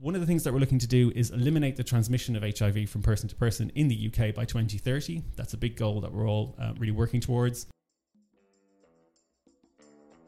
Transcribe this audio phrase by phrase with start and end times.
[0.00, 2.90] One of the things that we're looking to do is eliminate the transmission of HIV
[2.90, 5.22] from person to person in the UK by 2030.
[5.36, 7.66] That's a big goal that we're all uh, really working towards.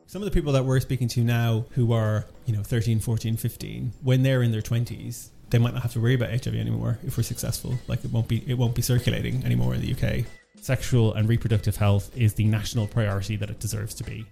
[0.06, 3.36] Some of the people that we're speaking to now who are, you know, 13, 14,
[3.36, 6.98] 15, when they're in their 20s, they might not have to worry about HIV anymore
[7.04, 7.78] if we're successful.
[7.88, 10.24] Like it won't be it won't be circulating anymore in the UK.
[10.62, 14.24] Sexual and reproductive health is the national priority that it deserves to be.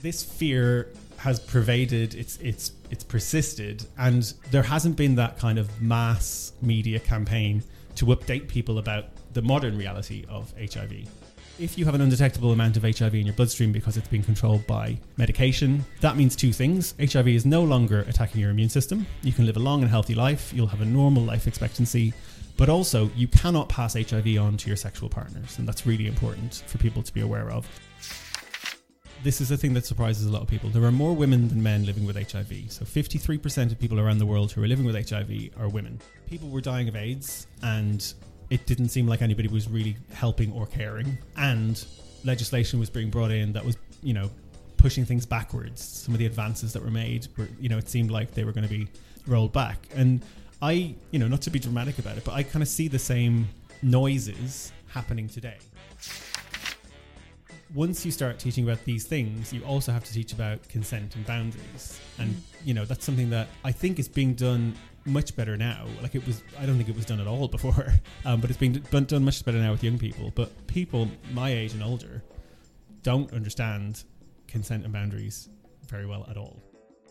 [0.00, 0.92] This fear
[1.26, 7.00] has pervaded it's it's it's persisted and there hasn't been that kind of mass media
[7.00, 7.60] campaign
[7.96, 10.92] to update people about the modern reality of HIV
[11.58, 14.64] if you have an undetectable amount of HIV in your bloodstream because it's being controlled
[14.68, 16.94] by medication, that means two things.
[17.00, 19.06] HIV is no longer attacking your immune system.
[19.22, 22.12] You can live a long and healthy life, you'll have a normal life expectancy,
[22.58, 26.62] but also you cannot pass HIV on to your sexual partners, and that's really important
[26.66, 27.66] for people to be aware of.
[29.26, 30.70] This is a thing that surprises a lot of people.
[30.70, 32.70] There are more women than men living with HIV.
[32.70, 36.00] So 53% of people around the world who are living with HIV are women.
[36.28, 38.14] People were dying of AIDS, and
[38.50, 41.18] it didn't seem like anybody was really helping or caring.
[41.36, 41.84] And
[42.22, 44.30] legislation was being brought in that was, you know,
[44.76, 45.82] pushing things backwards.
[45.82, 48.52] Some of the advances that were made were, you know, it seemed like they were
[48.52, 48.86] going to be
[49.26, 49.88] rolled back.
[49.96, 50.22] And
[50.62, 53.00] I, you know, not to be dramatic about it, but I kind of see the
[53.00, 53.48] same
[53.82, 55.56] noises happening today.
[57.74, 61.26] Once you start teaching about these things, you also have to teach about consent and
[61.26, 62.00] boundaries.
[62.18, 65.86] And, you know, that's something that I think is being done much better now.
[66.02, 67.92] Like it was, I don't think it was done at all before,
[68.24, 70.32] um, but it's being done much better now with young people.
[70.34, 72.22] But people my age and older
[73.02, 74.04] don't understand
[74.48, 75.48] consent and boundaries
[75.88, 76.62] very well at all.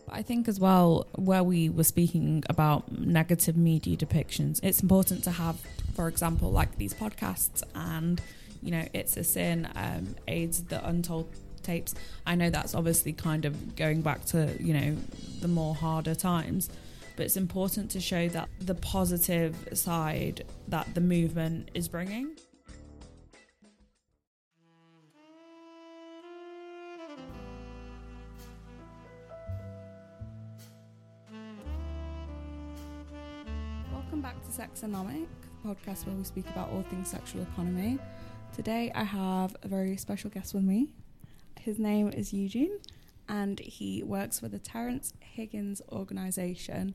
[0.08, 5.32] I think as well, where we were speaking about negative media depictions, it's important to
[5.32, 5.60] have,
[5.94, 8.20] for example, like these podcasts and,
[8.66, 11.94] you know, It's a Sin, um, AIDS, The Untold tapes.
[12.26, 14.96] I know that's obviously kind of going back to, you know,
[15.40, 16.68] the more harder times
[17.16, 22.36] but it's important to show that the positive side that the movement is bringing.
[33.90, 35.26] Welcome back to Sexonomic,
[35.64, 37.98] podcast where we speak about all things sexual economy.
[38.56, 40.94] Today I have a very special guest with me.
[41.60, 42.78] His name is Eugene
[43.28, 46.94] and he works for the Terrence Higgins organisation.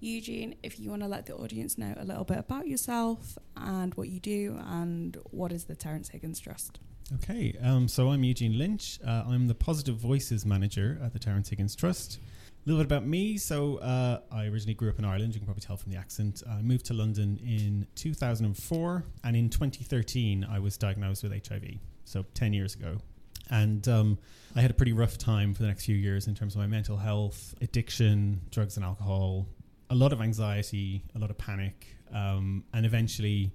[0.00, 3.94] Eugene, if you want to let the audience know a little bit about yourself and
[3.94, 6.80] what you do, and what is the Terrence Higgins Trust?
[7.22, 8.98] Okay, um, so I'm Eugene Lynch.
[9.06, 12.18] Uh, I'm the Positive Voices Manager at the Terrence Higgins Trust.
[12.66, 13.38] Little bit about me.
[13.38, 15.34] So, uh, I originally grew up in Ireland.
[15.34, 16.42] You can probably tell from the accent.
[16.48, 21.78] I moved to London in 2004, and in 2013, I was diagnosed with HIV.
[22.04, 22.98] So, 10 years ago.
[23.50, 24.18] And um,
[24.54, 26.66] I had a pretty rough time for the next few years in terms of my
[26.66, 29.46] mental health, addiction, drugs and alcohol,
[29.88, 33.52] a lot of anxiety, a lot of panic, um, and eventually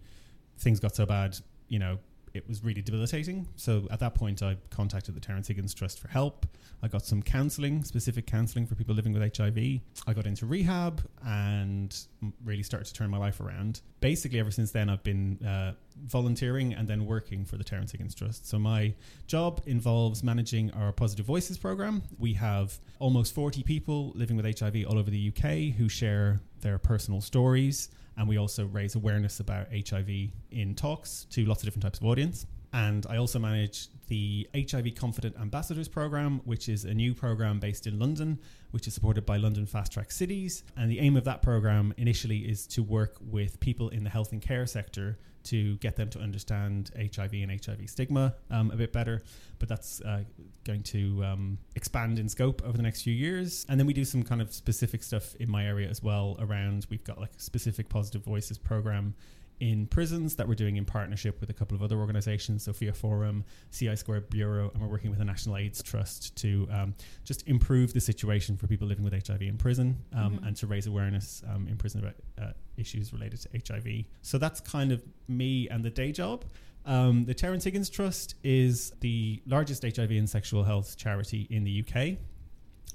[0.57, 1.37] things got so bad,
[1.69, 1.97] you know,
[2.35, 3.47] it was really debilitating.
[3.56, 6.46] So at that point, I contacted the Terrence Higgins Trust for help.
[6.84, 9.57] I got some counselling, specific counselling for people living with HIV.
[10.06, 11.97] I got into rehab and
[12.44, 13.81] really started to turn my life around.
[14.01, 15.73] Basically, ever since then, I've been uh,
[16.03, 18.47] volunteering and then working for the Terrence Higgins Trust.
[18.47, 18.94] So my
[19.28, 22.03] job involves managing our Positive Voices program.
[22.19, 26.78] We have almost 40 people living with HIV all over the UK who share their
[26.78, 30.09] personal stories and we also raise awareness about HIV
[30.52, 32.46] in talks to lots of different types of audience.
[32.74, 37.88] And I also manage the HIV Confident Ambassadors Program, which is a new program based
[37.88, 38.38] in London,
[38.72, 40.64] which is supported by London Fast Track Cities.
[40.76, 44.34] And the aim of that program initially is to work with people in the health
[44.34, 48.91] and care sector to get them to understand HIV and HIV stigma um, a bit
[48.91, 49.23] better.
[49.59, 50.23] But that's uh,
[50.66, 53.66] going to um, expand in scope over the next few years.
[53.69, 56.85] And then we do some kind of specific stuff in my area as well around
[56.89, 59.13] we've got like a specific positive voices program
[59.59, 63.43] in prisons that we're doing in partnership with a couple of other organizations, Sophia Forum,
[63.71, 67.93] CI Square Bureau, and we're working with the National AIDS Trust to um, just improve
[67.93, 70.47] the situation for people living with HIV in prison um, mm-hmm.
[70.47, 74.05] and to raise awareness um, in prison about uh, issues related to HIV.
[74.22, 76.46] So that's kind of me and the day job.
[76.85, 81.84] Um, the Terrence Higgins Trust is the largest HIV and sexual health charity in the
[81.84, 82.17] UK.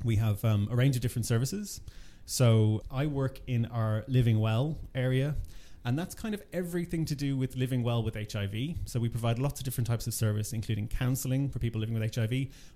[0.04, 1.80] We have um, a range of different services.
[2.24, 5.34] So I work in our Living Well area.
[5.84, 8.54] And that's kind of everything to do with living well with HIV.
[8.84, 12.14] So we provide lots of different types of service, including counseling for people living with
[12.14, 12.30] HIV.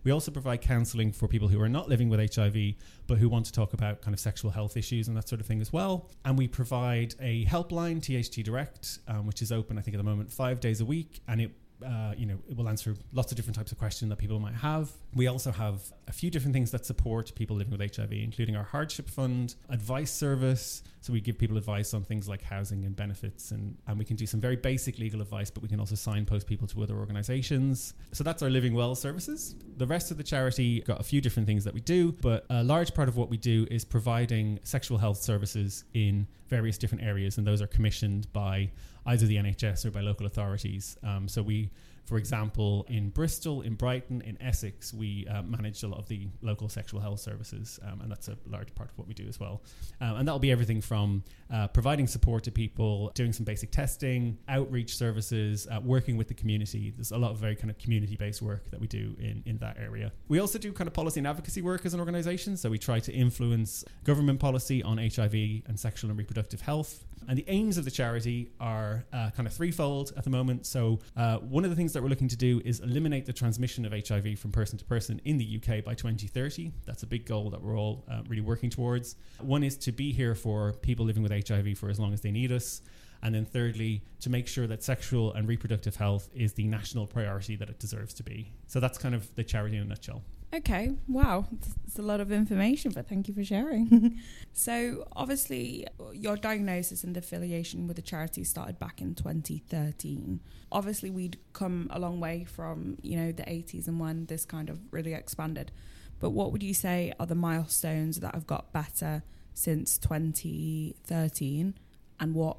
[0.04, 2.74] We also provide counseling for people who are not living with HIV,
[3.06, 5.46] but who want to talk about kind of sexual health issues and that sort of
[5.46, 6.08] thing as well.
[6.24, 10.04] And we provide a helpline, THT Direct, um, which is open, I think, at the
[10.04, 11.20] moment, five days a week.
[11.28, 11.50] And it
[11.84, 14.54] uh, you know, it will answer lots of different types of questions that people might
[14.54, 14.90] have.
[15.14, 18.64] We also have a few different things that support people living with HIV, including our
[18.64, 20.82] hardship fund, advice service.
[21.00, 24.16] So we give people advice on things like housing and benefits, and, and we can
[24.16, 27.94] do some very basic legal advice, but we can also signpost people to other organizations.
[28.12, 29.54] So that's our Living Well services.
[29.76, 32.64] The rest of the charity got a few different things that we do, but a
[32.64, 37.36] large part of what we do is providing sexual health services in various different areas,
[37.36, 38.70] and those are commissioned by
[39.06, 40.96] either the NHS or by local authorities.
[41.02, 41.70] Um, so we
[42.04, 46.28] for example, in Bristol, in Brighton, in Essex, we uh, manage a lot of the
[46.42, 49.40] local sexual health services, um, and that's a large part of what we do as
[49.40, 49.62] well.
[50.00, 54.36] Um, and that'll be everything from uh, providing support to people, doing some basic testing,
[54.48, 56.90] outreach services, uh, working with the community.
[56.90, 59.58] There's a lot of very kind of community based work that we do in, in
[59.58, 60.12] that area.
[60.28, 62.56] We also do kind of policy and advocacy work as an organization.
[62.56, 65.34] So we try to influence government policy on HIV
[65.66, 67.04] and sexual and reproductive health.
[67.28, 70.66] And the aims of the charity are uh, kind of threefold at the moment.
[70.66, 73.86] So, uh, one of the things that we're looking to do is eliminate the transmission
[73.86, 76.72] of HIV from person to person in the UK by 2030.
[76.84, 79.16] That's a big goal that we're all uh, really working towards.
[79.40, 82.30] One is to be here for people living with HIV for as long as they
[82.30, 82.82] need us.
[83.22, 87.56] And then, thirdly, to make sure that sexual and reproductive health is the national priority
[87.56, 88.52] that it deserves to be.
[88.66, 90.22] So, that's kind of the charity in a nutshell.
[90.54, 91.46] Okay, wow,
[91.84, 94.20] it's a lot of information, but thank you for sharing.
[94.52, 100.38] so, obviously, your diagnosis and affiliation with the charity started back in 2013.
[100.70, 104.70] Obviously, we'd come a long way from you know the 80s and when this kind
[104.70, 105.72] of really expanded.
[106.20, 109.24] But what would you say are the milestones that have got better
[109.54, 111.74] since 2013,
[112.20, 112.58] and what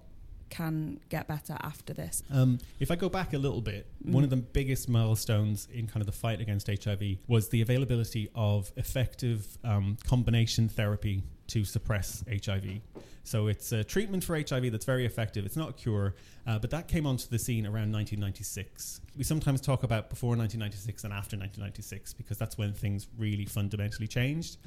[0.49, 2.23] can get better after this?
[2.31, 4.11] Um, if I go back a little bit, mm.
[4.11, 8.29] one of the biggest milestones in kind of the fight against HIV was the availability
[8.35, 12.81] of effective um, combination therapy to suppress HIV.
[13.23, 15.45] So it's a treatment for HIV that's very effective.
[15.45, 16.15] It's not a cure,
[16.45, 19.01] uh, but that came onto the scene around 1996.
[19.17, 24.07] We sometimes talk about before 1996 and after 1996 because that's when things really fundamentally
[24.07, 24.57] changed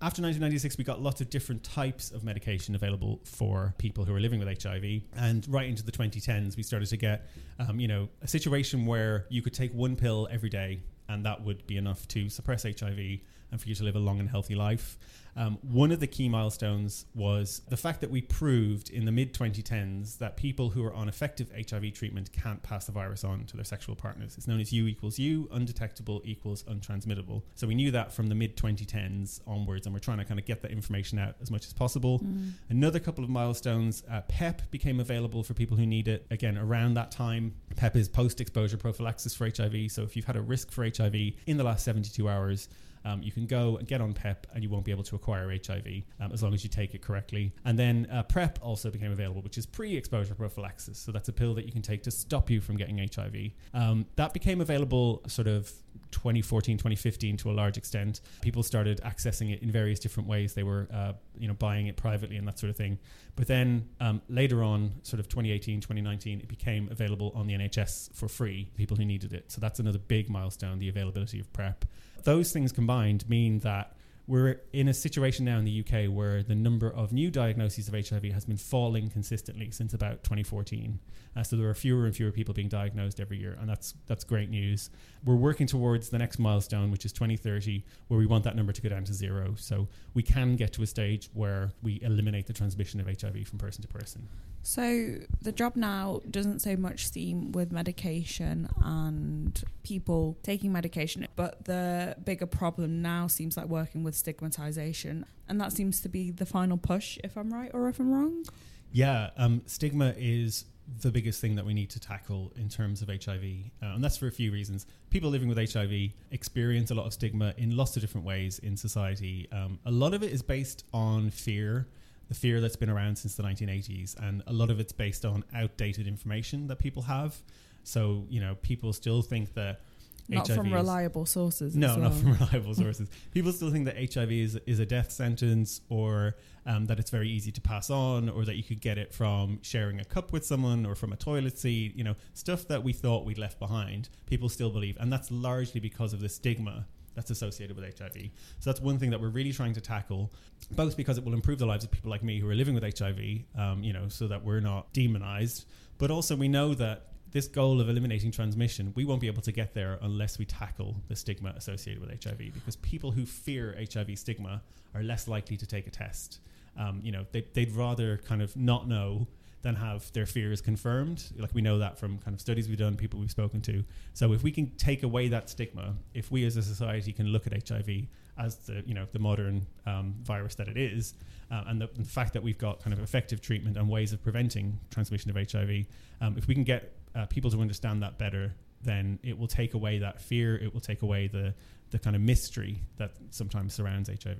[0.00, 4.20] after 1996, we got lots of different types of medication available for people who are
[4.20, 5.02] living with HIV.
[5.16, 7.26] And right into the 2010s, we started to get,
[7.58, 11.42] um, you know, a situation where you could take one pill every day and that
[11.42, 14.54] would be enough to suppress HIV and for you to live a long and healthy
[14.54, 14.98] life.
[15.38, 19.32] Um, one of the key milestones was the fact that we proved in the mid
[19.32, 23.56] 2010s that people who are on effective HIV treatment can't pass the virus on to
[23.56, 24.34] their sexual partners.
[24.36, 27.42] It's known as U equals U, undetectable equals untransmittable.
[27.54, 30.44] So we knew that from the mid 2010s onwards, and we're trying to kind of
[30.44, 32.18] get that information out as much as possible.
[32.18, 32.54] Mm.
[32.70, 36.94] Another couple of milestones uh, PEP became available for people who need it again around
[36.94, 37.54] that time.
[37.76, 39.92] PEP is post exposure prophylaxis for HIV.
[39.92, 41.14] So if you've had a risk for HIV
[41.46, 42.68] in the last 72 hours,
[43.08, 45.50] um, you can go and get on PEP and you won't be able to acquire
[45.50, 45.86] HIV
[46.20, 47.52] um, as long as you take it correctly.
[47.64, 50.98] And then uh, PrEP also became available, which is pre exposure prophylaxis.
[50.98, 53.52] So that's a pill that you can take to stop you from getting HIV.
[53.72, 55.72] Um, that became available sort of
[56.10, 60.62] 2014 2015 to a large extent people started accessing it in various different ways they
[60.62, 62.98] were uh, you know buying it privately and that sort of thing
[63.36, 68.12] but then um, later on sort of 2018 2019 it became available on the nhs
[68.14, 71.84] for free people who needed it so that's another big milestone the availability of prep
[72.24, 73.94] those things combined mean that
[74.28, 77.94] we're in a situation now in the UK where the number of new diagnoses of
[77.94, 80.98] HIV has been falling consistently since about 2014.
[81.34, 84.24] Uh, so there are fewer and fewer people being diagnosed every year, and that's that's
[84.24, 84.90] great news.
[85.24, 88.82] We're working towards the next milestone, which is 2030, where we want that number to
[88.82, 89.54] go down to zero.
[89.56, 93.58] So we can get to a stage where we eliminate the transmission of HIV from
[93.58, 94.28] person to person.
[94.62, 101.64] So the job now doesn't so much seem with medication and people taking medication, but
[101.64, 106.46] the bigger problem now seems like working with stigmatization, and that seems to be the
[106.46, 107.18] final push.
[107.24, 108.44] If I'm right or if I'm wrong.
[108.92, 110.64] Yeah, um, stigma is
[111.02, 113.42] the biggest thing that we need to tackle in terms of HIV,
[113.82, 114.86] uh, and that's for a few reasons.
[115.10, 118.76] People living with HIV experience a lot of stigma in lots of different ways in
[118.76, 119.48] society.
[119.52, 121.86] Um, a lot of it is based on fear
[122.28, 125.44] the fear that's been around since the 1980s, and a lot of it's based on
[125.54, 127.36] outdated information that people have.
[127.84, 129.80] So you know, people still think that
[130.28, 131.74] not HIV from reliable sources.
[131.74, 131.98] No, well.
[131.98, 133.08] not from reliable sources.
[133.32, 137.30] People still think that HIV is, is a death sentence, or um, that it's very
[137.30, 140.44] easy to pass on, or that you could get it from sharing a cup with
[140.44, 141.96] someone, or from a toilet seat.
[141.96, 144.10] You know, stuff that we thought we'd left behind.
[144.26, 146.86] People still believe, and that's largely because of the stigma
[147.18, 148.30] that's associated with HIV.
[148.60, 150.32] So that's one thing that we're really trying to tackle,
[150.70, 152.84] both because it will improve the lives of people like me who are living with
[152.96, 155.66] HIV, um, you know, so that we're not demonized,
[155.98, 159.50] but also we know that this goal of eliminating transmission, we won't be able to
[159.50, 164.16] get there unless we tackle the stigma associated with HIV, because people who fear HIV
[164.16, 164.62] stigma
[164.94, 166.38] are less likely to take a test.
[166.78, 169.26] Um, you know, they, would rather kind of not know
[169.62, 171.24] than have their fears confirmed.
[171.36, 173.84] Like we know that from kind of studies we've done, people we've spoken to.
[174.14, 177.46] So if we can take away that stigma, if we as a society can look
[177.46, 178.06] at HIV
[178.38, 181.14] as the you know the modern um, virus that it is,
[181.50, 184.22] uh, and the, the, fact that we've got kind of effective treatment and ways of
[184.22, 185.86] preventing transmission of HIV,
[186.20, 189.74] um, if we can get uh, people to understand that better, then it will take
[189.74, 190.56] away that fear.
[190.56, 191.52] It will take away the
[191.90, 194.38] the kind of mystery that sometimes surrounds HIV.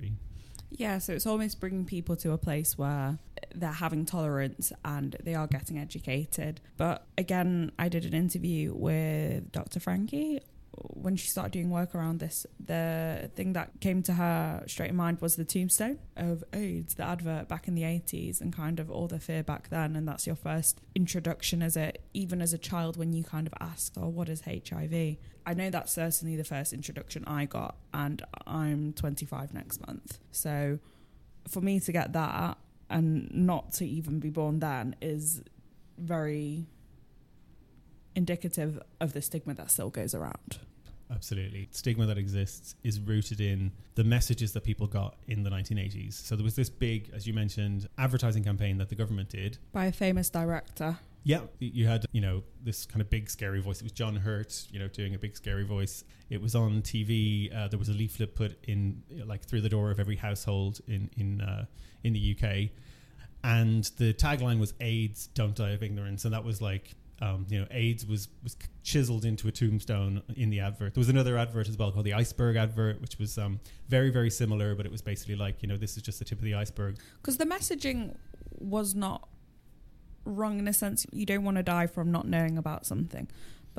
[0.71, 3.17] Yeah, so it's almost bringing people to a place where
[3.55, 6.61] they're having tolerance and they are getting educated.
[6.77, 9.79] But again, I did an interview with Dr.
[9.79, 10.41] Frankie
[10.81, 14.95] when she started doing work around this, the thing that came to her straight in
[14.95, 18.89] mind was the tombstone of AIDS, the advert back in the 80s, and kind of
[18.89, 19.95] all the fear back then.
[19.95, 23.53] And that's your first introduction as a, even as a child, when you kind of
[23.59, 25.17] asked, oh, what is HIV?
[25.49, 30.19] I know that's certainly the first introduction I got, and I'm 25 next month.
[30.31, 30.77] So
[31.47, 35.41] for me to get that and not to even be born then is
[35.97, 36.67] very
[38.13, 40.59] indicative of the stigma that still goes around.
[41.11, 41.67] Absolutely.
[41.71, 46.13] Stigma that exists is rooted in the messages that people got in the 1980s.
[46.13, 49.85] So there was this big, as you mentioned, advertising campaign that the government did by
[49.85, 50.99] a famous director.
[51.23, 53.81] Yeah, you had, you know, this kind of big scary voice.
[53.81, 56.03] It was John Hurt, you know, doing a big scary voice.
[56.29, 57.53] It was on TV.
[57.55, 61.09] Uh, there was a leaflet put in, like, through the door of every household in
[61.17, 61.65] in uh,
[62.03, 62.69] in the UK,
[63.43, 67.59] and the tagline was "AIDS, don't die of ignorance," and that was like um, you
[67.59, 70.93] know, AIDS was was chiseled into a tombstone in the advert.
[70.93, 74.29] There was another advert as well called the iceberg advert, which was um, very very
[74.29, 76.55] similar, but it was basically like you know this is just the tip of the
[76.55, 76.97] iceberg.
[77.21, 78.15] Because the messaging
[78.57, 79.27] was not
[80.25, 81.05] wrong in a sense.
[81.11, 83.27] You don't want to die from not knowing about something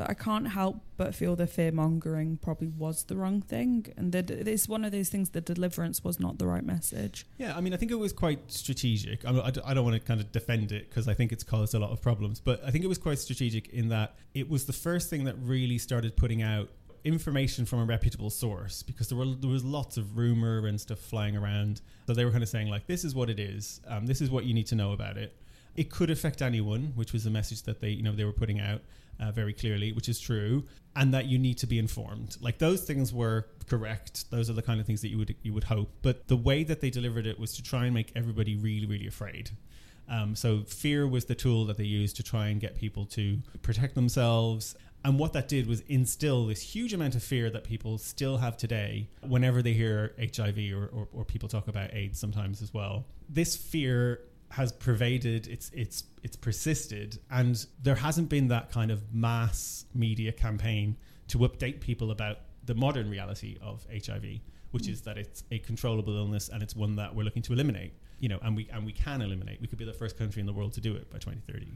[0.00, 4.12] but I can't help but feel the fear mongering probably was the wrong thing, and
[4.12, 5.28] that it's one of those things.
[5.28, 7.26] The deliverance was not the right message.
[7.36, 9.26] Yeah, I mean, I think it was quite strategic.
[9.26, 11.90] I, don't want to kind of defend it because I think it's caused a lot
[11.90, 15.10] of problems, but I think it was quite strategic in that it was the first
[15.10, 16.70] thing that really started putting out
[17.04, 20.98] information from a reputable source because there were there was lots of rumor and stuff
[20.98, 21.82] flying around.
[22.06, 23.82] So they were kind of saying like, "This is what it is.
[23.86, 25.36] Um, this is what you need to know about it."
[25.76, 28.60] It could affect anyone, which was the message that they you know they were putting
[28.60, 28.80] out
[29.20, 30.64] uh, very clearly, which is true,
[30.96, 32.36] and that you need to be informed.
[32.40, 34.30] Like those things were correct.
[34.30, 35.90] Those are the kind of things that you would you would hope.
[36.02, 39.06] But the way that they delivered it was to try and make everybody really really
[39.06, 39.50] afraid.
[40.08, 43.38] Um, so fear was the tool that they used to try and get people to
[43.62, 44.74] protect themselves.
[45.04, 48.56] And what that did was instill this huge amount of fear that people still have
[48.56, 53.06] today whenever they hear HIV or, or, or people talk about AIDS sometimes as well.
[53.28, 54.20] This fear
[54.50, 60.32] has pervaded it's it's it's persisted and there hasn't been that kind of mass media
[60.32, 60.96] campaign
[61.28, 64.40] to update people about the modern reality of HIV
[64.72, 64.92] which mm.
[64.92, 68.28] is that it's a controllable illness and it's one that we're looking to eliminate you
[68.28, 69.60] know and we and we can eliminate.
[69.60, 71.66] We could be the first country in the world to do it by 2030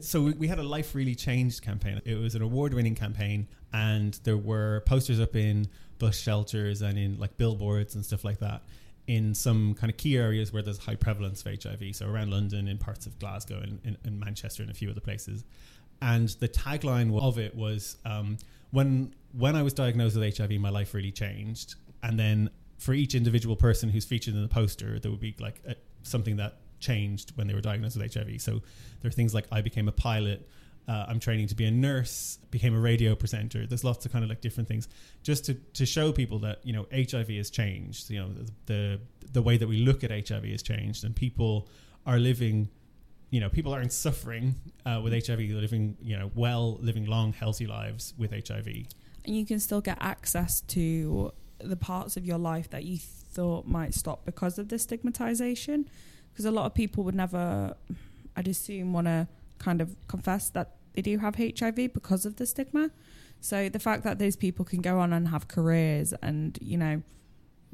[0.00, 2.00] so we, we had a life really changed campaign.
[2.04, 5.66] It was an award winning campaign and there were posters up in
[5.98, 8.62] bus shelters and in like billboards and stuff like that
[9.08, 12.68] in some kind of key areas where there's high prevalence of HIV, so around London,
[12.68, 15.44] in parts of Glasgow, and in, Manchester, and a few other places.
[16.02, 18.36] And the tagline of it was um,
[18.70, 21.74] when when I was diagnosed with HIV, my life really changed.
[22.02, 25.60] And then for each individual person who's featured in the poster, there would be like
[25.66, 28.40] a, something that changed when they were diagnosed with HIV.
[28.40, 28.60] So
[29.00, 30.46] there are things like I became a pilot
[30.88, 33.66] uh, I'm training to be a nurse, became a radio presenter.
[33.66, 34.88] There's lots of kind of like different things
[35.22, 38.08] just to, to show people that, you know, HIV has changed.
[38.08, 39.00] You know, the, the,
[39.32, 41.68] the way that we look at HIV has changed and people
[42.06, 42.70] are living,
[43.28, 44.54] you know, people aren't suffering
[44.86, 45.38] uh, with HIV.
[45.38, 48.68] They're living, you know, well, living long, healthy lives with HIV.
[49.26, 53.66] And you can still get access to the parts of your life that you thought
[53.66, 55.90] might stop because of the stigmatization.
[56.32, 57.74] Because a lot of people would never,
[58.34, 59.28] I'd assume, want to
[59.58, 62.90] kind of confess that they do have HIV because of the stigma.
[63.40, 67.02] So the fact that those people can go on and have careers and, you know,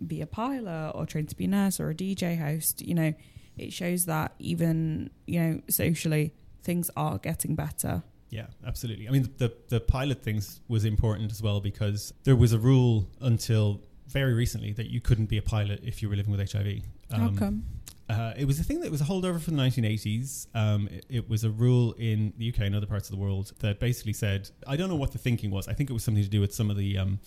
[0.07, 3.15] be a pilot or train to be a nurse or a DJ host, you know,
[3.57, 8.03] it shows that even, you know, socially things are getting better.
[8.31, 9.09] Yeah, absolutely.
[9.09, 13.09] I mean, the the pilot things was important as well because there was a rule
[13.21, 16.83] until very recently that you couldn't be a pilot if you were living with HIV.
[17.13, 17.65] Um, How come?
[18.09, 20.47] Uh, it was a thing that was a holdover from the 1980s.
[20.55, 23.53] Um, it, it, was a rule in the UK and other parts of the world
[23.61, 25.69] that basically said, I don't know what the thinking was.
[25.69, 27.19] I think it was something to do with some of the um,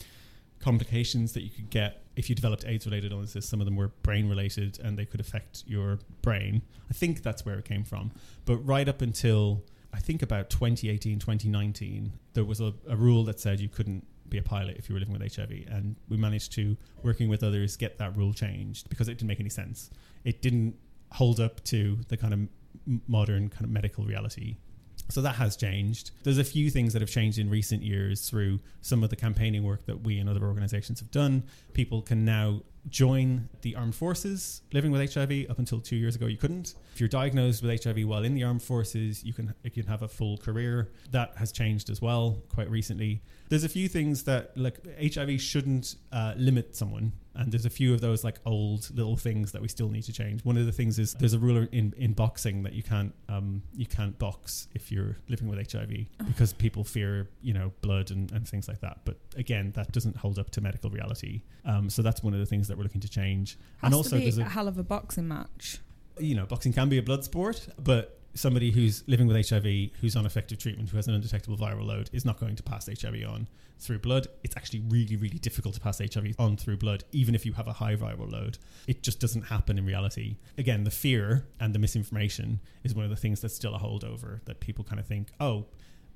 [0.59, 3.47] complications that you could get if you developed AIDS related illnesses.
[3.47, 6.61] Some of them were brain related and they could affect your brain.
[6.89, 8.11] I think that's where it came from.
[8.45, 13.39] But right up until I think about 2018, 2019, there was a, a rule that
[13.39, 15.51] said you couldn't be a pilot if you were living with HIV.
[15.69, 19.39] And we managed to, working with others, get that rule changed because it didn't make
[19.39, 19.89] any sense.
[20.23, 20.75] It didn't
[21.11, 24.57] hold up to the kind of modern kind of medical reality.
[25.09, 26.11] So that has changed.
[26.23, 29.63] There's a few things that have changed in recent years through some of the campaigning
[29.63, 31.43] work that we and other organizations have done.
[31.73, 35.49] People can now join the armed forces living with HIV.
[35.49, 36.75] Up until two years ago, you couldn't.
[36.93, 40.01] If you're diagnosed with HIV while in the armed forces, you can you can have
[40.01, 40.89] a full career.
[41.11, 43.21] That has changed as well quite recently.
[43.49, 47.93] There's a few things that like HIV shouldn't uh, limit someone, and there's a few
[47.93, 50.43] of those like old little things that we still need to change.
[50.43, 53.61] One of the things is there's a rule in, in boxing that you can't um,
[53.75, 58.31] you can't box if you're living with HIV because people fear you know blood and,
[58.31, 58.99] and things like that.
[59.05, 61.43] But again, that doesn't hold up to medical reality.
[61.63, 63.57] Um, so that's one of the things that we're looking to change.
[63.77, 65.79] Has and also there's a a hell of a boxing match.
[66.19, 70.15] you know, boxing can be a blood sport, but somebody who's living with HIV, who's
[70.15, 73.23] on effective treatment, who has an undetectable viral load, is not going to pass HIV
[73.27, 73.47] on
[73.79, 74.27] through blood.
[74.43, 77.67] It's actually really, really difficult to pass HIV on through blood, even if you have
[77.67, 78.57] a high viral load.
[78.87, 80.37] It just doesn't happen in reality.
[80.57, 84.43] Again, the fear and the misinformation is one of the things that's still a holdover
[84.45, 85.65] that people kind of think, oh,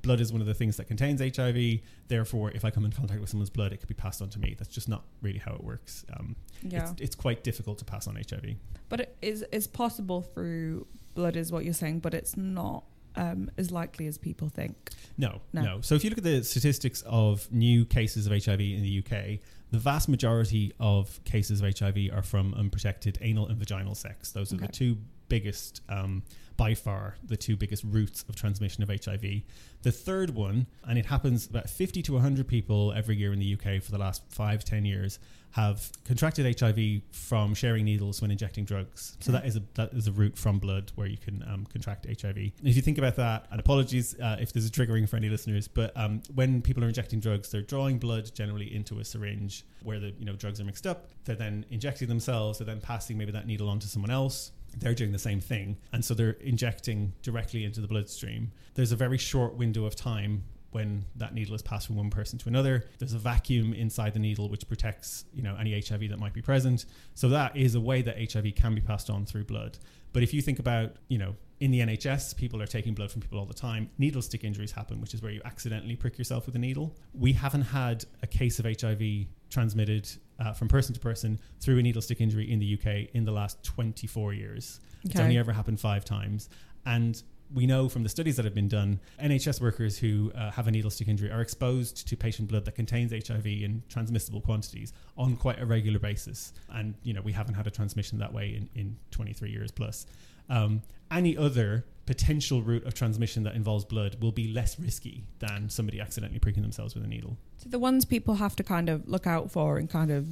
[0.03, 1.79] blood is one of the things that contains HIV.
[2.07, 4.39] Therefore, if I come in contact with someone's blood, it could be passed on to
[4.39, 4.55] me.
[4.57, 6.05] That's just not really how it works.
[6.17, 8.55] Um, Yeah, it's, it's quite difficult to pass on HIV.
[8.89, 12.83] but it is is possible through blood, is what you're saying, but it's not
[13.15, 14.91] um, as likely as people think.
[15.17, 15.61] No, No.
[15.61, 18.99] no, So if you look at the statistics of new cases of HIV in the
[18.99, 19.39] UK,
[19.71, 24.31] the vast majority of cases of HIV are from unprotected anal and vaginal sex.
[24.31, 24.97] Those are the two
[25.29, 26.23] biggest, um,
[26.61, 29.41] by far, the two biggest routes of transmission of HIV.
[29.81, 33.55] The third one, and it happens about 50 to 100 people every year in the
[33.55, 35.17] UK for the last five, 10 years,
[35.53, 39.17] have contracted HIV from sharing needles when injecting drugs.
[39.21, 42.05] So that is a that is a route from blood where you can um, contract
[42.05, 42.37] HIV.
[42.37, 45.67] If you think about that, and apologies uh, if this is triggering for any listeners,
[45.67, 49.99] but um, when people are injecting drugs, they're drawing blood generally into a syringe where
[49.99, 51.07] the you know drugs are mixed up.
[51.25, 52.59] They're then injecting themselves.
[52.59, 54.51] They're then passing maybe that needle on to someone else.
[54.77, 58.51] They're doing the same thing, and so they're injecting directly into the bloodstream.
[58.73, 62.39] There's a very short window of time when that needle is passed from one person
[62.39, 62.85] to another.
[62.97, 66.41] There's a vacuum inside the needle which protects, you know, any HIV that might be
[66.41, 66.85] present.
[67.13, 69.77] So that is a way that HIV can be passed on through blood.
[70.13, 73.21] But if you think about, you know, in the NHS, people are taking blood from
[73.21, 73.89] people all the time.
[73.97, 76.95] Needle stick injuries happen, which is where you accidentally prick yourself with a needle.
[77.13, 80.09] We haven't had a case of HIV transmitted
[80.39, 83.31] uh, from person to person through a needle stick injury in the UK in the
[83.31, 84.79] last 24 years.
[85.03, 86.49] It's only ever happened five times.
[86.85, 87.21] And
[87.53, 90.71] we know from the studies that have been done, NHS workers who uh, have a
[90.71, 95.35] needle stick injury are exposed to patient blood that contains HIV in transmissible quantities on
[95.35, 96.53] quite a regular basis.
[96.69, 100.05] And, you know, we haven't had a transmission that way in, in 23 years plus.
[100.49, 105.69] Um, any other potential route of transmission that involves blood will be less risky than
[105.69, 107.37] somebody accidentally pricking themselves with a needle.
[107.57, 110.27] So the ones people have to kind of look out for and kind of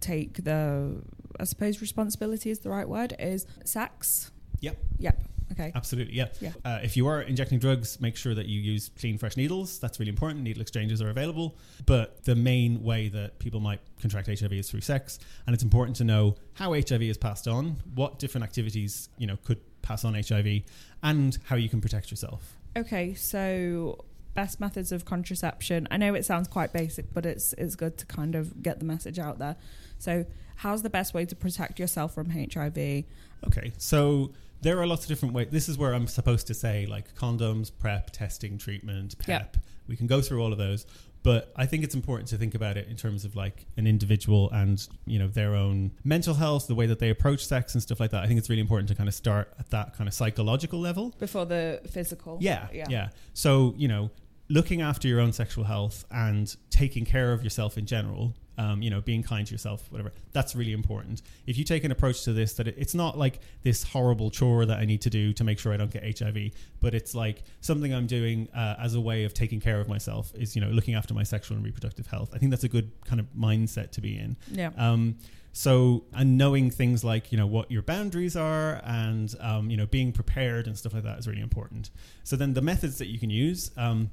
[0.00, 1.00] take the,
[1.38, 4.32] I suppose, responsibility is the right word, is sex.
[4.58, 4.76] Yep.
[4.98, 5.22] Yep.
[5.52, 5.70] Okay.
[5.76, 6.28] Absolutely, yeah.
[6.40, 6.50] Yeah.
[6.64, 9.78] Uh, if you are injecting drugs, make sure that you use clean, fresh needles.
[9.78, 10.42] That's really important.
[10.42, 11.56] Needle exchanges are available.
[11.86, 15.20] But the main way that people might contract HIV is through sex.
[15.46, 19.36] And it's important to know how HIV is passed on, what different activities, you know,
[19.44, 19.60] could
[19.92, 20.62] pass on HIV,
[21.02, 22.56] and how you can protect yourself.
[22.76, 23.14] Okay.
[23.14, 25.86] So best methods of contraception.
[25.90, 28.84] I know it sounds quite basic, but it's it's good to kind of get the
[28.84, 29.56] message out there.
[29.98, 30.24] So
[30.56, 33.04] how's the best way to protect yourself from HIV?
[33.46, 35.48] Okay, so there are lots of different ways.
[35.50, 39.56] This is where I'm supposed to say like condoms, PrEP, testing, treatment, PEP.
[39.88, 40.86] We can go through all of those,
[41.22, 44.50] but I think it's important to think about it in terms of like an individual
[44.50, 48.00] and you know their own mental health, the way that they approach sex and stuff
[48.00, 48.22] like that.
[48.22, 51.14] I think it's really important to kind of start at that kind of psychological level.
[51.18, 52.38] Before the physical.
[52.40, 52.86] Yeah, Yeah.
[52.88, 53.08] yeah.
[53.34, 54.10] So you know,
[54.48, 58.34] looking after your own sexual health and taking care of yourself in general.
[58.58, 60.12] Um, you know, being kind to yourself, whatever.
[60.32, 61.22] That's really important.
[61.46, 64.66] If you take an approach to this, that it, it's not like this horrible chore
[64.66, 67.44] that I need to do to make sure I don't get HIV, but it's like
[67.62, 70.32] something I'm doing uh, as a way of taking care of myself.
[70.34, 72.30] Is you know, looking after my sexual and reproductive health.
[72.34, 74.36] I think that's a good kind of mindset to be in.
[74.50, 74.70] Yeah.
[74.76, 75.16] Um,
[75.52, 79.86] so and knowing things like you know what your boundaries are and um, you know
[79.86, 81.90] being prepared and stuff like that is really important.
[82.24, 83.70] So then the methods that you can use.
[83.76, 84.10] Um,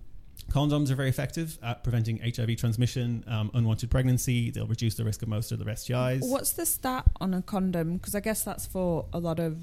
[0.49, 4.49] Condoms are very effective at preventing HIV transmission, um, unwanted pregnancy.
[4.49, 6.28] They'll reduce the risk of most of the STIs.
[6.28, 7.97] What's the stat on a condom?
[7.97, 9.58] Because I guess that's for a lot of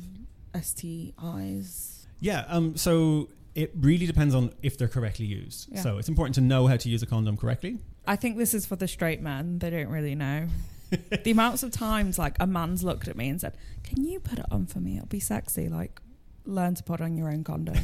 [0.54, 2.06] STIs.
[2.20, 2.44] Yeah.
[2.48, 5.68] Um, so it really depends on if they're correctly used.
[5.72, 5.80] Yeah.
[5.80, 7.78] So it's important to know how to use a condom correctly.
[8.06, 9.58] I think this is for the straight men.
[9.58, 10.46] They don't really know.
[11.24, 14.38] the amounts of times like a man's looked at me and said, "Can you put
[14.38, 14.96] it on for me?
[14.96, 16.00] It'll be sexy." Like,
[16.44, 17.76] learn to put on your own condom.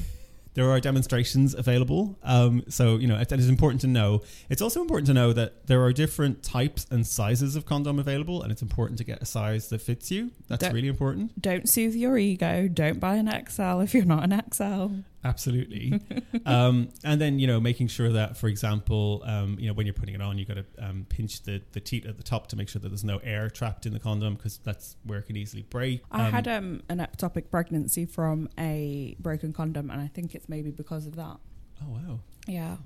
[0.55, 2.19] There are demonstrations available.
[2.23, 4.23] Um, so, you know, it, it is important to know.
[4.51, 8.43] It's also important to know that there are different types and sizes of condom available,
[8.43, 10.31] and it's important to get a size that fits you.
[10.49, 11.41] That's Don't- really important.
[11.41, 12.69] Don't soothe your ego.
[12.69, 15.03] Don't buy an XL if you're not an XL.
[15.25, 16.01] Absolutely.
[16.47, 19.95] um, and then, you know, making sure that, for example, um, you know, when you're
[19.95, 22.57] putting it on, you've got to um, pinch the, the teat at the top to
[22.57, 25.37] make sure that there's no air trapped in the condom because that's where it can
[25.37, 26.03] easily break.
[26.11, 30.49] I Um, had um, an ectopic pregnancy from a broken condom, and I think it's
[30.49, 31.39] maybe because of that.
[31.83, 32.21] Oh, wow.
[32.47, 32.77] Yeah.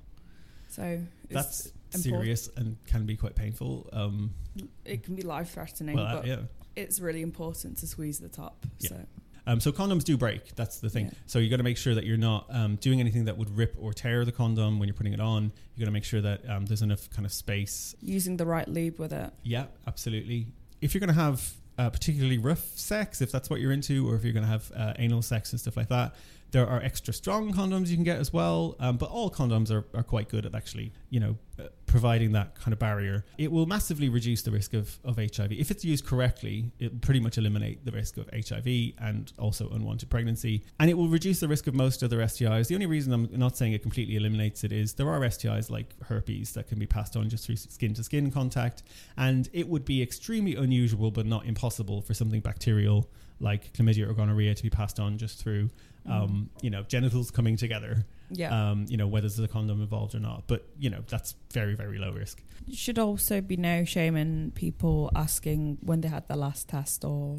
[0.69, 0.83] So
[1.25, 2.03] it's That's important.
[2.25, 3.89] serious and can be quite painful.
[3.93, 4.35] Um,
[4.85, 6.41] It can be life threatening, well, but yeah.
[6.75, 8.67] it's really important to squeeze the top.
[8.81, 8.89] Yeah.
[8.91, 8.97] So
[9.47, 10.55] Um, so condoms do break.
[10.57, 11.07] That's the thing.
[11.07, 11.13] Yeah.
[11.27, 13.77] So you got to make sure that you're not um, doing anything that would rip
[13.79, 15.53] or tear the condom when you're putting it on.
[15.75, 17.95] You got to make sure that um, there's enough kind of space.
[18.01, 19.33] using the right lube with it.
[19.43, 20.49] Yeah, absolutely.
[20.81, 24.17] If you're going to have uh, particularly rough sex, if that's what you're into, or
[24.17, 26.15] if you're going to have uh, anal sex and stuff like that,
[26.57, 28.77] there are extra strong condoms you can get as well.
[28.81, 32.59] Um, but all condoms are, are quite good at actually, you know, uh, providing that
[32.59, 33.27] kind of barrier.
[33.37, 35.53] It will massively reduce the risk of, of HIV.
[35.53, 40.09] If it's used correctly, it pretty much eliminate the risk of HIV and also unwanted
[40.09, 40.63] pregnancy.
[40.81, 42.69] And it will reduce the risk of most other STIs.
[42.69, 45.93] The only reason I'm not saying it completely eliminates it is there are STIs like
[46.05, 48.83] herpes that can be passed on just through skin to skin contact.
[49.19, 54.15] And it would be extremely unusual, but not impossible, for something bacterial like chlamydia or
[54.15, 55.69] gonorrhea to be passed on just through,
[56.09, 58.05] um, you know, genitals coming together.
[58.31, 58.71] Yeah.
[58.71, 60.45] Um, you know, whether there's a condom involved or not.
[60.47, 62.43] But, you know, that's very, very low risk.
[62.73, 67.39] Should also be no shame in people asking when they had their last test, or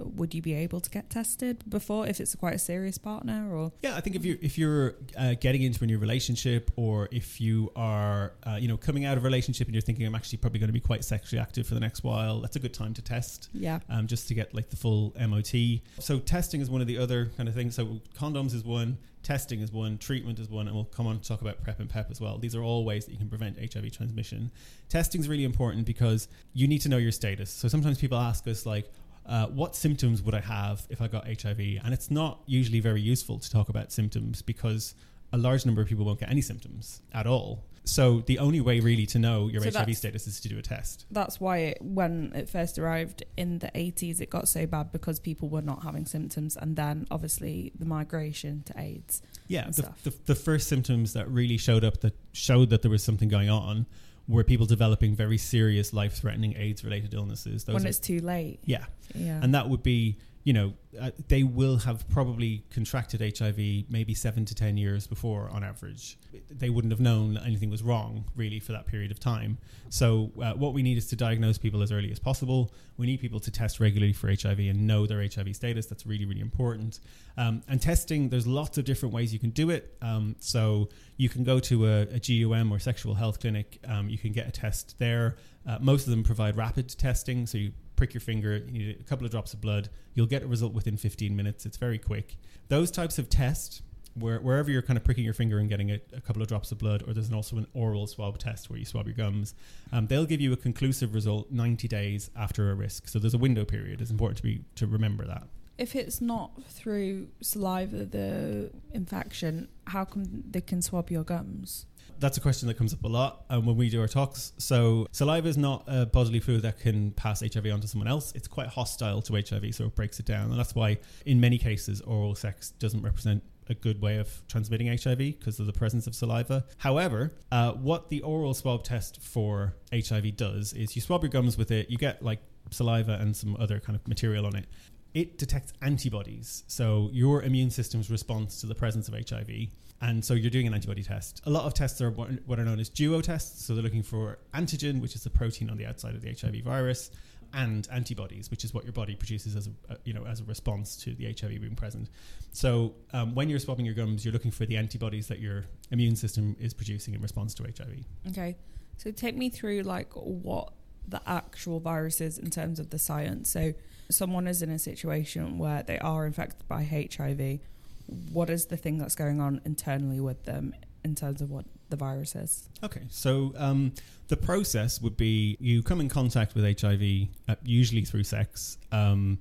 [0.00, 3.72] would you be able to get tested before if it's quite a serious partner, or
[3.82, 7.40] Yeah, I think if you if you're uh, getting into a new relationship, or if
[7.40, 10.38] you are uh, you know coming out of a relationship and you're thinking I'm actually
[10.38, 12.94] probably going to be quite sexually active for the next while, that's a good time
[12.94, 13.50] to test.
[13.52, 15.80] yeah, Um, just to get like the full MOT.
[16.00, 17.76] So testing is one of the other kind of things.
[17.76, 21.26] So condoms is one, testing is one, treatment is one, and we'll come on to
[21.26, 22.38] talk about PrEP and PEP as well.
[22.38, 24.50] These are all ways that you can prevent HIV transmission.
[24.88, 27.50] Testing is really important because you need to know your status.
[27.50, 28.90] So sometimes people ask us like,
[29.26, 31.58] uh, what symptoms would I have if I got HIV?
[31.82, 34.94] And it's not usually very useful to talk about symptoms because
[35.32, 37.64] a large number of people won't get any symptoms at all.
[37.86, 40.62] So the only way really to know your So HIV status is to do a
[40.62, 41.04] test.
[41.10, 45.20] that's why it, when it first arrived in the 80s, it got so bad because
[45.20, 49.20] people were not having symptoms, and then obviously the migration to AIDS.
[49.48, 53.02] Yeah, the, the, the first symptoms that really showed up that showed that there was
[53.04, 53.84] something going on
[54.26, 57.64] were people developing very serious life-threatening AIDS-related illnesses.
[57.64, 58.60] Those when are- it's too late.
[58.64, 59.40] yeah, Yeah.
[59.42, 64.44] and that would be you know uh, they will have probably contracted HIV maybe seven
[64.44, 66.18] to ten years before on average.
[66.50, 69.58] They wouldn't have known anything was wrong really for that period of time.
[69.88, 72.72] So uh, what we need is to diagnose people as early as possible.
[72.98, 75.86] We need people to test regularly for HIV and know their HIV status.
[75.86, 77.00] That's really really important.
[77.36, 79.96] Um, and testing, there's lots of different ways you can do it.
[80.02, 83.80] Um, so you can go to a, a GUM or sexual health clinic.
[83.88, 85.36] Um, you can get a test there.
[85.66, 89.24] Uh, most of them provide rapid testing, so you prick your finger, you a couple
[89.24, 89.88] of drops of blood.
[90.14, 91.66] You'll get a result within 15 minutes.
[91.66, 92.36] It's very quick.
[92.68, 93.82] Those types of tests,
[94.14, 96.70] where, wherever you're kind of pricking your finger and getting a, a couple of drops
[96.72, 99.54] of blood, or there's an, also an oral swab test where you swab your gums,
[99.92, 103.08] um, they'll give you a conclusive result 90 days after a risk.
[103.08, 104.00] So there's a window period.
[104.00, 105.48] It's important to be to remember that.
[105.78, 111.86] if it's not through saliva, the infection, how come they can swab your gums?
[112.18, 114.52] That's a question that comes up a lot um, when we do our talks.
[114.58, 118.32] So, saliva is not a bodily fluid that can pass HIV on to someone else.
[118.34, 120.50] It's quite hostile to HIV, so it breaks it down.
[120.50, 124.86] And that's why, in many cases, oral sex doesn't represent a good way of transmitting
[124.86, 126.64] HIV because of the presence of saliva.
[126.78, 131.56] However, uh, what the oral swab test for HIV does is you swab your gums
[131.56, 134.66] with it, you get like saliva and some other kind of material on it.
[135.14, 139.68] It detects antibodies, so your immune system's response to the presence of HIV.
[140.04, 141.40] And so you're doing an antibody test.
[141.46, 143.64] A lot of tests are what are known as duo tests.
[143.64, 146.56] So they're looking for antigen, which is the protein on the outside of the HIV
[146.62, 147.10] virus,
[147.54, 150.44] and antibodies, which is what your body produces as a, uh, you know as a
[150.44, 152.10] response to the HIV being present.
[152.52, 156.16] So um, when you're swabbing your gums, you're looking for the antibodies that your immune
[156.16, 158.04] system is producing in response to HIV.
[158.28, 158.58] Okay,
[158.98, 160.74] so take me through like what
[161.08, 163.48] the actual virus is in terms of the science.
[163.48, 163.72] So
[164.10, 167.60] someone is in a situation where they are infected by HIV.
[168.06, 171.96] What is the thing that's going on internally with them in terms of what the
[171.96, 172.68] virus is?
[172.82, 173.92] Okay, so um,
[174.28, 179.38] the process would be you come in contact with HIV, uh, usually through sex, um,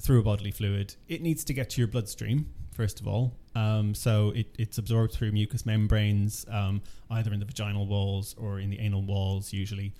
[0.00, 0.94] through a bodily fluid.
[1.08, 3.34] It needs to get to your bloodstream, first of all.
[3.54, 8.58] Um, so it, it's absorbed through mucous membranes, um, either in the vaginal walls or
[8.58, 9.92] in the anal walls, usually.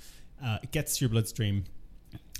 [0.43, 1.65] Uh, it gets to your bloodstream,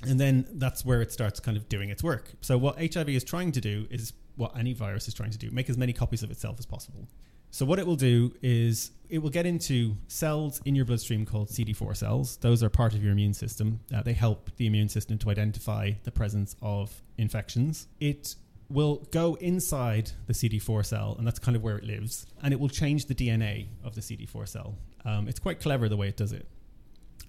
[0.05, 2.33] and then that's where it starts kind of doing its work.
[2.41, 5.51] So, what HIV is trying to do is what any virus is trying to do
[5.51, 7.07] make as many copies of itself as possible.
[7.51, 11.49] So, what it will do is it will get into cells in your bloodstream called
[11.49, 12.37] CD4 cells.
[12.37, 13.79] Those are part of your immune system.
[13.95, 17.87] Uh, they help the immune system to identify the presence of infections.
[17.99, 18.35] It
[18.69, 22.59] will go inside the CD4 cell, and that's kind of where it lives, and it
[22.59, 24.75] will change the DNA of the CD4 cell.
[25.05, 26.47] Um, it's quite clever the way it does it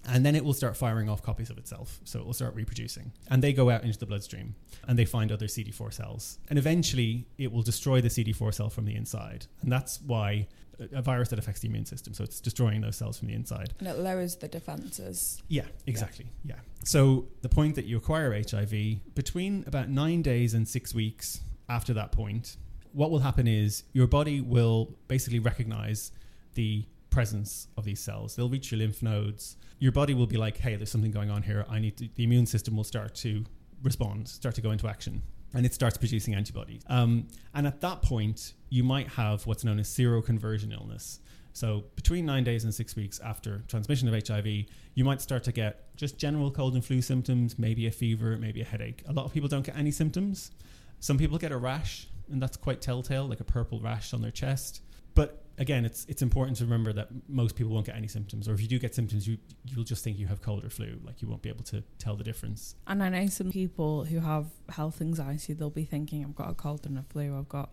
[0.07, 1.99] and then it will start firing off copies of itself.
[2.03, 3.11] So it will start reproducing.
[3.29, 4.55] And they go out into the bloodstream
[4.87, 6.39] and they find other CD4 cells.
[6.49, 9.47] And eventually it will destroy the CD4 cell from the inside.
[9.61, 10.47] And that's why
[10.91, 12.13] a virus that affects the immune system.
[12.13, 13.73] So it's destroying those cells from the inside.
[13.79, 15.41] And it lowers the defenses.
[15.47, 16.27] Yeah, exactly.
[16.43, 16.55] Yeah.
[16.55, 16.61] yeah.
[16.83, 21.39] So the point that you acquire HIV, between about nine days and six weeks
[21.69, 22.57] after that point,
[22.91, 26.11] what will happen is your body will basically recognize
[26.53, 26.85] the
[27.15, 28.35] presence of these cells.
[28.35, 29.55] They'll reach your lymph nodes.
[29.79, 31.65] Your body will be like, hey, there's something going on here.
[31.69, 33.45] I need to, the immune system will start to
[33.83, 35.21] respond, start to go into action.
[35.53, 36.81] And it starts producing antibodies.
[36.87, 41.21] Um, and at that point, you might have what's known as seroconversion illness.
[41.53, 44.47] So between nine days and six weeks after transmission of HIV,
[44.95, 48.59] you might start to get just general cold and flu symptoms, maybe a fever, maybe
[48.59, 49.03] a headache.
[49.07, 50.51] A lot of people don't get any symptoms.
[50.99, 54.31] Some people get a rash, and that's quite telltale, like a purple rash on their
[54.31, 54.81] chest.
[55.13, 58.53] But again, it's it's important to remember that most people won't get any symptoms, or
[58.53, 60.99] if you do get symptoms, you you'll just think you have cold or flu.
[61.03, 62.75] Like you won't be able to tell the difference.
[62.87, 65.53] And I know some people who have health anxiety.
[65.53, 67.37] They'll be thinking, "I've got a cold and a flu.
[67.37, 67.69] I've got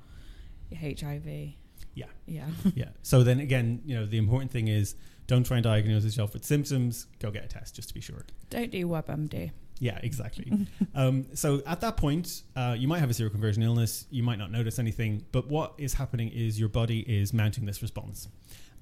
[0.75, 1.55] HIV."
[1.95, 2.89] Yeah, yeah, yeah.
[3.03, 4.95] So then again, you know, the important thing is
[5.27, 7.07] don't try and diagnose yourself with symptoms.
[7.19, 8.25] Go get a test just to be sure.
[8.51, 9.53] Don't do WebMD.
[9.79, 10.67] Yeah, exactly.
[10.95, 14.07] um, so at that point, uh, you might have a seroconversion illness.
[14.11, 17.83] You might not notice anything, but what is happening is your body is mounting this
[17.83, 18.29] response.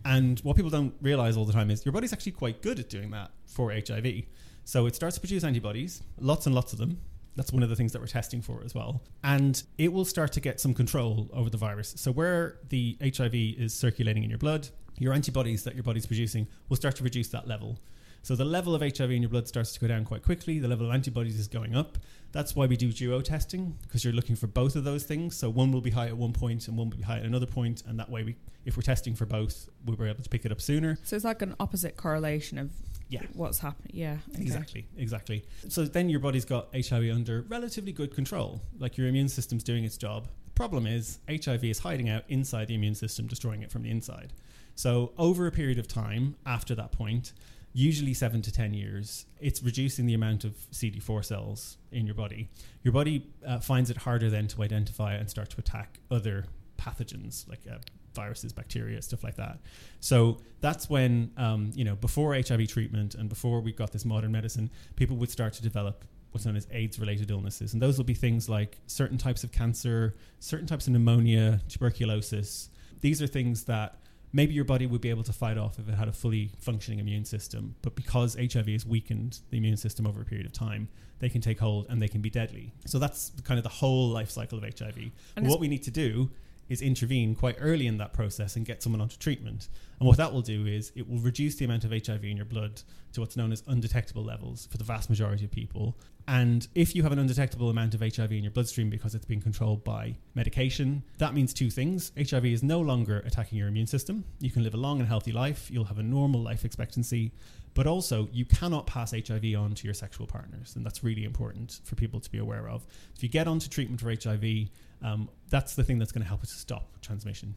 [0.04, 2.88] And what people don't realize all the time is your body's actually quite good at
[2.88, 4.24] doing that for HIV.
[4.64, 7.00] So it starts to produce antibodies, lots and lots of them.
[7.36, 9.02] That's one of the things that we're testing for as well.
[9.22, 11.94] And it will start to get some control over the virus.
[11.96, 16.46] So where the HIV is circulating in your blood, your antibodies that your body's producing
[16.68, 17.78] will start to reduce that level.
[18.22, 20.58] So the level of HIV in your blood starts to go down quite quickly.
[20.58, 21.98] The level of antibodies is going up.
[22.32, 25.36] That's why we do duo testing because you're looking for both of those things.
[25.36, 27.46] So one will be high at one point and one will be high at another
[27.46, 30.44] point, and that way we, if we're testing for both, we were able to pick
[30.44, 30.98] it up sooner.
[31.02, 32.70] So it's like an opposite correlation of
[33.08, 33.22] yeah.
[33.32, 33.90] what's happening.
[33.92, 34.42] Yeah, okay.
[34.42, 35.44] exactly, exactly.
[35.68, 38.60] So then your body's got HIV under relatively good control.
[38.78, 40.28] Like your immune system's doing its job.
[40.44, 43.90] The problem is HIV is hiding out inside the immune system, destroying it from the
[43.90, 44.32] inside.
[44.76, 47.32] So over a period of time after that point,
[47.72, 52.48] usually seven to 10 years, it's reducing the amount of CD4 cells in your body.
[52.82, 56.46] Your body uh, finds it harder then to identify and start to attack other
[56.78, 57.76] pathogens like uh,
[58.14, 59.60] viruses, bacteria, stuff like that.
[60.00, 64.32] So that's when, um, you know, before HIV treatment and before we got this modern
[64.32, 67.72] medicine, people would start to develop what's known as AIDS related illnesses.
[67.72, 72.70] And those will be things like certain types of cancer, certain types of pneumonia, tuberculosis.
[73.00, 74.00] These are things that
[74.32, 76.98] maybe your body would be able to fight off if it had a fully functioning
[76.98, 77.74] immune system.
[77.82, 80.88] But because HIV has weakened the immune system over a period of time,
[81.18, 82.72] they can take hold and they can be deadly.
[82.86, 85.10] So that's kind of the whole life cycle of HIV.
[85.36, 86.30] And what we need to do
[86.68, 89.68] is intervene quite early in that process and get someone onto treatment.
[89.98, 92.46] And what that will do is it will reduce the amount of HIV in your
[92.46, 92.80] blood
[93.12, 95.98] to what's known as undetectable levels for the vast majority of people.
[96.30, 99.40] And if you have an undetectable amount of HIV in your bloodstream because it's being
[99.40, 102.12] controlled by medication, that means two things.
[102.16, 104.22] HIV is no longer attacking your immune system.
[104.38, 107.32] You can live a long and healthy life, you'll have a normal life expectancy,
[107.74, 110.76] but also you cannot pass HIV on to your sexual partners.
[110.76, 112.86] And that's really important for people to be aware of.
[113.16, 114.68] If you get onto treatment for HIV,
[115.02, 117.56] um, that's the thing that's going to help us stop transmission.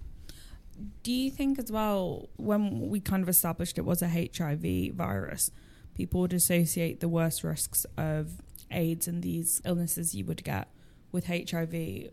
[1.03, 5.51] Do you think as well, when we kind of established it was a HIV virus,
[5.93, 10.69] people would associate the worst risks of AIDS and these illnesses you would get
[11.11, 12.09] with HIV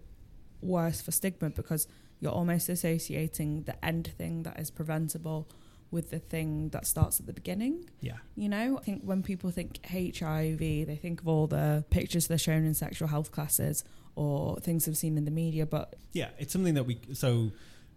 [0.61, 1.87] worse for stigma because
[2.21, 5.49] you're almost associating the end thing that is preventable
[5.91, 7.89] with the thing that starts at the beginning.
[8.01, 8.19] Yeah.
[8.37, 12.39] You know, I think when people think HIV, they think of all the pictures they're
[12.39, 13.85] shown in sexual health classes
[14.15, 15.67] or things they've seen in the media.
[15.67, 17.51] But yeah, it's something that we so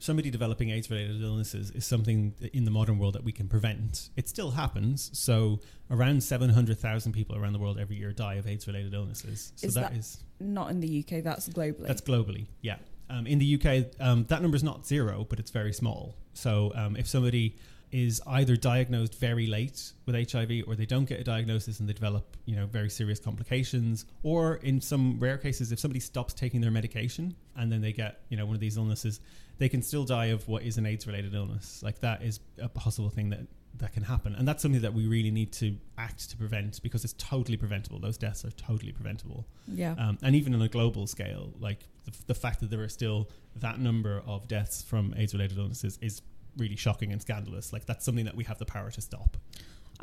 [0.04, 4.10] somebody developing AIDS related illnesses is something in the modern world that we can prevent.
[4.18, 5.10] It still happens.
[5.14, 9.54] So around 700,000 people around the world every year die of AIDS related illnesses.
[9.56, 11.88] So is that, that is not in the UK, that's globally.
[11.88, 12.48] That's globally.
[12.62, 12.76] Yeah.
[13.10, 16.16] Um, in the UK, um, that number is not zero, but it's very small.
[16.34, 17.56] So um, if somebody
[17.94, 21.94] is either diagnosed very late with HIV or they don't get a diagnosis and they
[21.94, 24.06] develop, you know, very serious complications.
[24.24, 28.22] Or in some rare cases, if somebody stops taking their medication and then they get,
[28.30, 29.20] you know, one of these illnesses,
[29.60, 31.82] they can still die of what is an AIDS related illness.
[31.84, 33.42] Like that is a possible thing that
[33.80, 37.04] that can happen and that's something that we really need to act to prevent because
[37.04, 39.96] it's totally preventable those deaths are totally preventable Yeah.
[39.98, 43.32] um, and even on a global scale like the, the fact that there are still
[43.56, 46.22] that number of deaths from AIDS related illnesses is
[46.58, 49.38] really shocking and scandalous like that's something that we have the power to stop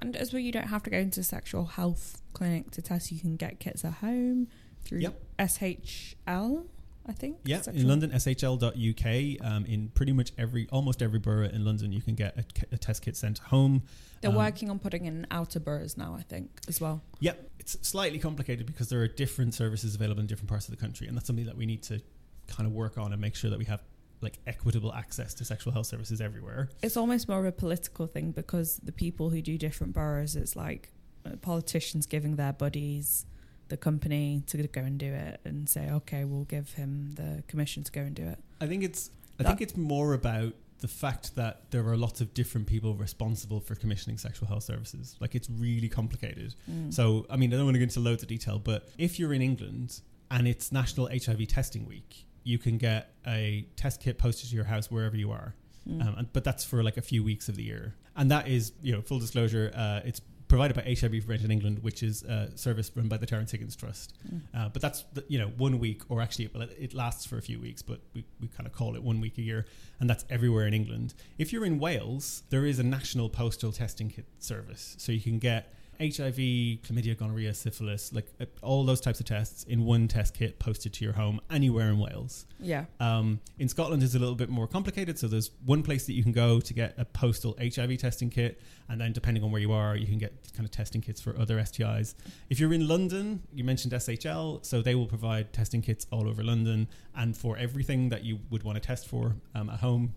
[0.01, 3.13] And as well, you don't have to go into a sexual health clinic to test.
[3.13, 4.49] You can get kits at home
[4.85, 5.21] through Yep.
[5.39, 6.65] SHL,
[7.07, 7.39] I think.
[7.45, 12.03] yeah in london shl.uk um, in pretty much every almost every borough in london you
[12.03, 13.83] can get a, a test kit sent home
[14.21, 17.03] They're um, working on putting in outer boroughs now, I think, as well.
[17.21, 20.81] Yep, it's slightly complicated because there are different services available in different parts of the
[20.81, 22.01] country, and that's something that we need to
[22.47, 23.83] kind of work on and make sure that we have
[24.21, 26.69] like equitable access to sexual health services everywhere.
[26.83, 30.57] It's almost more of a political thing because the people who do different boroughs, it's
[30.57, 30.91] like
[31.25, 33.27] uh, politicians giving their buddies
[33.69, 37.83] the company to go and do it and say, okay, we'll give him the commission
[37.85, 38.39] to go and do it.
[38.61, 42.21] I think it's I That- think it's more about the fact that there are lots
[42.23, 45.17] of different people responsible for commissioning sexual health services.
[45.21, 46.55] Like it's really complicated.
[46.71, 46.93] Mm.
[46.93, 49.35] So, I mean, I don't want to go into loads of detail, but if you're
[49.35, 54.51] in England and it's National HIV Testing Week, you can get a test kit posted
[54.51, 55.55] to your house wherever you are.
[55.89, 56.07] Mm.
[56.07, 57.95] Um, and, but that's for like a few weeks of the year.
[58.17, 62.03] And that is, you know, full disclosure, uh, it's provided by HIV Prevention England, which
[62.03, 64.15] is a service run by the Terrence Higgins Trust.
[64.29, 64.41] Mm.
[64.53, 67.43] Uh, but that's, the, you know, one week, or actually, it, it lasts for a
[67.43, 69.65] few weeks, but we, we kind of call it one week a year.
[70.01, 71.15] And that's everywhere in England.
[71.39, 74.97] If you're in Wales, there is a national postal testing kit service.
[74.99, 79.65] So you can get HIV, chlamydia, gonorrhea, syphilis, like uh, all those types of tests
[79.65, 82.47] in one test kit posted to your home anywhere in Wales.
[82.59, 82.87] Yeah.
[83.01, 85.19] Um, in Scotland, it's a little bit more complicated.
[85.19, 88.63] So there's one place that you can go to get a postal HIV testing kit,
[88.89, 91.39] and then depending on where you are, you can get kind of testing kits for
[91.39, 92.15] other STIs.
[92.49, 96.43] If you're in London, you mentioned SHL, so they will provide testing kits all over
[96.43, 100.15] London and for everything that you would want to test for um, at home.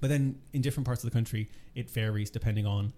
[0.00, 2.92] But then in different parts of the country, it varies depending on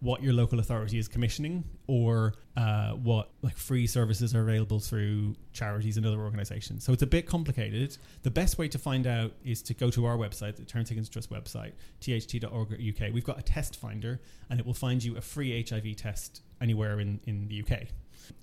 [0.00, 5.34] what your local authority is commissioning or uh, what like free services are available through
[5.52, 6.84] charities and other organizations.
[6.84, 7.96] So it's a bit complicated.
[8.22, 11.08] The best way to find out is to go to our website, the Terrence Higgins
[11.08, 13.12] Trust website, tht.org.uk.
[13.12, 17.00] We've got a test finder and it will find you a free HIV test anywhere
[17.00, 17.88] in, in the UK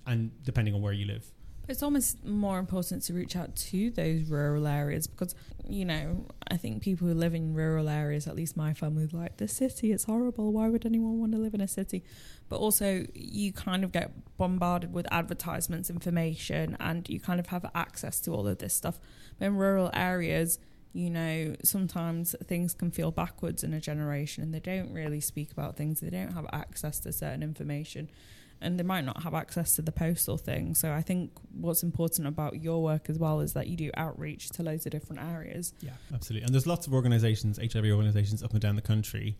[0.06, 1.30] and depending on where you live.
[1.66, 5.34] It's almost more important to reach out to those rural areas because,
[5.66, 9.38] you know, I think people who live in rural areas, at least my family, like
[9.38, 10.52] the city, it's horrible.
[10.52, 12.04] Why would anyone want to live in a city?
[12.50, 17.64] But also, you kind of get bombarded with advertisements, information, and you kind of have
[17.74, 19.00] access to all of this stuff.
[19.38, 20.58] But in rural areas,
[20.92, 25.50] you know, sometimes things can feel backwards in a generation and they don't really speak
[25.50, 28.10] about things, they don't have access to certain information
[28.64, 30.74] and they might not have access to the postal thing.
[30.74, 34.48] So I think what's important about your work as well is that you do outreach
[34.50, 35.74] to loads of different areas.
[35.80, 36.46] Yeah, absolutely.
[36.46, 39.36] And there's lots of organizations, HIV organizations up and down the country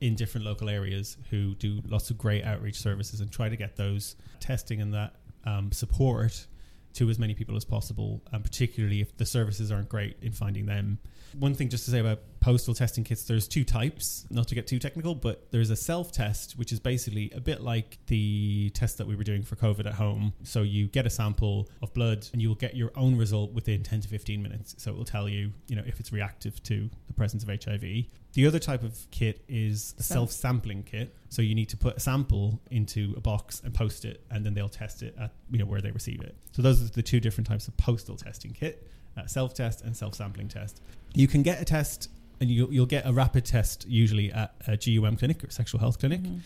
[0.00, 3.76] in different local areas who do lots of great outreach services and try to get
[3.76, 5.14] those testing and that
[5.44, 6.46] um, support
[6.94, 10.66] to as many people as possible, and particularly if the services aren't great in finding
[10.66, 10.98] them.
[11.38, 14.66] One thing just to say about postal testing kits, there's two types, not to get
[14.66, 18.98] too technical, but there's a self test, which is basically a bit like the test
[18.98, 20.32] that we were doing for COVID at home.
[20.44, 24.02] So you get a sample of blood and you'll get your own result within 10
[24.02, 24.74] to 15 minutes.
[24.78, 28.06] So it will tell you, you know, if it's reactive to the presence of HIV.
[28.34, 31.14] The other type of kit is the Self- self sampling kit.
[31.28, 34.54] So you need to put a sample into a box and post it, and then
[34.54, 36.36] they'll test it at you know where they receive it.
[36.52, 38.86] So those are the two different types of postal testing kit:
[39.16, 40.80] uh, self test and self sampling test.
[41.14, 44.76] You can get a test, and you'll, you'll get a rapid test usually at a
[44.76, 46.22] GUM clinic or sexual health clinic.
[46.22, 46.40] Mhm.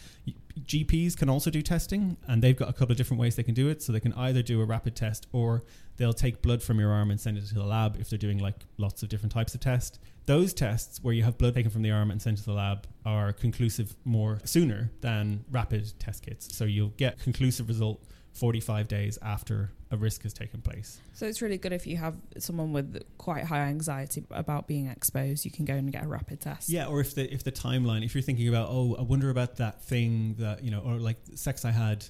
[0.67, 3.55] GPs can also do testing, and they've got a couple of different ways they can
[3.55, 3.83] do it.
[3.83, 5.63] So they can either do a rapid test, or
[5.97, 8.39] they'll take blood from your arm and send it to the lab if they're doing
[8.39, 9.99] like lots of different types of tests.
[10.27, 12.87] Those tests, where you have blood taken from the arm and sent to the lab,
[13.05, 16.55] are conclusive more sooner than rapid test kits.
[16.57, 18.03] So you'll get conclusive result
[18.35, 21.01] 45 days after a risk has taken place.
[21.13, 25.45] So it's really good if you have someone with quite high anxiety about being exposed,
[25.45, 26.71] you can go and get a rapid test.
[26.71, 29.57] Yeah, or if the if the timeline, if you're thinking about, oh, I wonder about
[29.57, 32.05] that thing that you know, or like sex I had,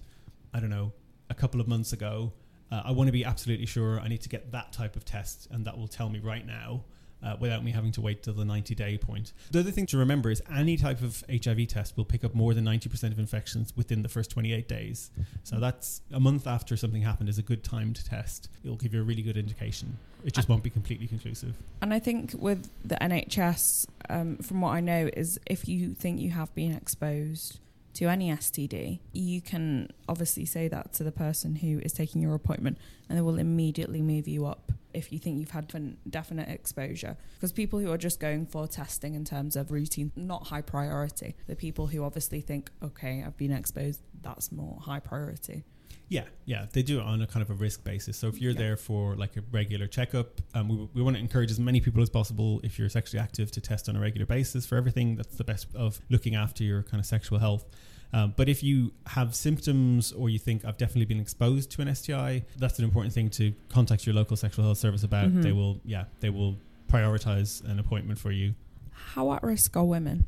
[0.55, 0.93] I don't know,
[1.29, 2.33] a couple of months ago.
[2.71, 4.01] Uh, I want to be absolutely sure.
[4.01, 6.85] I need to get that type of test, and that will tell me right now.
[7.23, 9.33] Uh, without me having to wait till the 90 day point.
[9.53, 12.53] The other thing to remember is any type of HIV test will pick up more
[12.53, 15.13] than 90% of infections within the first 28 days.
[15.45, 18.49] So that's a month after something happened is a good time to test.
[18.65, 19.99] It'll give you a really good indication.
[20.25, 21.55] It just won't be completely conclusive.
[21.81, 26.21] And I think with the NHS um, from what I know, is if you think
[26.21, 27.61] you have been exposed
[27.95, 32.35] to any STD, you can obviously say that to the person who is taking your
[32.35, 32.79] appointment,
[33.09, 35.73] and they will immediately move you up if you think you've had
[36.09, 37.17] definite exposure.
[37.35, 41.35] Because people who are just going for testing in terms of routine, not high priority.
[41.47, 45.65] The people who obviously think, okay, I've been exposed, that's more high priority.
[46.13, 48.19] Yeah, yeah, they do it on a kind of a risk basis.
[48.19, 48.59] So if you're yeah.
[48.59, 52.03] there for like a regular checkup, um, we, we want to encourage as many people
[52.03, 55.17] as possible, if you're sexually active, to test on a regular basis for everything.
[55.17, 57.65] That's the best of looking after your kind of sexual health.
[58.13, 61.95] Um, but if you have symptoms or you think I've definitely been exposed to an
[61.95, 65.29] STI, that's an important thing to contact your local sexual health service about.
[65.29, 65.41] Mm-hmm.
[65.41, 66.59] They will, yeah, they will
[66.91, 68.55] prioritize an appointment for you.
[68.93, 70.27] How at risk are women?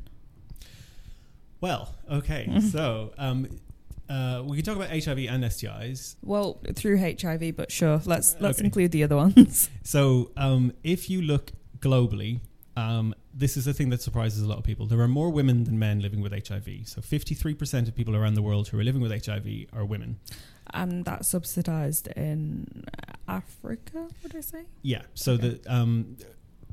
[1.61, 3.47] Well, okay, so um,
[4.09, 6.15] uh, we can talk about HIV and STIs.
[6.21, 8.65] Well, through HIV, but sure, let's let's okay.
[8.65, 9.69] include the other ones.
[9.83, 12.39] So, um, if you look globally,
[12.75, 14.87] um, this is a thing that surprises a lot of people.
[14.87, 16.67] There are more women than men living with HIV.
[16.85, 20.19] So, fifty-three percent of people around the world who are living with HIV are women.
[20.73, 22.85] And that's sub-Saharan
[23.27, 24.07] Africa.
[24.23, 24.63] Would I say?
[24.81, 25.03] Yeah.
[25.13, 25.59] So okay.
[25.63, 26.17] the um,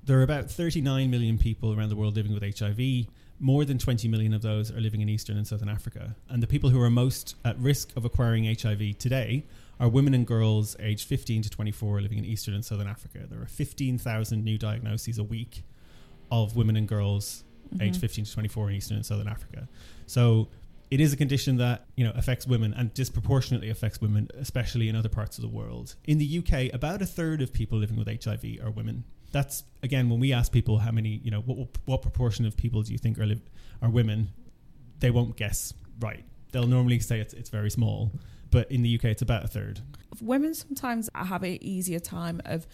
[0.04, 3.06] there are about thirty-nine million people around the world living with HIV
[3.42, 6.14] more than 20 million of those are living in Eastern and Southern Africa.
[6.28, 9.44] And the people who are most at risk of acquiring HIV today
[9.80, 13.26] are women and girls aged 15 to 24 living in Eastern and Southern Africa.
[13.28, 15.64] There are 15,000 new diagnoses a week
[16.30, 17.42] of women and girls
[17.74, 17.82] mm-hmm.
[17.82, 19.68] aged 15 to 24 in Eastern and Southern Africa.
[20.06, 20.48] So
[20.92, 24.94] it is a condition that you know affects women and disproportionately affects women, especially in
[24.94, 25.96] other parts of the world.
[26.04, 29.02] In the UK, about a third of people living with HIV are women
[29.32, 32.82] that's again when we ask people how many you know what what proportion of people
[32.82, 33.42] do you think are li-
[33.80, 34.28] are women
[35.00, 36.24] they won't guess right.
[36.52, 38.12] They'll normally say it's, it's very small
[38.50, 39.80] but in the UK it's about a third.
[40.20, 42.66] Women sometimes have an easier time of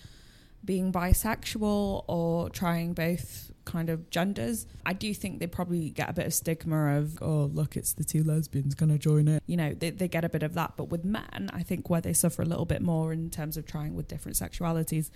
[0.65, 4.67] being bisexual or trying both kind of genders.
[4.85, 8.05] I do think they probably get a bit of stigma of oh look it's the
[8.05, 9.43] two lesbians gonna join it.
[9.47, 12.01] You know they, they get a bit of that but with men I think where
[12.01, 15.11] they suffer a little bit more in terms of trying with different sexualities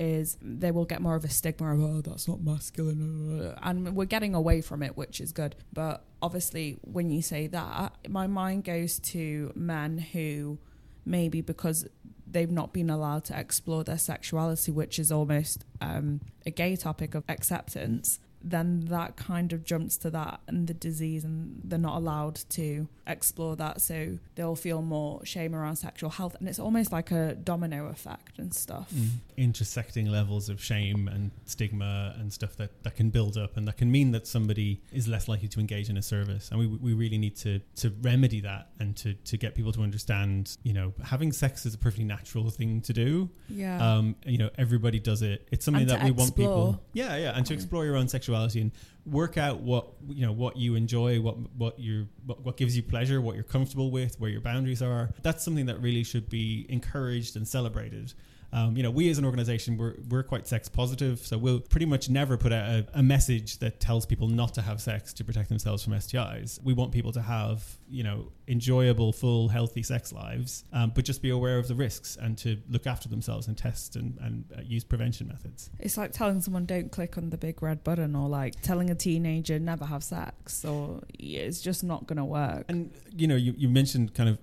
[0.00, 4.06] is they will get more of a stigma of oh that's not masculine and we're
[4.06, 5.54] getting away from it which is good.
[5.74, 10.58] But obviously when you say that my mind goes to men who
[11.04, 11.86] maybe because
[12.26, 17.14] they've not been allowed to explore their sexuality which is almost um, a gay topic
[17.14, 21.96] of acceptance then that kind of jumps to that and the disease, and they're not
[21.96, 23.80] allowed to explore that.
[23.80, 28.38] So they'll feel more shame around sexual health, and it's almost like a domino effect
[28.38, 28.90] and stuff.
[28.94, 29.08] Mm.
[29.36, 33.76] Intersecting levels of shame and stigma and stuff that, that can build up, and that
[33.76, 36.48] can mean that somebody is less likely to engage in a service.
[36.50, 39.82] And we, we really need to, to remedy that and to, to get people to
[39.82, 43.28] understand, you know, having sex is a perfectly natural thing to do.
[43.48, 43.96] Yeah.
[43.96, 45.46] Um, you know, everybody does it.
[45.52, 46.26] It's something and that we explore.
[46.26, 46.84] want people.
[46.94, 48.72] Yeah, yeah, and to explore your own sexuality sexuality and
[49.06, 52.82] work out what you know what you enjoy what what you what, what gives you
[52.82, 55.10] pleasure what you're comfortable with where your boundaries are.
[55.22, 58.12] That's something that really should be encouraged and celebrated
[58.52, 61.20] um, you know, we as an organization, we're, we're quite sex positive.
[61.20, 64.62] So we'll pretty much never put out a, a, message that tells people not to
[64.62, 66.62] have sex to protect themselves from STIs.
[66.62, 71.22] We want people to have, you know, enjoyable, full, healthy sex lives, um, but just
[71.22, 74.62] be aware of the risks and to look after themselves and test and, and uh,
[74.62, 75.70] use prevention methods.
[75.78, 78.94] It's like telling someone don't click on the big red button or like telling a
[78.96, 82.64] teenager never have sex or it's just not going to work.
[82.68, 84.38] And, you know, you, you mentioned kind of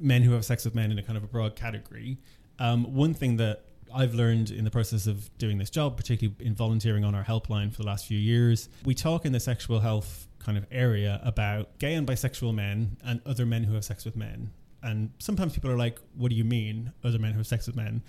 [0.00, 2.18] men who have sex with men in a kind of a broad category.
[2.62, 6.54] Um, one thing that I've learned in the process of doing this job, particularly in
[6.54, 10.28] volunteering on our helpline for the last few years, we talk in the sexual health
[10.38, 14.14] kind of area about gay and bisexual men and other men who have sex with
[14.14, 14.52] men.
[14.80, 17.74] And sometimes people are like, what do you mean, other men who have sex with
[17.74, 18.00] men?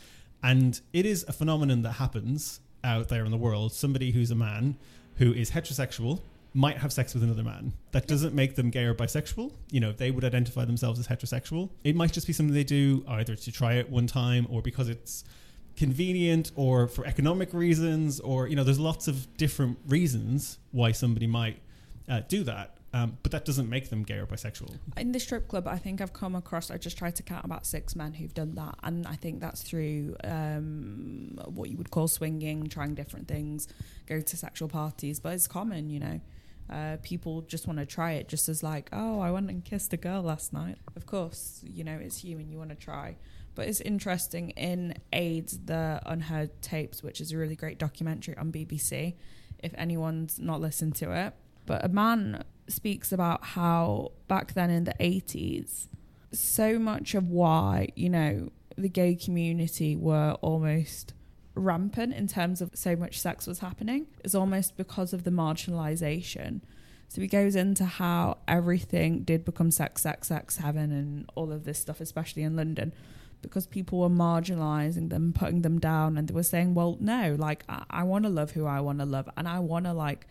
[0.43, 3.73] And it is a phenomenon that happens out there in the world.
[3.73, 4.77] Somebody who's a man
[5.15, 6.21] who is heterosexual
[6.53, 7.73] might have sex with another man.
[7.91, 9.53] That doesn't make them gay or bisexual.
[9.71, 11.69] You know, they would identify themselves as heterosexual.
[11.83, 14.89] It might just be something they do either to try it one time or because
[14.89, 15.23] it's
[15.75, 21.25] convenient or for economic reasons or, you know, there's lots of different reasons why somebody
[21.25, 21.59] might
[22.07, 22.77] uh, do that.
[22.95, 24.77] Um, but that doesn't make them gay or bisexual.
[24.97, 27.65] In the strip club, I think I've come across, I just tried to count about
[27.65, 28.75] six men who've done that.
[28.83, 33.67] And I think that's through um, what you would call swinging, trying different things,
[34.05, 35.19] go to sexual parties.
[35.19, 36.21] But it's common, you know.
[36.73, 39.93] Uh, people just want to try it just as like oh i went and kissed
[39.93, 40.77] a girl last night.
[40.95, 43.15] Of course you know it's human you want to try.
[43.55, 48.51] But it's interesting in aids the unheard tapes which is a really great documentary on
[48.51, 49.13] bbc
[49.59, 51.33] if anyone's not listened to it.
[51.67, 55.87] But a man speaks about how back then in the 80s
[56.31, 61.13] so much of why you know the gay community were almost
[61.55, 66.61] rampant in terms of so much sex was happening is almost because of the marginalization.
[67.09, 71.63] So he goes into how everything did become sex, sex, sex, heaven, and all of
[71.63, 72.91] this stuff, especially in London,
[73.43, 77.65] because people were marginalizing them, putting them down, and they were saying, "Well, no, like
[77.69, 80.25] I, I want to love who I want to love, and I want to like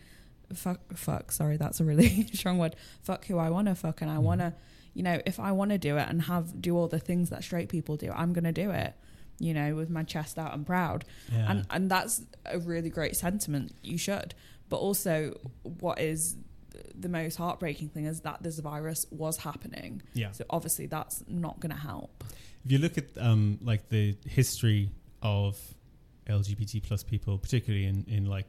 [0.53, 1.31] fuck, fuck.
[1.31, 2.75] Sorry, that's a really strong word.
[3.01, 4.23] Fuck who I want to fuck, and I Mhm.
[4.23, 4.53] want to,
[4.93, 7.43] you know, if I want to do it and have do all the things that
[7.43, 8.93] straight people do, I'm gonna do it."
[9.39, 11.05] You know, with my chest out and proud.
[11.31, 11.51] Yeah.
[11.51, 13.73] and and that's a really great sentiment.
[13.81, 14.35] You should.
[14.69, 16.37] But also what is
[16.95, 20.01] the most heartbreaking thing is that this virus was happening.
[20.13, 20.31] Yeah.
[20.31, 22.23] so obviously that's not going to help.
[22.65, 24.89] If you look at um, like the history
[25.21, 25.59] of
[26.27, 28.47] LGBT plus people, particularly in, in like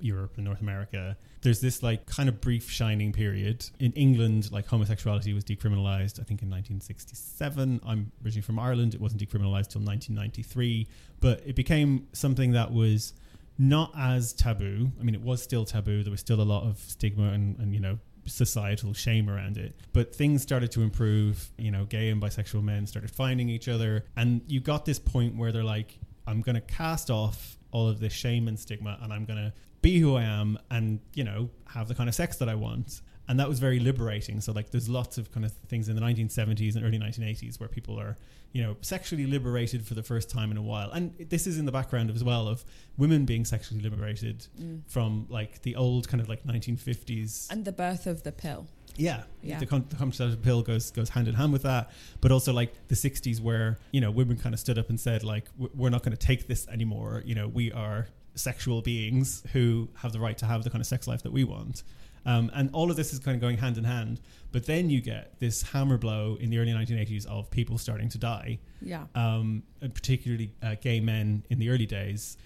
[0.00, 3.68] Europe and North America, there's this like kind of brief shining period.
[3.78, 7.80] In England, like homosexuality was decriminalized, I think in 1967.
[7.86, 8.94] I'm originally from Ireland.
[8.94, 10.88] It wasn't decriminalized till 1993,
[11.20, 13.12] but it became something that was
[13.58, 14.90] not as taboo.
[15.00, 16.02] I mean, it was still taboo.
[16.02, 19.76] There was still a lot of stigma and, and you know, societal shame around it.
[19.92, 21.50] But things started to improve.
[21.58, 24.04] You know, gay and bisexual men started finding each other.
[24.16, 28.00] And you got this point where they're like, I'm going to cast off all of
[28.00, 29.52] this shame and stigma and I'm going to
[29.82, 33.02] be who I am and, you know, have the kind of sex that I want.
[33.28, 34.40] And that was very liberating.
[34.40, 37.68] So, like, there's lots of kind of things in the 1970s and early 1980s where
[37.68, 38.16] people are,
[38.52, 40.92] you know, sexually liberated for the first time in a while.
[40.92, 42.64] And this is in the background as well of
[42.96, 44.82] women being sexually liberated mm.
[44.86, 49.24] from like the old kind of like 1950s and the birth of the pill yeah,
[49.42, 49.58] Yeah.
[49.58, 51.90] The, con- the contraceptive pill goes goes hand in hand with that,
[52.20, 55.22] but also like the '60s, where you know women kind of stood up and said
[55.22, 57.22] like, "We're not going to take this anymore.
[57.24, 60.86] You know, we are sexual beings who have the right to have the kind of
[60.86, 61.82] sex life that we want."
[62.24, 64.20] Um, and all of this is kind of going hand in hand.
[64.50, 68.18] But then you get this hammer blow in the early 1980s of people starting to
[68.18, 72.36] die, yeah um, and particularly uh, gay men in the early days.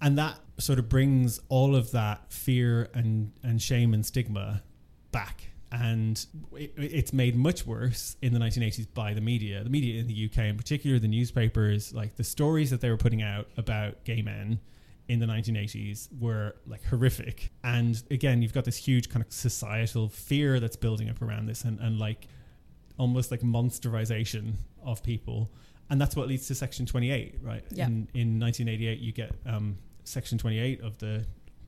[0.00, 4.62] And that sort of brings all of that fear and, and shame and stigma
[5.12, 5.49] back.
[5.72, 6.24] And
[6.56, 9.62] it, it's made much worse in the 1980s by the media.
[9.62, 12.96] The media in the UK, in particular, the newspapers, like the stories that they were
[12.96, 14.60] putting out about gay men
[15.08, 17.50] in the 1980s were like horrific.
[17.64, 21.64] And again, you've got this huge kind of societal fear that's building up around this
[21.64, 22.28] and, and like
[22.96, 24.54] almost like monsterization
[24.84, 25.50] of people.
[25.88, 27.64] And that's what leads to Section 28, right?
[27.70, 27.86] Yeah.
[27.86, 31.26] In, in 1988, you get um, Section 28 of the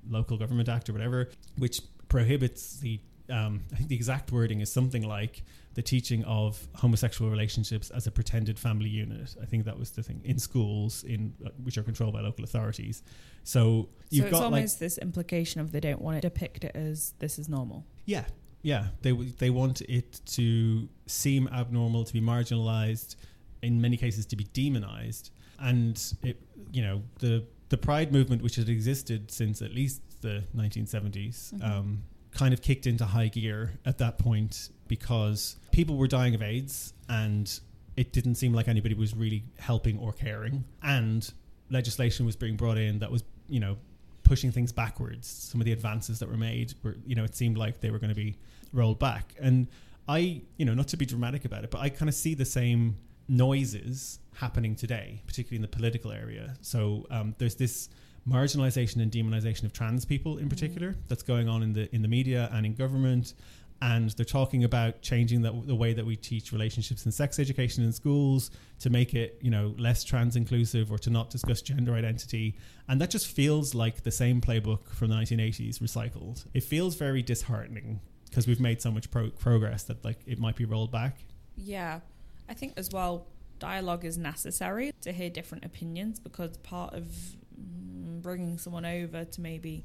[0.08, 1.28] Local Government Act or whatever,
[1.58, 3.00] which prohibits the,
[3.32, 5.42] um, I think the exact wording is something like
[5.74, 9.34] the teaching of homosexual relationships as a pretended family unit.
[9.42, 12.44] I think that was the thing in schools, in uh, which are controlled by local
[12.44, 13.02] authorities.
[13.44, 16.64] So you've so it's got like almost this implication of they don't want to depict
[16.64, 18.24] it as this is normal yeah,
[18.62, 18.88] yeah.
[19.02, 23.16] They w- they want it to seem abnormal, to be marginalized,
[23.62, 26.36] in many cases to be demonized, and it
[26.72, 31.64] you know the the pride movement, which had existed since at least the 1970s, Mhm.
[31.64, 32.02] um,
[32.32, 36.94] kind of kicked into high gear at that point because people were dying of AIDS
[37.08, 37.60] and
[37.96, 41.32] it didn't seem like anybody was really helping or caring, and
[41.70, 43.76] legislation was being brought in that was you know
[44.22, 45.28] pushing things backwards.
[45.28, 47.98] Some of the advances that were made were, you know, it seemed like they were
[47.98, 48.38] going to be
[48.72, 49.34] rolled back.
[49.38, 49.68] And
[50.08, 52.44] I, you know, not to be dramatic about it, but I kind of see the
[52.44, 52.96] same
[53.28, 56.54] noises happening today, particularly in the political area.
[56.62, 57.88] So um, there's this
[58.28, 60.50] marginalization and demonization of trans people in mm.
[60.50, 63.34] particular that's going on in the in the media and in government.
[63.80, 67.82] And they're talking about changing the, the way that we teach relationships and sex education
[67.82, 71.94] in schools to make it you know less trans inclusive or to not discuss gender
[71.94, 72.56] identity.
[72.88, 76.46] And that just feels like the same playbook from the 1980s recycled.
[76.54, 78.00] It feels very disheartening
[78.32, 81.18] because we've made so much pro- progress that like it might be rolled back.
[81.56, 82.00] Yeah,
[82.48, 83.26] I think as well,
[83.62, 89.40] dialogue is necessary to hear different opinions because part of mm, bringing someone over to
[89.40, 89.84] maybe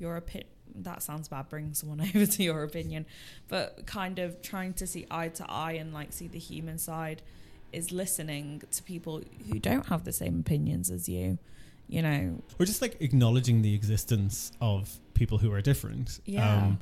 [0.00, 0.50] your opinion.
[0.74, 3.06] That sounds bad, bringing someone over to your opinion,
[3.46, 7.22] but kind of trying to see eye to eye and like see the human side
[7.72, 11.38] is listening to people who don't have the same opinions as you.
[11.88, 16.72] You know, or just like acknowledging the existence of people who are different Um, Yeah.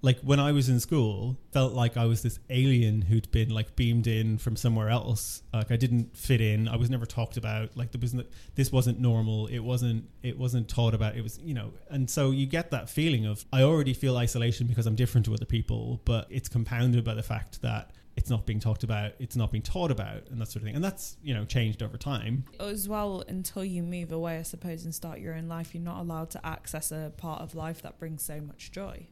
[0.00, 3.74] Like when I was in school, felt like I was this alien who'd been like
[3.74, 5.42] beamed in from somewhere else.
[5.52, 6.68] Like I didn't fit in.
[6.68, 7.76] I was never talked about.
[7.76, 8.24] Like was no,
[8.54, 9.46] this wasn't normal.
[9.48, 10.04] It wasn't.
[10.22, 11.16] It wasn't taught about.
[11.16, 11.72] It was you know.
[11.90, 15.34] And so you get that feeling of I already feel isolation because I'm different to
[15.34, 19.12] other people, but it's compounded by the fact that it's not being talked about.
[19.20, 20.74] It's not being taught about, and that sort of thing.
[20.74, 22.44] And that's you know changed over time.
[22.60, 26.00] as well until you move away, I suppose, and start your own life, you're not
[26.00, 29.08] allowed to access a part of life that brings so much joy.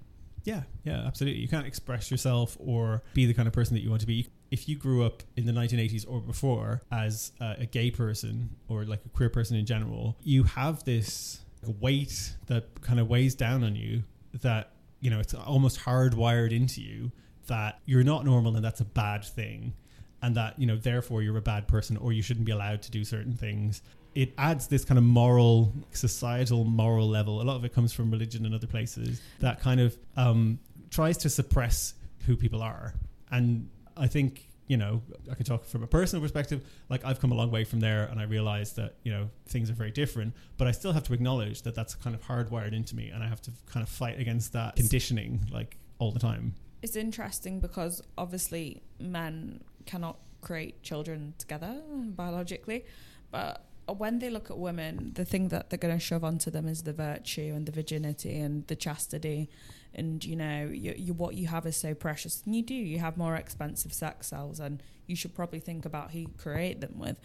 [0.47, 1.41] Yeah, yeah, absolutely.
[1.41, 4.29] You can't express yourself or be the kind of person that you want to be.
[4.53, 8.85] if you grew up in the 1980s or before as uh, a gay person or
[8.85, 11.41] like a queer person in general, you have this
[11.81, 14.05] weight that kind of weighs down on you
[14.43, 14.71] that,
[15.01, 17.11] you know, it's almost hardwired into you
[17.49, 19.75] that you're not normal and that's a bad thing.
[20.23, 22.91] And that, you know, therefore you're a bad person or you shouldn't be allowed to
[22.93, 23.83] do certain things.
[24.17, 27.43] It adds this kind of moral, societal moral level.
[27.43, 30.59] A lot of it comes from religion and other places that kind of um,
[30.91, 31.93] tries to suppress
[32.25, 32.95] who people are.
[33.31, 36.65] And I think you know I can talk from a personal perspective.
[36.89, 39.69] Like I've come a long way from there, and I realize that you know things
[39.69, 40.33] are very different.
[40.57, 43.29] But I still have to acknowledge that that's kind of hardwired into me, and I
[43.29, 46.55] have to kind of fight against that conditioning like all the time.
[46.81, 52.85] It's interesting because obviously men cannot create children together biologically,
[53.31, 53.65] but
[53.95, 56.83] when they look at women, the thing that they're going to shove onto them is
[56.83, 59.49] the virtue and the virginity and the chastity.
[59.95, 62.43] And you know you, you, what you have is so precious.
[62.45, 66.11] And you do you have more expensive sex cells and you should probably think about
[66.11, 67.17] who you create them with.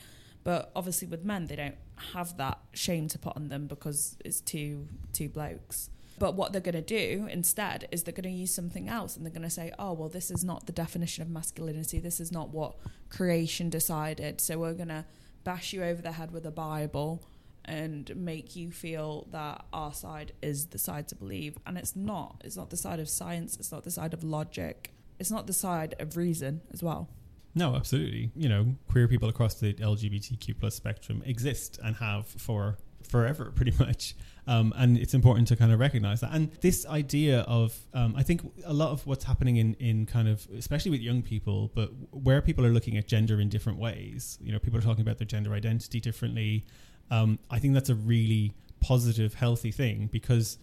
[0.44, 1.76] But obviously with men they don't
[2.14, 5.90] have that shame to put on them because it's two two blokes.
[6.20, 9.26] But what they're going to do instead is they're going to use something else and
[9.26, 12.00] they're going to say oh well this is not the definition of masculinity.
[12.00, 12.76] This is not what
[13.10, 14.40] creation decided.
[14.40, 15.06] So we're going to
[15.44, 17.24] bash you over the head with a bible
[17.66, 21.58] and make you feel that our side is the side to believe.
[21.66, 24.94] And it's not it's not the side of science it's not the side of logic
[25.20, 27.10] it's not the side of reason as well.
[27.54, 28.32] No absolutely.
[28.36, 33.74] You know queer people across the lgbtq plus spectrum exist and have for forever pretty
[33.80, 34.16] much
[34.48, 38.24] um, and it's important to kind of recognize that and this idea of um, i
[38.24, 41.92] think a lot of what's happening in in kind of especially with young people but
[42.12, 45.18] where people are looking at gender in different ways you know people are talking about
[45.18, 46.66] their gender identity differently
[47.12, 50.58] um, I think that's a really positive, healthy thing because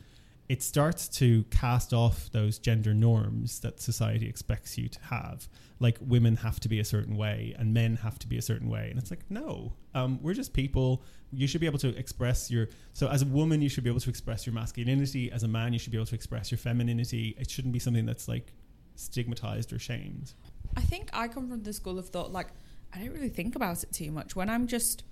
[0.49, 5.47] it starts to cast off those gender norms that society expects you to have.
[5.81, 8.69] Like women have to be a certain way and men have to be a certain
[8.69, 8.89] way.
[8.91, 11.03] And it's like, no, um, we're just people.
[11.33, 12.69] You should be able to express your.
[12.95, 15.31] So, as a woman, you should be able to express your masculinity.
[15.31, 17.37] As a man, you should be able to express your femininity.
[17.39, 18.53] It shouldn't be something that's like
[18.97, 20.33] stigmatized or shamed.
[20.77, 22.49] I think I come from the school of thought, like,
[22.93, 24.35] I don't really think about it too much.
[24.35, 25.05] When I'm just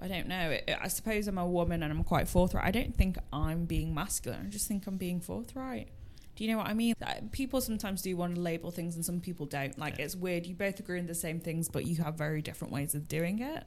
[0.00, 0.56] I don't know.
[0.80, 2.64] I suppose I'm a woman and I'm quite forthright.
[2.64, 4.46] I don't think I'm being masculine.
[4.46, 5.88] I just think I'm being forthright.
[6.36, 6.94] Do you know what I mean?
[7.32, 9.78] People sometimes do want to label things and some people don't.
[9.78, 10.06] Like, yeah.
[10.06, 10.46] it's weird.
[10.46, 13.40] You both agree on the same things, but you have very different ways of doing
[13.40, 13.64] it.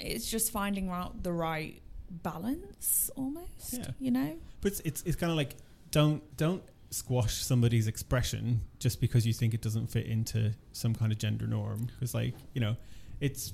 [0.00, 3.88] It's just finding out the right balance almost, yeah.
[3.98, 4.36] you know?
[4.60, 5.56] But it's, it's, it's kind of like
[5.90, 11.12] don't, don't squash somebody's expression just because you think it doesn't fit into some kind
[11.12, 11.86] of gender norm.
[11.86, 12.76] Because, like, you know,
[13.20, 13.52] it's,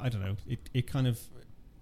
[0.00, 1.20] I don't know, it, it kind of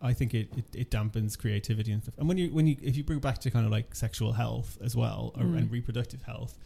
[0.06, 2.14] I think it, it, it, dampens creativity and stuff.
[2.18, 4.78] And when you when you if you bring back to kind of like sexual health
[4.82, 5.58] as well or, mm.
[5.58, 6.58] and reproductive health,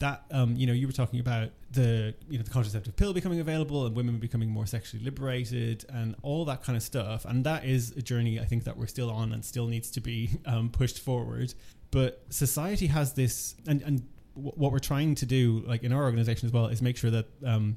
[0.00, 3.40] that um, you know you were talking about the you know the contraceptive pill becoming
[3.40, 7.24] available and women becoming more sexually liberated and all that kind of stuff.
[7.24, 10.00] And that is a journey I think that we're still on and still needs to
[10.00, 11.54] be um, pushed forward.
[11.90, 14.02] But society has this and and
[14.34, 17.10] w- what we're trying to do like in our organization as well is make sure
[17.10, 17.76] that um,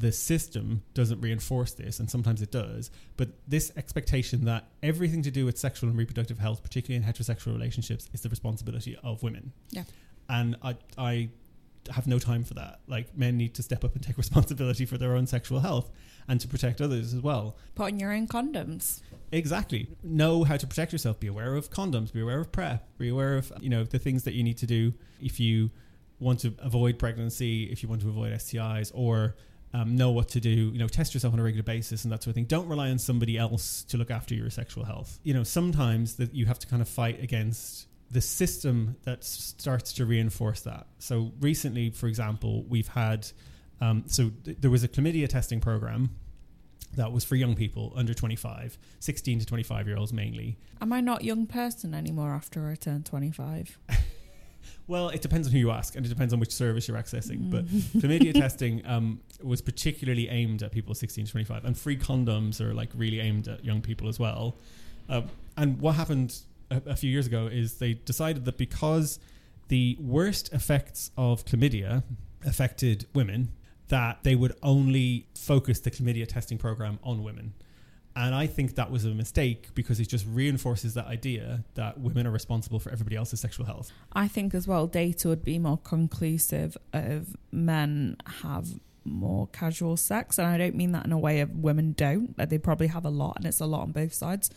[0.00, 5.30] the system doesn't reinforce this, and sometimes it does, but this expectation that everything to
[5.30, 9.52] do with sexual and reproductive health, particularly in heterosexual relationships, is the responsibility of women.
[9.70, 9.84] Yeah.
[10.30, 11.28] And I, I
[11.90, 12.80] have no time for that.
[12.86, 15.90] Like, men need to step up and take responsibility for their own sexual health
[16.26, 17.58] and to protect others as well.
[17.74, 19.02] Put on your own condoms.
[19.32, 19.88] Exactly.
[20.02, 21.20] Know how to protect yourself.
[21.20, 22.10] Be aware of condoms.
[22.10, 22.88] Be aware of PrEP.
[22.96, 25.70] Be aware of, you know, the things that you need to do if you
[26.20, 29.36] want to avoid pregnancy, if you want to avoid STIs, or
[29.72, 32.22] um, know what to do, you know, test yourself on a regular basis and that
[32.22, 32.44] sort of thing.
[32.44, 35.18] Don't rely on somebody else to look after your sexual health.
[35.22, 39.92] You know, sometimes that you have to kind of fight against the system that starts
[39.94, 40.86] to reinforce that.
[40.98, 43.28] So recently, for example, we've had,
[43.80, 46.10] um, so th- there was a chlamydia testing program
[46.96, 50.58] that was for young people under 25, 16 to 25 year olds mainly.
[50.80, 53.78] Am I not young person anymore after I turn 25?
[54.86, 57.38] Well, it depends on who you ask, and it depends on which service you're accessing.
[57.38, 57.50] Mm.
[57.50, 62.60] But chlamydia testing um, was particularly aimed at people 16 to 25, and free condoms
[62.60, 64.56] are like really aimed at young people as well.
[65.08, 65.22] Uh,
[65.56, 66.40] and what happened
[66.70, 69.18] a, a few years ago is they decided that because
[69.68, 72.02] the worst effects of chlamydia
[72.44, 73.52] affected women,
[73.88, 77.52] that they would only focus the chlamydia testing program on women.
[78.16, 82.26] And I think that was a mistake because it just reinforces that idea that women
[82.26, 83.92] are responsible for everybody else's sexual health.
[84.12, 90.38] I think as well, data would be more conclusive of men have more casual sex.
[90.38, 92.36] And I don't mean that in a way of women don't.
[92.36, 94.50] They probably have a lot, and it's a lot on both sides.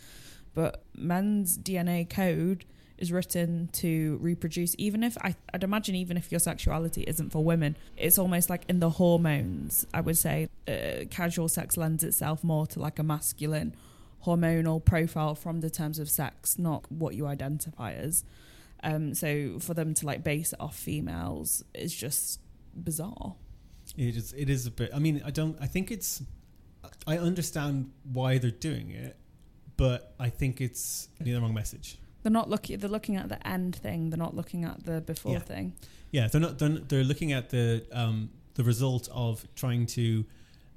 [0.52, 2.64] But men's DNA code
[2.98, 4.74] is written to reproduce.
[4.78, 8.64] Even if I, I'd imagine, even if your sexuality isn't for women, it's almost like
[8.68, 9.86] in the hormones.
[9.92, 13.74] I would say uh, casual sex lends itself more to like a masculine
[14.24, 18.24] hormonal profile from the terms of sex, not what you identify as.
[18.82, 22.40] Um, so for them to like base it off females is just
[22.74, 23.34] bizarre.
[23.96, 24.32] It is.
[24.32, 24.90] It is a bit.
[24.94, 25.56] I mean, I don't.
[25.60, 26.22] I think it's.
[27.06, 29.16] I understand why they're doing it,
[29.76, 31.98] but I think it's the wrong message.
[32.24, 32.78] They're not looking.
[32.80, 34.10] They're looking at the end thing.
[34.10, 35.38] They're not looking at the before Yeah.
[35.40, 35.74] thing.
[36.10, 36.58] Yeah, they're not.
[36.58, 40.24] They're, they're looking at the um, the result of trying to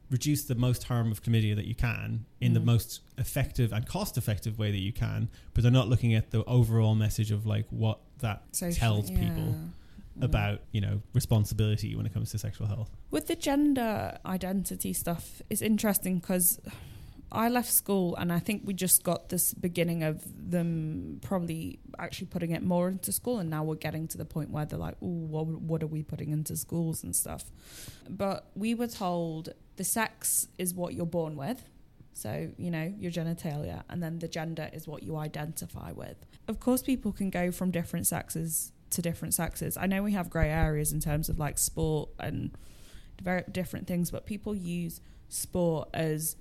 [0.09, 2.65] reduce the most harm of chlamydia that you can in the Mm.
[2.65, 6.43] most effective and cost effective way that you can, but they're not looking at the
[6.45, 9.19] overall message of like what that So tells yeah.
[9.19, 9.55] people
[10.19, 12.89] about you know responsibility when it comes to sexual health.
[13.11, 16.59] With the gender identity stuff, it's interesting because
[17.31, 22.27] I left school and I think we just got this beginning of them probably actually
[22.27, 24.95] putting it more into school, and now we're getting to the point where they're like,
[25.01, 27.51] "Oh, what, what are we putting into schools and stuff?"
[28.09, 31.63] But we were told the sex is what you're born with.
[32.13, 36.25] So, you know, your genitalia, and then the gender is what you identify with.
[36.47, 39.77] Of course, people can go from different sexes to different sexes.
[39.77, 42.57] I know we have grey areas in terms of like sport and
[43.21, 46.37] very different things, but people use sport as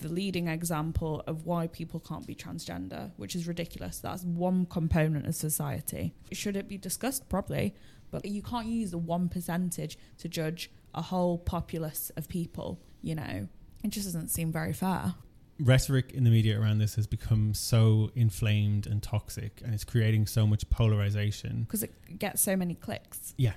[0.00, 3.98] the leading example of why people can't be transgender, which is ridiculous.
[3.98, 6.14] That's one component of society.
[6.32, 7.28] Should it be discussed?
[7.28, 7.74] Probably,
[8.10, 12.80] but you can't use the one percentage to judge a whole populace of people.
[13.02, 13.48] You know,
[13.82, 15.14] it just doesn't seem very fair.
[15.60, 20.26] Rhetoric in the media around this has become so inflamed and toxic, and it's creating
[20.26, 21.62] so much polarization.
[21.62, 23.34] because it gets so many clicks.
[23.38, 23.52] Yeah,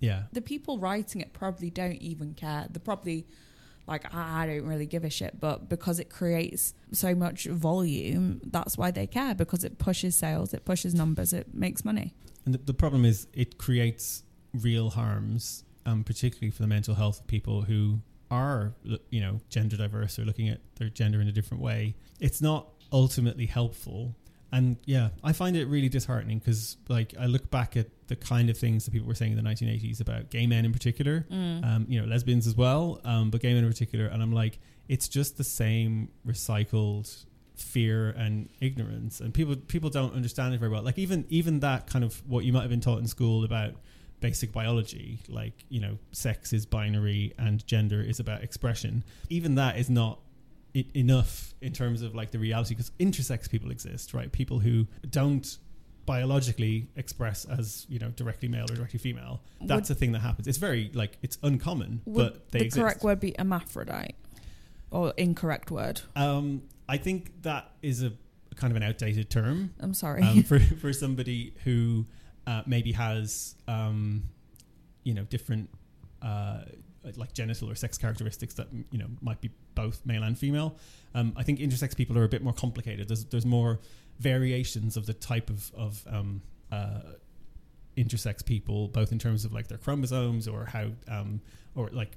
[0.00, 0.24] Yeah.
[0.32, 2.66] The people writing it probably don't even care.
[2.70, 3.26] They're probably
[3.88, 5.40] like, I don't really give a shit.
[5.40, 10.54] But because it creates so much volume, that's why they care because it pushes sales,
[10.54, 12.14] it pushes numbers, it makes money.
[12.44, 14.22] and the, the problem is it creates
[14.54, 18.74] real harms, um, particularly for the mental health of people who are,
[19.10, 21.94] you know, gender diverse or looking at their gender in a different way.
[22.20, 24.14] It's not ultimately helpful.
[24.50, 28.48] And yeah, I find it really disheartening because, like, I look back at the kind
[28.48, 31.64] of things that people were saying in the 1980s about gay men in particular, Mm.
[31.64, 34.06] um, you know, lesbians as well, um, but gay men in particular.
[34.06, 37.26] And I'm like, it's just the same recycled
[37.56, 40.82] fear and ignorance, and people people don't understand it very well.
[40.82, 43.74] Like even even that kind of what you might have been taught in school about
[44.20, 49.04] basic biology, like you know, sex is binary and gender is about expression.
[49.28, 50.20] Even that is not
[50.76, 54.30] i- enough in terms of like the reality because intersex people exist, right?
[54.32, 55.58] People who don't
[56.06, 60.48] biologically express as you know directly male or directly female that's a thing that happens
[60.48, 64.14] it's very like it's uncommon but they the exist correct word be hermaphrodite
[64.90, 66.00] or incorrect word?
[66.16, 68.10] um i think that is a
[68.56, 70.22] kind of an outdated term I'm sorry.
[70.22, 72.06] um, for for somebody who
[72.46, 74.22] uh, maybe has um
[75.04, 75.68] you know different
[76.22, 76.60] uh
[77.16, 80.76] like genital or sex characteristics that you know might be both male and female.
[81.14, 83.08] Um i think intersex people are a bit more complicated.
[83.08, 83.80] There's there's more
[84.18, 86.42] variations of the type of of um
[86.72, 87.00] uh
[87.96, 91.40] intersex people both in terms of like their chromosomes or how um
[91.74, 92.12] or like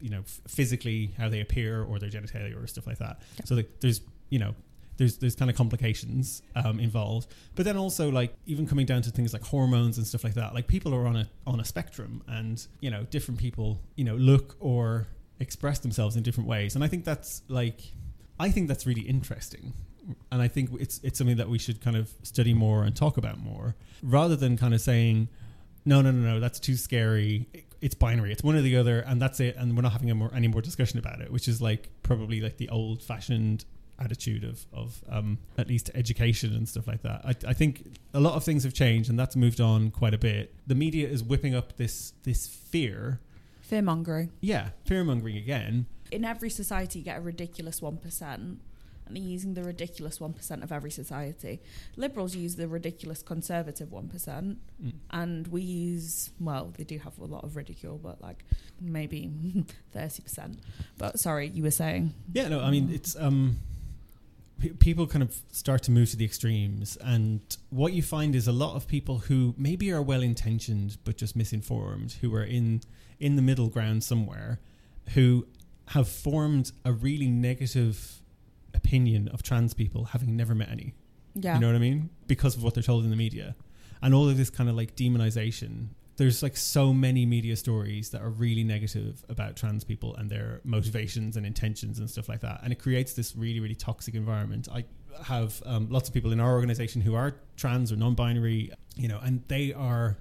[0.00, 3.20] you know f- physically how they appear or their genitalia or stuff like that.
[3.38, 3.44] Yeah.
[3.44, 4.00] so like, there's
[4.30, 4.54] you know
[4.96, 7.32] there's there's kind of complications um, involved.
[7.54, 10.54] But then also like even coming down to things like hormones and stuff like that
[10.54, 14.16] like people are on a on a spectrum and you know different people you know
[14.16, 15.08] look or
[15.40, 16.74] express themselves in different ways.
[16.74, 17.80] And i think that's like
[18.38, 19.72] i think that's really interesting.
[20.30, 23.16] And i think it's it's something that we should kind of study more and talk
[23.16, 25.28] about more rather than kind of saying
[25.84, 27.48] no no no no that's too scary.
[27.80, 28.32] It's binary.
[28.32, 30.62] It's one or the other and that's it and we're not having more, any more
[30.62, 33.64] discussion about it which is like probably like the old fashioned
[33.98, 37.20] attitude of of um, at least education and stuff like that.
[37.24, 40.18] I, I think a lot of things have changed and that's moved on quite a
[40.18, 40.54] bit.
[40.66, 43.20] The media is whipping up this this fear,
[43.62, 44.30] Fear mongering.
[44.40, 45.86] yeah, fear mongering again.
[46.10, 48.60] In every society, you get a ridiculous 1%, and
[49.10, 51.60] they're using the ridiculous 1% of every society.
[51.96, 54.92] Liberals use the ridiculous conservative 1%, Mm.
[55.10, 58.44] and we use, well, they do have a lot of ridicule, but like
[58.80, 59.30] maybe
[59.96, 60.58] 30%.
[60.98, 62.12] But sorry, you were saying.
[62.32, 63.58] Yeah, no, I mean it's um,
[64.58, 67.40] p- people kind of start to move to the extremes, and
[67.70, 71.36] what you find is a lot of people who maybe are well intentioned but just
[71.36, 72.80] misinformed, who are in
[73.20, 74.60] in the middle ground somewhere,
[75.10, 75.46] who
[75.88, 78.22] have formed a really negative
[78.74, 80.94] opinion of trans people, having never met any.
[81.34, 81.54] Yeah.
[81.54, 82.10] You know what I mean?
[82.26, 83.54] Because of what they're told in the media.
[84.02, 85.88] And all of this kind of like demonization.
[86.16, 90.60] There's like so many media stories that are really negative about trans people and their
[90.64, 92.60] motivations and intentions and stuff like that.
[92.62, 94.68] And it creates this really, really toxic environment.
[94.72, 94.84] I
[95.24, 99.20] have um, lots of people in our organization who are trans or non-binary, you know,
[99.22, 100.18] and they are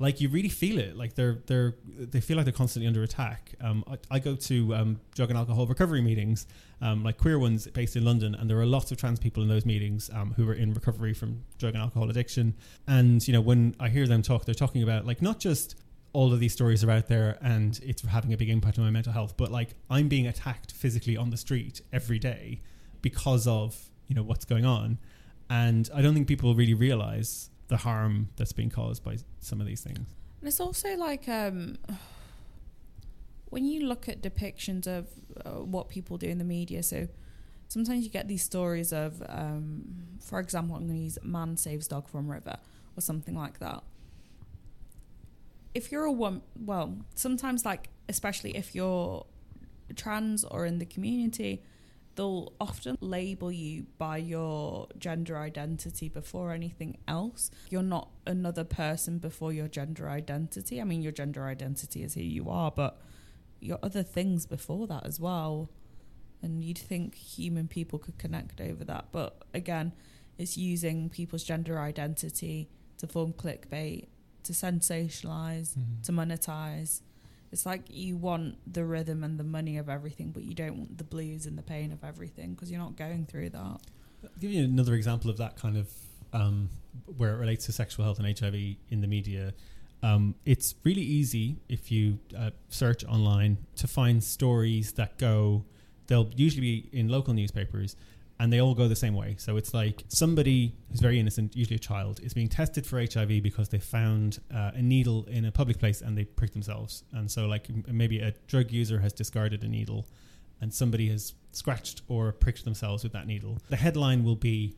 [0.00, 0.96] like you really feel it.
[0.96, 3.54] Like they're they're they feel like they're constantly under attack.
[3.60, 6.46] Um, I, I, go to um, drug and alcohol recovery meetings,
[6.80, 9.48] um, like queer ones based in London, and there are lots of trans people in
[9.48, 12.54] those meetings um, who are in recovery from drug and alcohol addiction.
[12.86, 15.74] And you know, when I hear them talk, they're talking about like not just
[16.12, 18.90] all of these stories are out there and it's having a big impact on my
[18.90, 22.60] mental health, but like I'm being attacked physically on the street every day
[23.02, 24.98] because of you know what's going on,
[25.50, 29.66] and I don't think people really realize the harm that's being caused by some of
[29.66, 30.14] these things.
[30.40, 31.76] And it's also like um,
[33.50, 35.06] when you look at depictions of
[35.44, 36.82] uh, what people do in the media.
[36.82, 37.08] So
[37.68, 39.84] sometimes you get these stories of, um,
[40.20, 42.56] for example, I'm going to use "man saves dog from river"
[42.96, 43.82] or something like that.
[45.74, 49.26] If you're a woman, well, sometimes like especially if you're
[49.94, 51.62] trans or in the community,
[52.18, 57.48] they'll often label you by your gender identity before anything else.
[57.70, 60.80] You're not another person before your gender identity.
[60.80, 63.00] I mean, your gender identity is who you are, but
[63.60, 65.70] you're other things before that as well.
[66.42, 69.06] And you'd think human people could connect over that.
[69.12, 69.92] But again,
[70.38, 74.08] it's using people's gender identity to form clickbait,
[74.42, 76.02] to sensationalize, mm-hmm.
[76.02, 77.02] to monetize
[77.50, 80.98] it's like you want the rhythm and the money of everything, but you don't want
[80.98, 83.58] the blues and the pain of everything because you're not going through that.
[83.58, 83.80] I'll
[84.40, 85.88] give you another example of that kind of
[86.32, 86.68] um,
[87.16, 88.54] where it relates to sexual health and HIV
[88.90, 89.54] in the media.
[90.02, 95.64] Um, it's really easy if you uh, search online to find stories that go.
[96.06, 97.96] They'll usually be in local newspapers
[98.40, 99.34] and they all go the same way.
[99.38, 103.42] So it's like somebody who's very innocent, usually a child, is being tested for HIV
[103.42, 107.02] because they found uh, a needle in a public place and they pricked themselves.
[107.12, 110.06] And so, like, maybe a drug user has discarded a needle
[110.60, 113.58] and somebody has scratched or pricked themselves with that needle.
[113.70, 114.76] The headline will be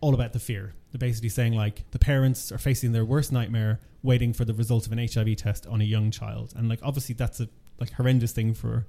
[0.00, 0.74] all about the fear.
[0.92, 4.86] They're basically saying, like, the parents are facing their worst nightmare waiting for the result
[4.86, 6.52] of an HIV test on a young child.
[6.54, 7.48] And, like, obviously, that's a
[7.80, 8.86] like horrendous thing for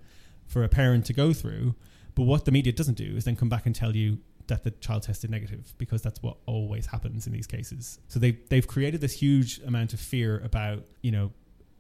[0.48, 1.76] for a parent to go through
[2.16, 4.72] but what the media doesn't do is then come back and tell you that the
[4.72, 7.99] child tested negative because that's what always happens in these cases.
[8.07, 11.32] So they they've created this huge amount of fear about you know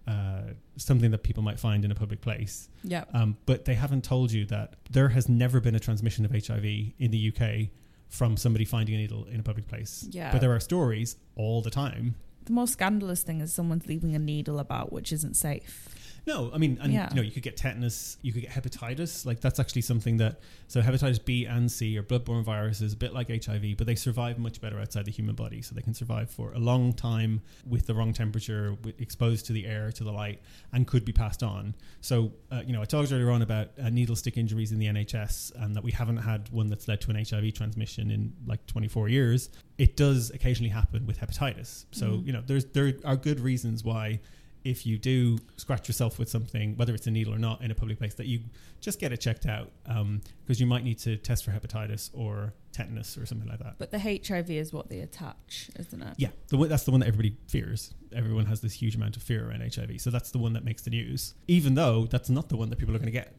[0.07, 2.69] uh, something that people might find in a public place.
[2.83, 3.05] Yeah.
[3.13, 6.65] Um, but they haven't told you that there has never been a transmission of HIV
[6.65, 7.69] in the UK
[8.07, 10.07] from somebody finding a needle in a public place.
[10.11, 10.31] Yeah.
[10.31, 12.15] But there are stories all the time.
[12.45, 15.89] The most scandalous thing is someone's leaving a needle about which isn't safe.
[16.27, 17.07] No, I mean, and yeah.
[17.09, 19.25] you know, you could get tetanus, you could get hepatitis.
[19.25, 23.13] Like that's actually something that so hepatitis B and C are bloodborne viruses, a bit
[23.13, 25.61] like HIV, but they survive much better outside the human body.
[25.61, 29.53] So they can survive for a long time with the wrong temperature, with, exposed to
[29.53, 30.41] the air, to the light,
[30.73, 31.75] and could be passed on.
[32.01, 34.87] So uh, you know, I talked earlier on about uh, needle stick injuries in the
[34.87, 38.65] NHS, and that we haven't had one that's led to an HIV transmission in like
[38.65, 39.49] 24 years.
[39.77, 41.85] It does occasionally happen with hepatitis.
[41.91, 42.25] So mm.
[42.25, 44.21] you know, there's there are good reasons why
[44.65, 47.75] if you do scratch yourself with something, whether it's a needle or not, in a
[47.75, 48.39] public place, that you
[48.81, 52.51] just get it checked out because um, you might need to test for hepatitis or
[52.71, 53.75] tetanus or something like that.
[53.77, 56.15] But the HIV is what they attach, isn't it?
[56.17, 57.93] Yeah, the, that's the one that everybody fears.
[58.13, 60.81] Everyone has this huge amount of fear around HIV, so that's the one that makes
[60.81, 61.35] the news.
[61.47, 63.35] Even though that's not the one that people are going to get.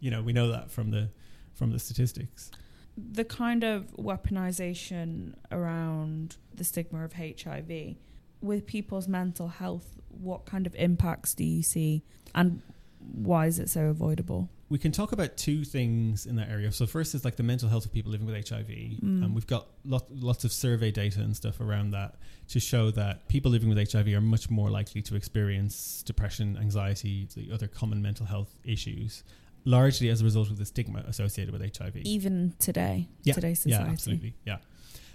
[0.00, 1.08] You know, we know that from the
[1.54, 2.50] from the statistics.
[2.96, 7.96] The kind of weaponization around the stigma of HIV
[8.44, 12.02] with people's mental health, what kind of impacts do you see
[12.34, 12.62] and
[13.12, 14.48] why is it so avoidable?
[14.70, 16.72] We can talk about two things in that area.
[16.72, 19.02] So first is like the mental health of people living with HIV, mm.
[19.02, 22.16] and we've got lot, lots of survey data and stuff around that
[22.48, 27.28] to show that people living with HIV are much more likely to experience depression, anxiety,
[27.34, 29.22] the other common mental health issues,
[29.64, 31.96] largely as a result of the stigma associated with HIV.
[31.98, 33.84] Even today, yeah, today's society.
[33.84, 34.34] Yeah, absolutely.
[34.44, 34.56] Yeah.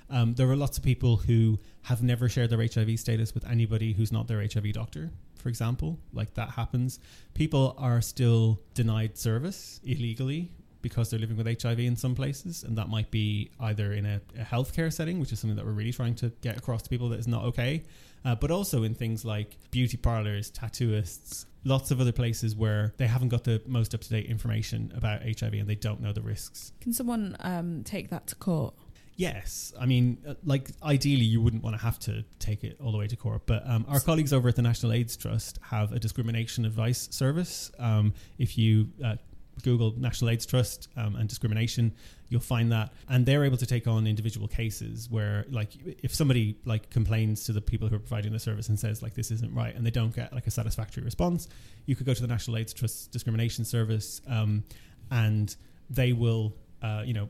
[0.10, 3.94] Um, there are lots of people who have never shared their HIV status with anybody
[3.94, 6.00] who's not their HIV doctor, for example.
[6.14, 7.00] Like that happens.
[7.34, 10.52] People are still denied service illegally
[10.82, 14.22] because they're living with HIV in some places, and that might be either in a,
[14.40, 17.10] a healthcare setting, which is something that we're really trying to get across to people
[17.10, 17.84] that is not okay,
[18.24, 23.08] uh, but also in things like beauty parlors, tattooists, lots of other places where they
[23.08, 26.22] haven't got the most up to date information about HIV and they don't know the
[26.22, 26.72] risks.
[26.82, 28.74] Can someone um, take that to court?
[29.20, 32.94] Yes, I mean, uh, like ideally, you wouldn't want to have to take it all
[32.94, 33.42] the way to court.
[33.46, 37.70] But um, our colleagues over at the National AIDS Trust have a discrimination advice service.
[37.80, 39.18] Um, if you uh,
[39.62, 41.94] Google National AIDS Trust um, and discrimination,
[42.30, 46.56] you'll find that, and they're able to take on individual cases where, like, if somebody
[46.64, 49.54] like complains to the people who are providing the service and says like this isn't
[49.54, 51.50] right, and they don't get like a satisfactory response,
[51.88, 54.64] you could go to the National AIDS Trust discrimination service, um,
[55.12, 55.58] and
[55.90, 57.28] they will, uh, you know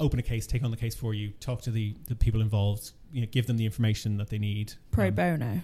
[0.00, 2.92] open a case, take on the case for you, talk to the, the people involved,
[3.12, 4.74] you know, give them the information that they need.
[4.90, 5.60] Pro Um, bono.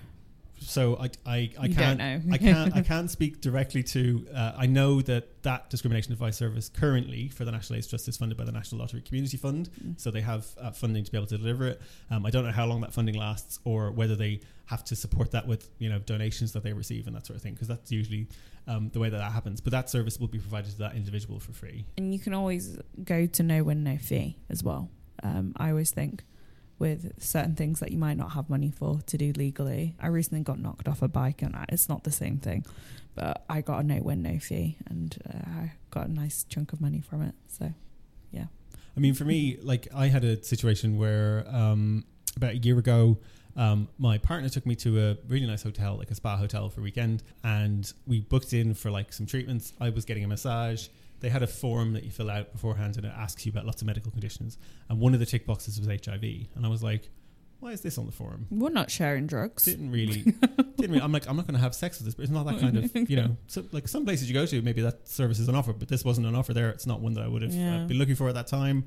[0.60, 2.20] So I I, I can't know.
[2.32, 4.26] I can't I can't speak directly to.
[4.34, 8.16] Uh, I know that that discrimination advice service currently for the National AIDS Trust is
[8.16, 9.98] funded by the National Lottery Community Fund, Mm.
[10.00, 11.80] so they have uh, funding to be able to deliver it.
[12.10, 15.30] Um, I don't know how long that funding lasts, or whether they have to support
[15.32, 17.90] that with you know donations that they receive and that sort of thing, because that's
[17.90, 18.28] usually
[18.68, 19.60] um, the way that that happens.
[19.60, 21.86] But that service will be provided to that individual for free.
[21.96, 24.90] And you can always go to no win, no fee as well.
[25.22, 26.22] Um, I always think
[26.80, 29.94] with certain things that you might not have money for to do legally.
[30.00, 32.64] I recently got knocked off a bike, and it's not the same thing,
[33.14, 36.72] but I got a no win, no fee, and uh, I got a nice chunk
[36.72, 37.34] of money from it.
[37.46, 37.72] So,
[38.32, 38.46] yeah.
[38.96, 42.04] I mean, for me, like I had a situation where um,
[42.36, 43.18] about a year ago,
[43.56, 46.80] um, my partner took me to a really nice hotel, like a spa hotel for
[46.80, 49.74] a weekend, and we booked in for like some treatments.
[49.80, 50.88] I was getting a massage.
[51.20, 53.82] They had a form that you fill out beforehand, and it asks you about lots
[53.82, 54.58] of medical conditions.
[54.88, 56.22] And one of the tick boxes was HIV,
[56.54, 57.10] and I was like,
[57.60, 59.64] "Why is this on the form?" We're not sharing drugs.
[59.64, 60.22] Didn't really,
[60.76, 61.00] didn't really.
[61.02, 62.76] I'm like, I'm not going to have sex with this, but it's not that kind
[62.78, 63.36] of, you know.
[63.48, 66.04] So, like some places you go to, maybe that service is on offer, but this
[66.04, 66.70] wasn't an offer there.
[66.70, 67.82] It's not one that I would have Yeah.
[67.84, 68.84] uh, been looking for at that time.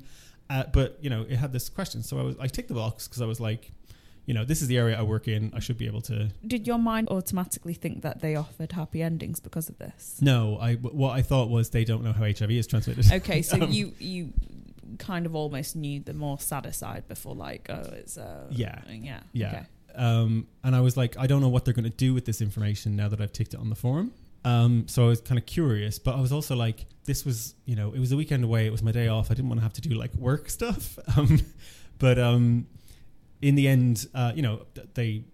[0.50, 3.08] Uh, but you know, it had this question, so I was, I ticked the box
[3.08, 3.72] because I was like,
[4.26, 5.52] you know, this is the area I work in.
[5.54, 6.30] I should be able to.
[6.46, 10.18] Did your mind automatically think that they offered happy endings because of this?
[10.20, 13.12] No, I what I thought was they don't know how HIV is transmitted.
[13.12, 14.32] Okay, so Um, you you
[14.98, 18.80] kind of almost knew the more sadder side before, like, oh, it's uh, Yeah.
[18.88, 19.48] yeah, Yeah.
[19.48, 19.66] Okay.
[19.96, 22.40] Um, and I was like, I don't know what they're going to do with this
[22.40, 24.12] information now that I've ticked it on the form.
[24.44, 27.76] Um, so I was kind of curious, but I was also like, this was, you
[27.76, 28.66] know, it was a weekend away.
[28.66, 29.30] It was my day off.
[29.30, 30.98] I didn't want to have to do like work stuff.
[31.16, 31.40] Um,
[31.98, 32.66] but um,
[33.42, 35.24] in the end, uh, you know, they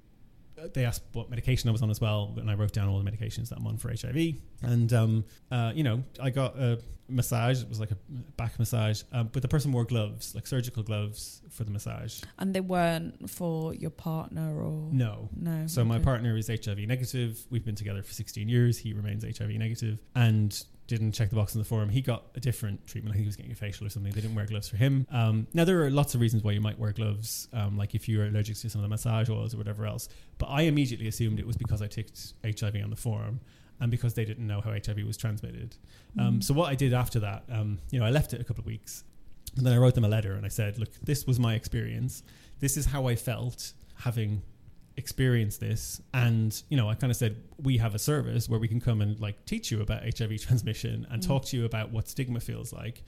[0.75, 3.11] they asked what medication I was on as well, and I wrote down all the
[3.11, 4.35] medications that I'm on for HIV.
[4.63, 6.79] And um, uh, you know, I got a
[7.09, 7.63] massage.
[7.63, 7.97] It was like a
[8.37, 12.21] back massage, um, but the person wore gloves, like surgical gloves, for the massage.
[12.39, 15.67] And they weren't for your partner or No, no.
[15.67, 17.45] so my partner is HIV negative.
[17.51, 18.77] We've been together for 16 years.
[18.79, 21.89] He remains HIV negative and didn't check the box in the forum.
[21.89, 23.13] He got a different treatment.
[23.13, 24.13] I think he was getting a facial or something.
[24.13, 25.07] They didn't wear gloves for him.
[25.11, 28.09] Um, now there are lots of reasons why you might wear gloves, um, like if
[28.09, 30.09] you're allergic to some of the massage oils or whatever else.
[30.39, 33.41] But I immediately assumed it was because I ticked HIV on the forum
[33.81, 35.77] and because they didn't know how HIV was transmitted.
[36.19, 36.45] Um, Mm.
[36.45, 38.67] so what I did after that, um, you know, I left it a couple of
[38.67, 39.05] weeks,
[39.57, 42.23] and then I wrote them a letter and I said, "Look, this was my experience.
[42.59, 44.43] This is how I felt having
[45.01, 47.35] experienced this." And you know, I kind of said,
[47.69, 51.07] "We have a service where we can come and like teach you about HIV transmission
[51.11, 51.27] and Mm.
[51.27, 53.03] talk to you about what stigma feels like."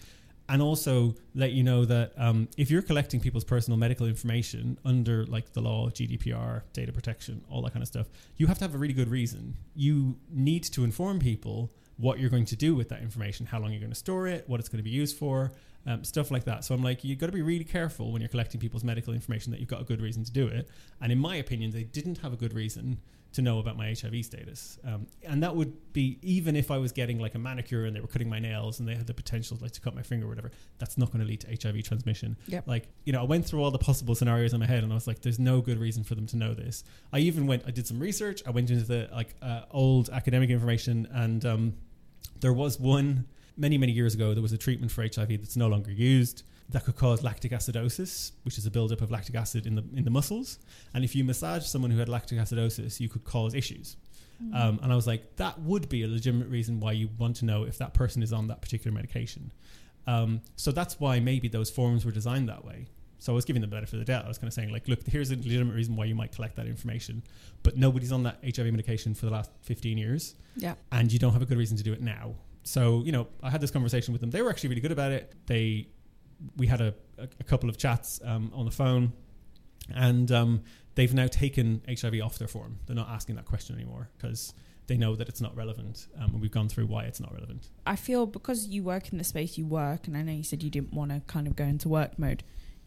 [0.48, 5.24] And also let you know that um, if you're collecting people's personal medical information under
[5.26, 8.74] like the law, GDPR, data protection, all that kind of stuff, you have to have
[8.74, 9.56] a really good reason.
[9.76, 13.70] You need to inform people what you're going to do with that information, how long
[13.70, 15.52] you're going to store it, what it's going to be used for,
[15.86, 16.64] um, stuff like that.
[16.64, 19.50] So I'm like, you've got to be really careful when you're collecting people's medical information
[19.52, 20.68] that you've got a good reason to do it.
[21.00, 22.98] And in my opinion, they didn't have a good reason
[23.32, 24.78] to know about my HIV status.
[24.86, 28.00] Um, and that would be even if I was getting like a manicure and they
[28.00, 30.28] were cutting my nails and they had the potential like to cut my finger or
[30.28, 32.36] whatever, that's not going to lead to HIV transmission.
[32.46, 32.66] Yep.
[32.66, 34.94] Like, you know, I went through all the possible scenarios in my head and I
[34.94, 36.84] was like, there's no good reason for them to know this.
[37.12, 38.42] I even went, I did some research.
[38.46, 41.74] I went into the like uh, old academic information and um,
[42.40, 43.26] there was one
[43.56, 46.84] many, many years ago, there was a treatment for HIV that's no longer used that
[46.84, 50.10] could cause lactic acidosis, which is a buildup of lactic acid in the in the
[50.10, 50.58] muscles.
[50.94, 53.96] And if you massage someone who had lactic acidosis, you could cause issues.
[54.42, 54.54] Mm.
[54.54, 57.44] Um, and I was like, that would be a legitimate reason why you want to
[57.44, 59.52] know if that person is on that particular medication.
[60.06, 62.86] Um, so that's why maybe those forms were designed that way.
[63.18, 64.24] So I was giving them the benefit of the doubt.
[64.24, 66.56] I was kind of saying, like, look, here's a legitimate reason why you might collect
[66.56, 67.22] that information,
[67.62, 70.74] but nobody's on that HIV medication for the last 15 years, yeah.
[70.90, 72.34] and you don't have a good reason to do it now.
[72.62, 74.30] So, you know, I had this conversation with them.
[74.30, 75.34] They were actually really good about it.
[75.46, 75.88] They,
[76.56, 79.12] we had a, a, a couple of chats um, on the phone,
[79.94, 80.62] and um,
[80.94, 82.78] they've now taken HIV off their form.
[82.86, 84.54] They're not asking that question anymore because
[84.86, 87.68] they know that it's not relevant, um, and we've gone through why it's not relevant.
[87.86, 90.62] I feel because you work in the space you work, and I know you said
[90.62, 92.42] you didn't want to kind of go into work mode,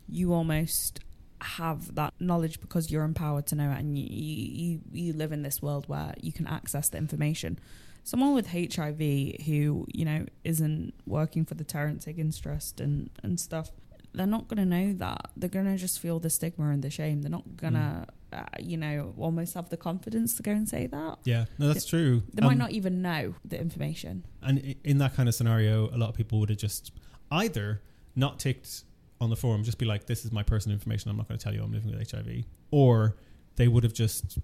[0.07, 0.99] you almost
[1.41, 5.41] have that knowledge because you're empowered to know it, and you, you you live in
[5.41, 7.59] this world where you can access the information.
[8.05, 8.99] Someone with HIV
[9.47, 13.71] who you know isn't working for the Terrence Higgins Trust and and stuff,
[14.13, 15.31] they're not going to know that.
[15.35, 17.21] They're going to just feel the stigma and the shame.
[17.23, 20.85] They're not going to, uh, you know, almost have the confidence to go and say
[20.87, 21.17] that.
[21.25, 22.23] Yeah, no, that's true.
[22.33, 24.23] They might Um, not even know the information.
[24.41, 26.91] And in that kind of scenario, a lot of people would have just
[27.31, 27.81] either
[28.15, 28.83] not ticked
[29.19, 31.09] on the forum, just be like, "This is my personal information.
[31.09, 33.15] I'm not going to tell you I'm living with HIV," or
[33.55, 34.37] they would have just,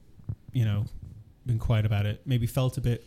[0.52, 0.86] you know,
[1.46, 2.22] been quiet about it.
[2.26, 3.04] Maybe felt a bit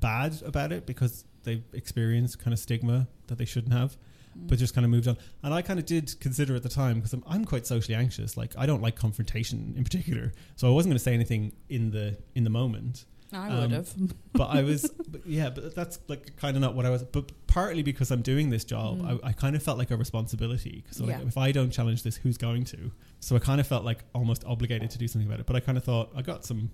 [0.00, 3.96] bad about it because they've experienced kind of stigma that they shouldn't have.
[4.36, 5.16] but just kind of moved on.
[5.42, 8.36] And I kind of did consider at the time because I'm, I'm quite socially anxious.
[8.36, 11.90] Like I don't like confrontation in particular, so I wasn't going to say anything in
[11.90, 13.06] the in the moment.
[13.32, 13.92] I Um, would have.
[14.32, 17.02] But I was, but yeah, but that's like kind of not what I was.
[17.04, 19.20] But partly because I'm doing this job, Mm.
[19.24, 21.26] I, I kind of felt like a responsibility because like, Yeah.
[21.26, 22.90] if I don't challenge this, who's going to?
[23.20, 25.46] So I kind of felt like almost obligated to do something about it.
[25.46, 26.70] But I kind of thought I got some,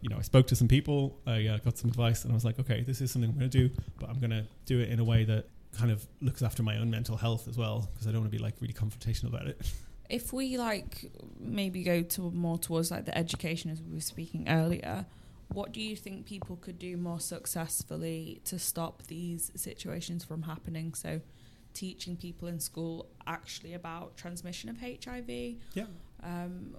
[0.00, 2.44] you know, I spoke to some people, I uh, got some advice, and I was
[2.44, 4.90] like, okay, this is something I'm going to do, but I'm going to do it
[4.90, 8.06] in a way that kind of looks after my own mental health as well because
[8.06, 9.60] I don't want to be like really confrontational about it.
[10.08, 14.48] if we like maybe go to more towards like the education as we were speaking
[14.48, 15.04] earlier
[15.52, 20.94] what do you think people could do more successfully to stop these situations from happening
[20.94, 21.20] so
[21.74, 25.28] teaching people in school actually about transmission of hiv
[25.74, 25.84] Yeah.
[26.22, 26.74] um,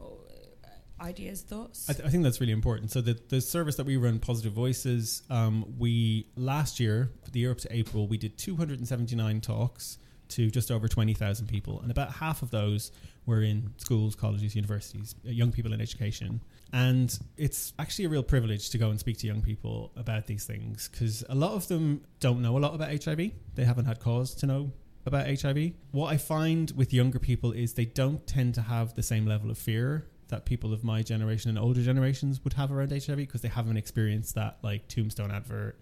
[1.02, 2.92] ideas thoughts I, th- I think that's really important.
[2.92, 7.52] So the the service that we run, Positive Voices, um, we last year, the year
[7.52, 9.98] up to April, we did 279 talks
[10.30, 12.92] to just over 20,000 people, and about half of those
[13.26, 16.42] were in schools, colleges, universities, uh, young people in education.
[16.72, 20.46] And it's actually a real privilege to go and speak to young people about these
[20.46, 23.32] things because a lot of them don't know a lot about HIV.
[23.56, 24.72] They haven't had cause to know
[25.06, 25.72] about HIV.
[25.92, 29.50] What I find with younger people is they don't tend to have the same level
[29.50, 33.42] of fear that people of my generation and older generations would have around HIV because
[33.42, 35.78] they haven't experienced that like tombstone advert,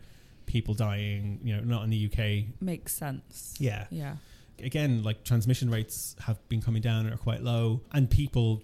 [0.45, 2.45] people dying, you know, not in the UK.
[2.61, 3.85] makes sense Yeah.
[3.91, 4.15] yeah
[4.63, 7.81] Again, like transmission rates have been coming down and are quite low.
[7.91, 8.63] And people,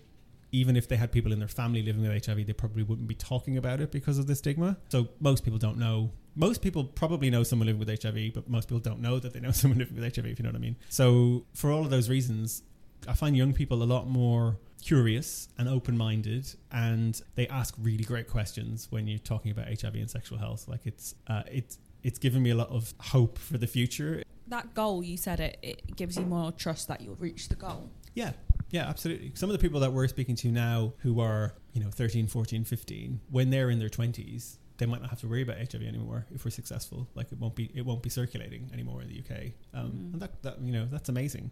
[0.51, 3.13] even if they had people in their family living with HIV, they probably wouldn't be
[3.13, 4.77] talking about it because of the stigma.
[4.89, 6.09] So most people don't know.
[6.35, 9.39] Most people probably know someone living with HIV, but most people don't know that they
[9.39, 10.77] know someone living with HIV, if you know what I mean.
[10.89, 12.63] So for all of those reasons,
[13.07, 18.03] I find young people a lot more curious and open minded, and they ask really
[18.03, 20.67] great questions when you're talking about HIV and sexual health.
[20.67, 24.23] Like it's uh, it's it's given me a lot of hope for the future.
[24.47, 27.89] that goal you said it it gives you more trust that you'll reach the goal
[28.13, 28.33] Yeah.
[28.71, 29.31] Yeah, absolutely.
[29.35, 32.63] Some of the people that we're speaking to now who are, you know, 13, 14,
[32.63, 36.25] 15, when they're in their 20s, they might not have to worry about HIV anymore
[36.33, 37.07] if we're successful.
[37.13, 39.53] Like it won't be it won't be circulating anymore in the UK.
[39.75, 40.13] Um, Mhm.
[40.13, 41.51] and that, that you know, that's amazing.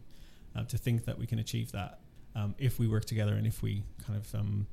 [0.56, 2.00] Uh, to think that we can achieve that
[2.36, 4.68] um, if we work together and if we kind of um,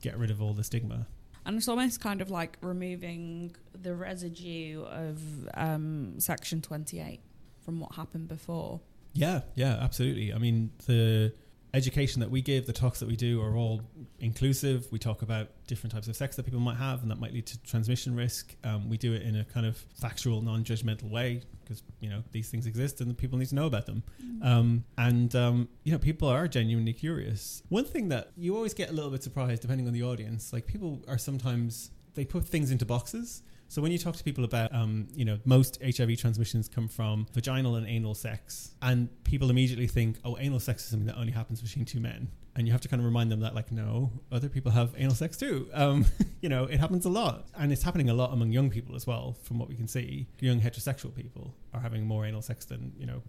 [0.00, 1.06] get rid of all the stigma.
[1.44, 5.20] And it's almost kind of like removing the residue of
[5.54, 7.20] um, Section 28
[7.64, 8.80] from what happened before.
[9.12, 10.32] Yeah, yeah, absolutely.
[10.32, 11.32] I mean, the
[11.74, 13.82] education that we give, the talks that we do are all
[14.20, 14.86] inclusive.
[14.90, 17.46] We talk about different types of sex that people might have and that might lead
[17.46, 18.54] to transmission risk.
[18.64, 22.22] Um, we do it in a kind of factual, non judgmental way because, you know,
[22.32, 24.02] these things exist and people need to know about them.
[24.42, 27.62] Um, and, um, you know, people are genuinely curious.
[27.68, 30.66] One thing that you always get a little bit surprised, depending on the audience, like
[30.66, 33.42] people are sometimes, they put things into boxes.
[33.68, 37.26] So when you talk to people about, um, you know, most HIV transmissions come from
[37.32, 41.32] vaginal and anal sex, and people immediately think, oh, anal sex is something that only
[41.32, 44.12] happens between two men, and you have to kind of remind them that, like, no,
[44.30, 45.68] other people have anal sex too.
[45.74, 46.06] Um,
[46.40, 49.06] you know, it happens a lot, and it's happening a lot among young people as
[49.06, 50.28] well, from what we can see.
[50.40, 53.22] Young heterosexual people are having more anal sex than you know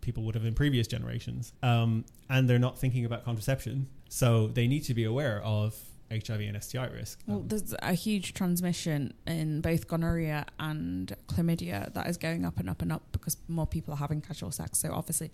[0.00, 4.68] people would have in previous generations, um, and they're not thinking about contraception, so they
[4.68, 5.76] need to be aware of
[6.10, 7.20] HIV and STI risk.
[7.26, 12.58] Well, Um, there's a huge transmission in both gonorrhea and chlamydia that is going up
[12.58, 14.78] and up and up because more people are having casual sex.
[14.78, 15.30] So obviously,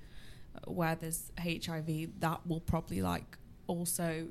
[0.55, 4.29] uh, where there's HIV, that will probably like also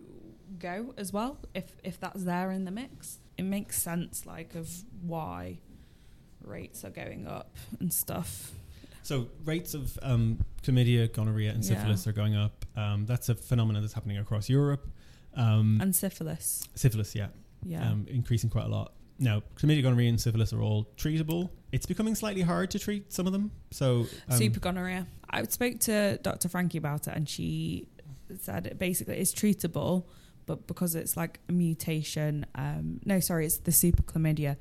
[0.60, 3.20] go as well if if that's there in the mix.
[3.38, 4.70] It makes sense like of
[5.02, 5.60] why
[6.42, 8.52] rates are going up and stuff.
[9.02, 11.70] So rates of um, chlamydia, gonorrhea, and Yeah.
[11.76, 12.66] syphilis are going up.
[12.76, 14.88] Um, that's a phenomenon that's happening across Europe.
[15.36, 17.28] Um, And syphilis, syphilis, yeah,
[17.64, 17.90] yeah.
[17.90, 18.94] um, increasing quite a lot.
[19.18, 21.50] Now, chlamydia, gonorrhea, and syphilis are all treatable.
[21.72, 23.52] It's becoming slightly hard to treat some of them.
[23.72, 25.08] So, um, super gonorrhea.
[25.30, 26.50] I spoke to Dr.
[26.50, 27.88] Frankie about it, and she
[28.42, 30.06] said it basically it's treatable,
[30.46, 32.46] but because it's like a mutation.
[32.56, 34.58] Um, no, sorry, it's the super chlamydia,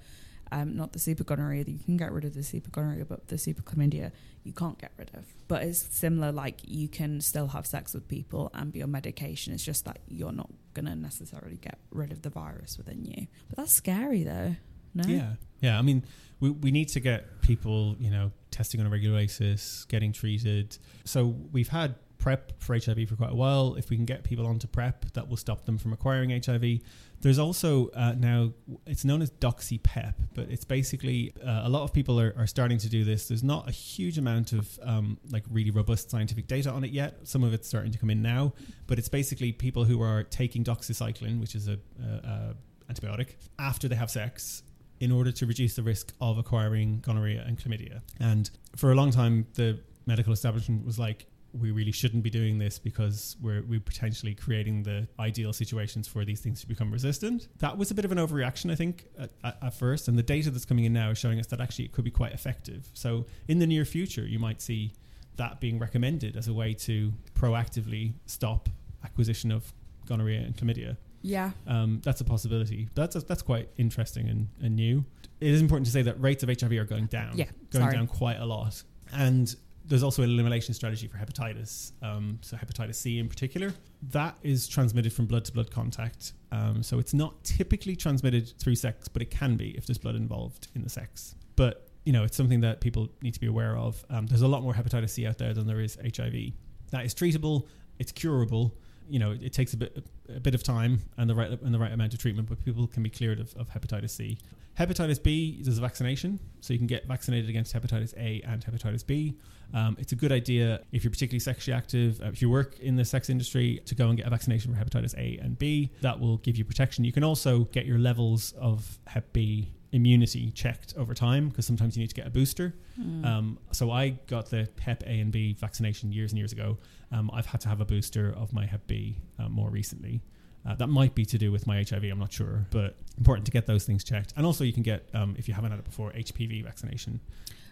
[0.53, 1.64] um, not the super gonorrhea.
[1.66, 4.12] You can get rid of the super gonorrhea, but the super chlamydia
[4.45, 5.24] you can't get rid of.
[5.49, 6.30] But it's similar.
[6.30, 9.53] Like you can still have sex with people and be on medication.
[9.53, 13.26] It's just that you're not gonna necessarily get rid of the virus within you.
[13.49, 14.57] But that's scary, though.
[14.95, 15.05] No.
[15.09, 15.78] Yeah, yeah.
[15.78, 16.05] I mean,
[16.40, 20.78] we we need to get people, you know, testing on a regular basis, getting treated.
[21.05, 23.74] So we've had prep for HIV for quite a while.
[23.74, 26.80] If we can get people onto prep, that will stop them from acquiring HIV.
[27.25, 28.53] There's also uh, now
[28.87, 32.76] it's known as DoxyPep, but it's basically uh, a lot of people are, are starting
[32.76, 33.29] to do this.
[33.29, 37.26] There's not a huge amount of um, like really robust scientific data on it yet.
[37.26, 38.53] Some of it's starting to come in now,
[38.87, 42.55] but it's basically people who are taking doxycycline, which is a, a,
[42.91, 44.63] a antibiotic, after they have sex
[45.01, 48.03] in order to reduce the risk of acquiring gonorrhea and chlamydia.
[48.21, 51.25] And for a long time, the medical establishment was like,
[51.61, 56.25] we really shouldn't be doing this because we're we're potentially creating the ideal situations for
[56.25, 57.49] these things to become resistant.
[57.59, 60.09] That was a bit of an overreaction, I think, at, at, at first.
[60.09, 62.11] And the data that's coming in now is showing us that actually it could be
[62.11, 62.89] quite effective.
[62.95, 64.93] So in the near future, you might see
[65.37, 68.68] that being recommended as a way to proactively stop
[69.05, 69.72] acquisition of
[70.07, 70.97] gonorrhea and chlamydia.
[71.22, 71.53] Yeah.
[71.67, 72.89] Um, that's a possibility.
[72.95, 75.05] That's that's quite interesting and, and new.
[75.41, 77.33] It is important to say that rates of HIV are going down.
[77.35, 77.97] Yeah, going sorry.
[77.97, 78.83] down quite a lot.
[79.13, 79.55] And
[79.87, 83.73] there's also an elimination strategy for hepatitis, um, so hepatitis C in particular.
[84.11, 86.33] That is transmitted from blood to blood contact.
[86.53, 90.17] Um, so it's not typically transmitted through sex, but it can be if there's blood
[90.17, 91.35] involved in the sex.
[91.57, 94.05] But you know, it's something that people need to be aware of.
[94.11, 96.53] Um, there's a lot more hepatitis C out there than there is HIV.
[96.91, 97.67] That is treatable.
[97.99, 98.77] It's curable.
[99.09, 101.79] You know, it, takes a bit a bit of time and the right and the
[101.79, 104.39] right amount of treatment, but people can be cleared of, of hepatitis C.
[104.79, 109.07] Hepatitis B, there's a vaccination, so you can get vaccinated against hepatitis A and hepatitis
[109.07, 109.37] B.
[109.72, 112.97] Um, it's a good idea if you're particularly sexually active, uh, if you work in
[112.97, 115.91] the sex industry, to go and get a vaccination for hepatitis A and B.
[116.01, 117.05] That will give you protection.
[117.05, 121.96] You can also get your levels of Hep B immunity checked over time because sometimes
[121.96, 122.75] you need to get a booster.
[123.00, 123.25] Mm.
[123.25, 126.79] Um, so I got the Hep A and B vaccination years and years ago.
[127.12, 130.21] Um, I've had to have a booster of my Hep B uh, more recently.
[130.66, 133.53] Uh, that might be to do with my HIV, I'm not sure, but important to
[133.53, 134.33] get those things checked.
[134.37, 137.21] And also, you can get, um, if you haven't had it before, HPV vaccination,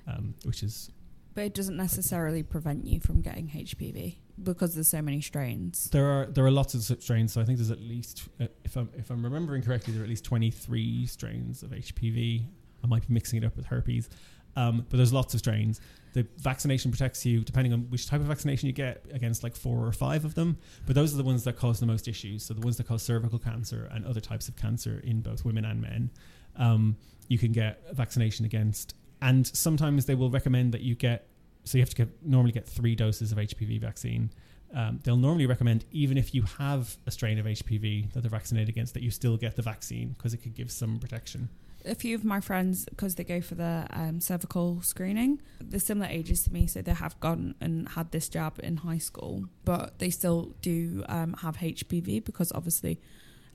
[0.07, 0.90] um, which is
[1.35, 5.89] But it doesn't necessarily prevent you from getting HPV because there's so many strains.
[5.91, 7.33] there are there are lots of strains.
[7.33, 10.05] So I think there's at least, uh, if I'm if I'm remembering correctly, there are
[10.05, 12.45] at least 23 strains of HPV.
[12.83, 14.09] I might be mixing it up with herpes,
[14.57, 15.81] um, but there's lots of strains.
[16.15, 19.87] The vaccination protects you depending on which type of vaccination you get against like four
[19.87, 20.59] or five of them.
[20.87, 22.45] But those are the ones that cause the most issues.
[22.45, 25.65] So the ones that cause cervical cancer and other types of cancer in both women
[25.65, 26.11] and men,
[26.57, 26.97] um,
[27.29, 28.95] you can get vaccination against.
[29.23, 31.29] And sometimes they will recommend that you get.
[31.65, 34.31] So you have to get normally get three doses of HPV vaccine.
[34.75, 38.71] Um, they'll normally recommend even if you have a strain of HPV that they're vaccinated
[38.71, 41.49] against, that you still get the vaccine because it could give some protection.
[41.85, 46.07] a few of my friends because they go for the um, cervical screening they're similar
[46.07, 49.99] ages to me so they have gone and had this jab in high school but
[49.99, 53.01] they still do um, have hpv because obviously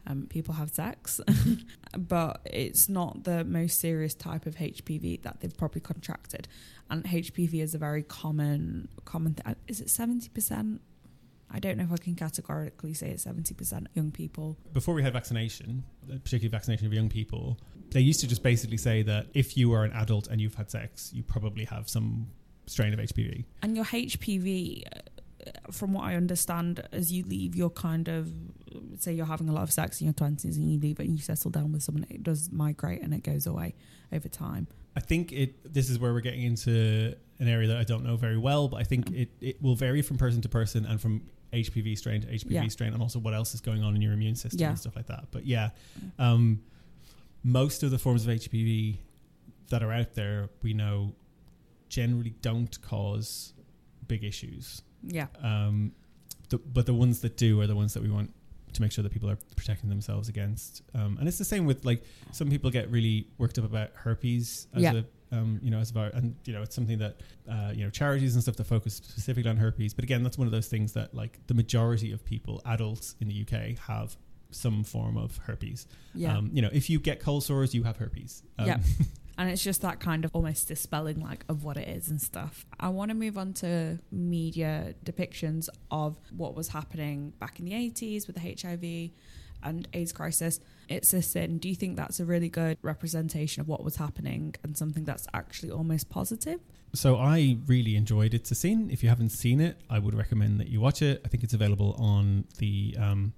[0.07, 1.21] um, people have sex
[1.97, 6.47] but it's not the most serious type of hpv that they've probably contracted
[6.89, 10.79] and hpv is a very common common th- is it 70%
[11.49, 14.57] I don't know if I can categorically say it's 70% young people.
[14.73, 17.57] Before we had vaccination, uh, particularly vaccination of young people,
[17.91, 20.69] they used to just basically say that if you are an adult and you've had
[20.69, 22.27] sex, you probably have some
[22.65, 23.45] strain of HPV.
[23.61, 24.99] And your HPV, uh,
[25.71, 28.31] from what I understand, as you leave, you're kind of
[28.99, 31.15] say you're having a lot of sex in your twenties and you leave it and
[31.15, 33.73] you settle down with someone, it does migrate and it goes away
[34.11, 34.67] over time.
[34.95, 35.73] I think it.
[35.73, 38.77] This is where we're getting into an area that I don't know very well, but
[38.77, 41.21] I think it, it will vary from person to person and from
[41.53, 42.67] HPV strain to HPV Yeah.
[42.67, 44.69] strain, and also what else is going on in your immune system Yeah.
[44.69, 45.27] and stuff like that.
[45.31, 45.69] But yeah,
[46.17, 46.61] um,
[47.43, 48.97] most of the forms of HPV
[49.69, 51.13] that are out there, we know,
[51.89, 53.53] generally don't cause
[54.07, 54.81] big issues.
[55.03, 55.91] Yeah, Um,
[56.49, 58.33] the, but the ones that do are the ones that we want
[58.73, 60.81] to make sure that people are protecting themselves against.
[60.93, 64.67] Um, and it's the same with like some people get really worked up about herpes
[64.73, 64.93] as Yeah.
[64.93, 65.03] a
[65.35, 67.17] um, you know as a virus, and you know it's something that
[67.49, 69.93] uh, you know charities and stuff that focus specifically on herpes.
[69.93, 73.27] But again, that's one of those things that like the majority of people, adults in
[73.27, 74.15] the UK, have
[74.51, 75.87] some form of herpes.
[76.15, 76.37] yeah.
[76.37, 78.43] Um, you know, if you get cold sores, you have herpes.
[78.57, 78.79] Um, Yeah.
[79.37, 82.65] and it's just that kind of almost dispelling like of what it is and stuff.
[82.79, 87.73] I want to move on to media depictions of what was happening back in the
[87.73, 89.11] 80s with the HIV
[89.63, 90.59] and AIDS crisis.
[90.87, 91.59] It's a sin.
[91.59, 95.27] Do you think that's a really good representation of what was happening and something that's
[95.33, 96.59] actually almost positive?
[96.93, 98.89] So I really enjoyed It's a Sin.
[98.91, 101.21] If you haven't seen it, I would recommend that you watch it.
[101.25, 103.33] I think it's available on the um,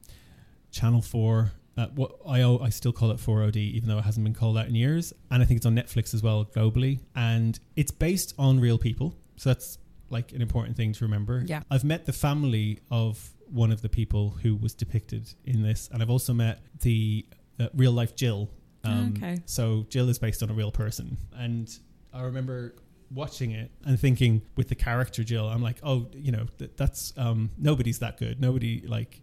[0.71, 1.51] Channel 4.
[1.77, 4.75] Uh, what I still call it 4OD, even though it hasn't been called out in
[4.75, 5.13] years.
[5.31, 6.99] And I think it's on Netflix as well globally.
[7.15, 9.15] And it's based on real people.
[9.37, 9.77] So that's
[10.09, 11.43] like an important thing to remember.
[11.45, 11.61] Yeah.
[11.71, 15.89] I've met the family of one of the people who was depicted in this.
[15.93, 17.25] And I've also met the
[17.59, 18.49] uh, real life Jill.
[18.83, 19.39] Um, Okay.
[19.45, 21.17] So Jill is based on a real person.
[21.33, 21.69] And
[22.13, 22.75] I remember
[23.11, 27.13] watching it and thinking with the character Jill, I'm like, oh, you know, th- that's
[27.17, 28.39] um, nobody's that good.
[28.41, 29.21] Nobody like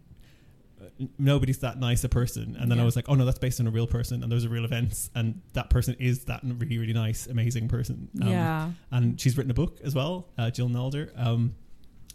[1.17, 2.55] nobody's that nice a person.
[2.59, 4.45] And then I was like, oh no, that's based on a real person, and those
[4.45, 8.09] are real events, and that person is that really really nice, amazing person.
[8.21, 8.71] Um, yeah.
[8.91, 11.55] and she's written a book as well, uh, Jill Nalder, um,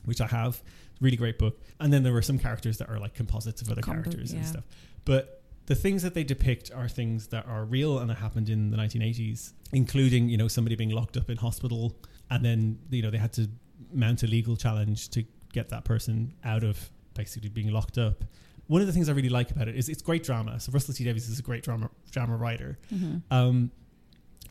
[0.05, 0.63] which I have.
[1.01, 1.61] Really great book.
[1.81, 4.47] And then there were some characters that are like composites of other Compo- characters and
[4.47, 4.63] stuff.
[5.05, 8.71] But the things that they depict are things that are real and that happened in
[8.71, 11.97] the 1980s, including you know somebody being locked up in hospital,
[12.31, 13.49] and then you know they had to
[13.93, 18.25] mount a legal challenge to get that person out of basically being locked up.
[18.73, 20.59] One of the things I really like about it is it's great drama.
[20.61, 23.17] So Russell T Davies is a great drama drama writer, Mm-hmm.
[23.39, 23.71] um,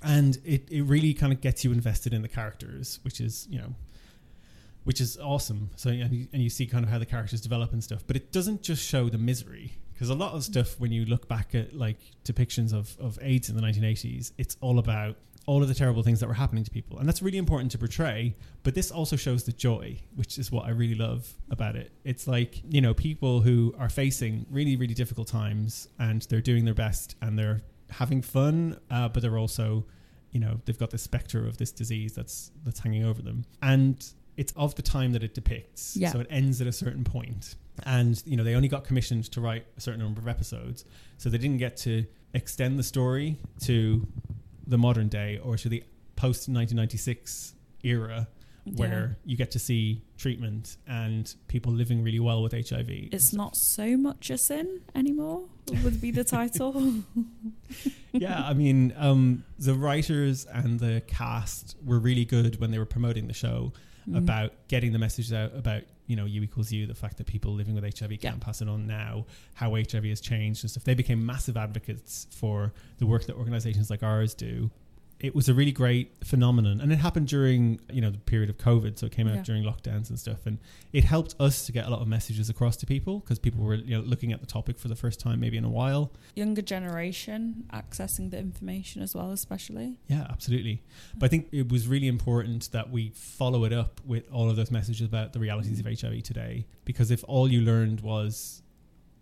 [0.03, 3.59] and it, it really kind of gets you invested in the characters, which is you
[3.59, 3.73] know,
[4.83, 5.69] which is awesome.
[5.75, 8.03] So and you, and you see kind of how the characters develop and stuff.
[8.07, 11.27] But it doesn't just show the misery because a lot of stuff when you look
[11.27, 15.67] back at like depictions of of AIDS in the 1980s, it's all about all of
[15.67, 18.35] the terrible things that were happening to people, and that's really important to portray.
[18.63, 21.91] But this also shows the joy, which is what I really love about it.
[22.03, 26.65] It's like you know people who are facing really really difficult times, and they're doing
[26.65, 29.85] their best, and they're having fun, uh, but they're also
[30.31, 34.13] you know they've got the specter of this disease that's that's hanging over them and
[34.37, 36.09] it's of the time that it depicts Yeah.
[36.09, 37.57] so it ends at a certain point.
[37.75, 40.85] point and you know they only got commissioned to write a certain number of episodes
[41.17, 44.07] so they didn't get to extend the story to
[44.67, 45.83] the modern day or to the
[46.15, 48.27] post 1996 era
[48.75, 53.55] where you get to see treatment and people living really well with HIV it's not
[53.55, 55.41] so much a sin anymore
[55.83, 56.93] would be the title.
[58.13, 62.85] Yeah, I mean, um, the writers and the cast were really good when they were
[62.85, 63.71] promoting the show
[64.09, 64.17] Mm.
[64.17, 67.51] about getting the message out about you know you equals you, the fact that people
[67.61, 68.45] living with HIV can't Yeah.
[68.47, 70.83] pass it on now, how HIV has changed and stuff.
[70.83, 74.69] They became massive advocates for the work that organisations like ours do.
[75.21, 78.57] It was a really great phenomenon, and it happened during you know the period of
[78.57, 79.43] COVID, so it came out Yeah.
[79.43, 80.57] during lockdowns and stuff, and
[80.93, 83.75] it helped us to get a lot of messages across to people because people were
[83.75, 86.11] you know looking at the topic for the first time maybe in a while.
[86.35, 90.81] younger generation accessing the information as well especially Yeah, absolutely.
[91.17, 94.55] But I think it was really important that we follow it up with all of
[94.55, 96.01] those messages about the realities of mm.
[96.01, 96.65] HIV today.
[96.85, 98.61] Because if all you learned was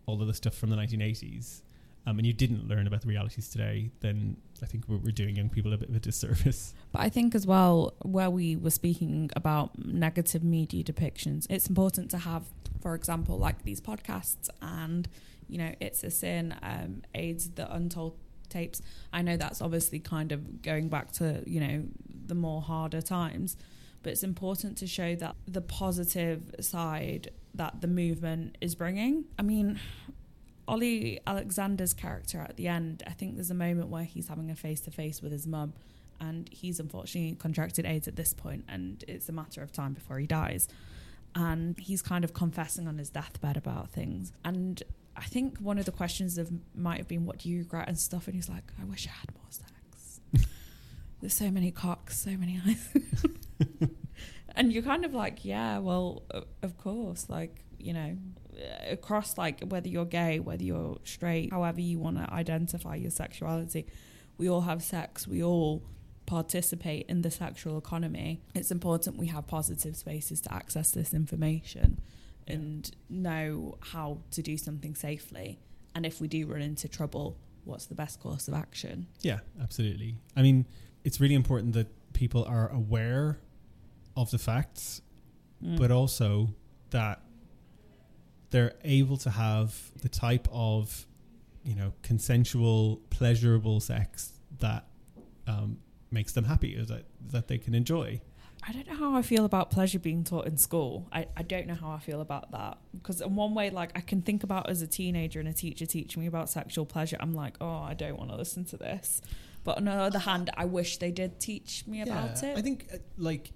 [0.06, 1.62] all of the stuff from the 1980s,
[2.10, 5.36] um, and you didn't learn about the realities today, then I think we're, we're doing
[5.36, 6.74] young people a bit of a disservice.
[6.92, 12.10] But I think as well, where we were speaking about negative media depictions, it's important
[12.12, 12.46] to have,
[12.82, 15.08] for example, like these podcasts and,
[15.48, 18.18] you know, It's a Sin, um, AIDS, The Untold
[18.50, 18.82] tapes.
[19.14, 21.84] I know that's obviously kind of going back to, you know,
[22.26, 23.56] the more harder times,
[24.02, 29.26] but it's important to show that the positive side that the movement is bringing.
[29.38, 29.80] I mean,
[30.70, 34.56] Olly Alexander's character at the end, I think there's a moment where he's having a
[34.56, 35.74] face to face with his mum
[36.20, 40.20] and he's unfortunately contracted AIDS at this point, and it's a matter of time before
[40.20, 40.68] he dies.
[41.36, 44.34] And he's kind of confessing on his deathbed about things.
[44.44, 44.82] And
[45.16, 47.98] I think one of the questions of might have been, "What do you regret?" and
[47.98, 48.28] stuff.
[48.28, 50.20] And he's like, "I wish I had more sex."
[51.22, 52.90] There's so many cocks, so many eyes,
[54.56, 56.24] and you're kind of like, "Yeah, well,
[56.62, 58.18] of course." Like you know,
[58.90, 63.86] across like whether you're gay, whether you're straight, however you want to identify your sexuality,
[64.38, 65.28] we all have sex.
[65.28, 65.84] We all
[66.26, 68.42] participate in the sexual economy.
[68.54, 72.00] It's important we have positive spaces to access this information
[72.48, 72.54] Yeah.
[72.56, 75.60] and know how to do something safely.
[75.96, 79.08] And if we do run into trouble, what's the best course of action?
[79.22, 80.18] Yeah, absolutely.
[80.36, 80.66] I mean,
[81.04, 83.40] it's really important that people are aware
[84.16, 85.02] of the facts
[85.64, 85.78] Mm.
[85.78, 86.54] but also
[86.92, 87.22] that
[88.52, 91.06] they're able to have the type of
[91.64, 94.86] you know consensual pleasurable sex that
[95.48, 95.78] um,
[96.12, 98.20] makes them happy or that that they can enjoy
[98.68, 101.08] I don't know how I feel about pleasure being taught in school.
[101.14, 102.78] I, I don't know how I feel about that.
[102.94, 105.86] Because, in one way, like, I can think about as a teenager and a teacher
[105.86, 109.22] teaching me about sexual pleasure, I'm like, oh, I don't want to listen to this.
[109.64, 112.58] But on the other hand, I wish they did teach me about it.
[112.58, 113.52] i think uh, like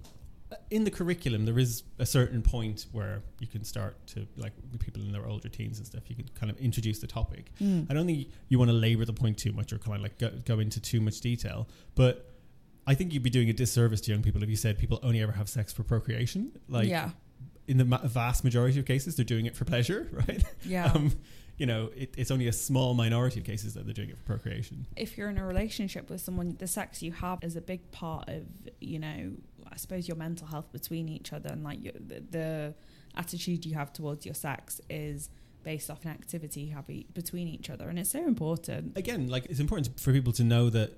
[0.70, 5.00] in the curriculum there is a certain point where you can start to like people
[5.02, 7.90] in their older teens and stuff you can kind of introduce the topic Mm.
[7.90, 10.18] I don't think you want to labor the point too much or kind of like
[10.18, 11.68] go, go into too much detail.
[11.94, 12.30] But
[12.86, 15.20] I think you'd be doing a disservice to young people if you said people only
[15.22, 16.52] ever have sex for procreation.
[16.68, 17.10] Like yeah.
[17.66, 20.44] in the ma- vast majority of cases, they're doing it for pleasure, right?
[20.64, 20.92] Yeah.
[20.92, 21.12] Um,
[21.56, 24.24] you know, it, it's only a small minority of cases that they're doing it for
[24.24, 24.86] procreation.
[24.96, 28.28] if you're in a relationship with someone, the sex you have is a big part
[28.28, 28.42] of,
[28.80, 29.30] you know,
[29.72, 32.74] I suppose your mental health between each other and like your, the, the
[33.16, 35.28] attitude you have towards your sex is
[35.62, 37.88] based off an activity you have e- between each other.
[37.88, 38.96] And it's so important.
[38.96, 40.92] Again, like it's important for people to know that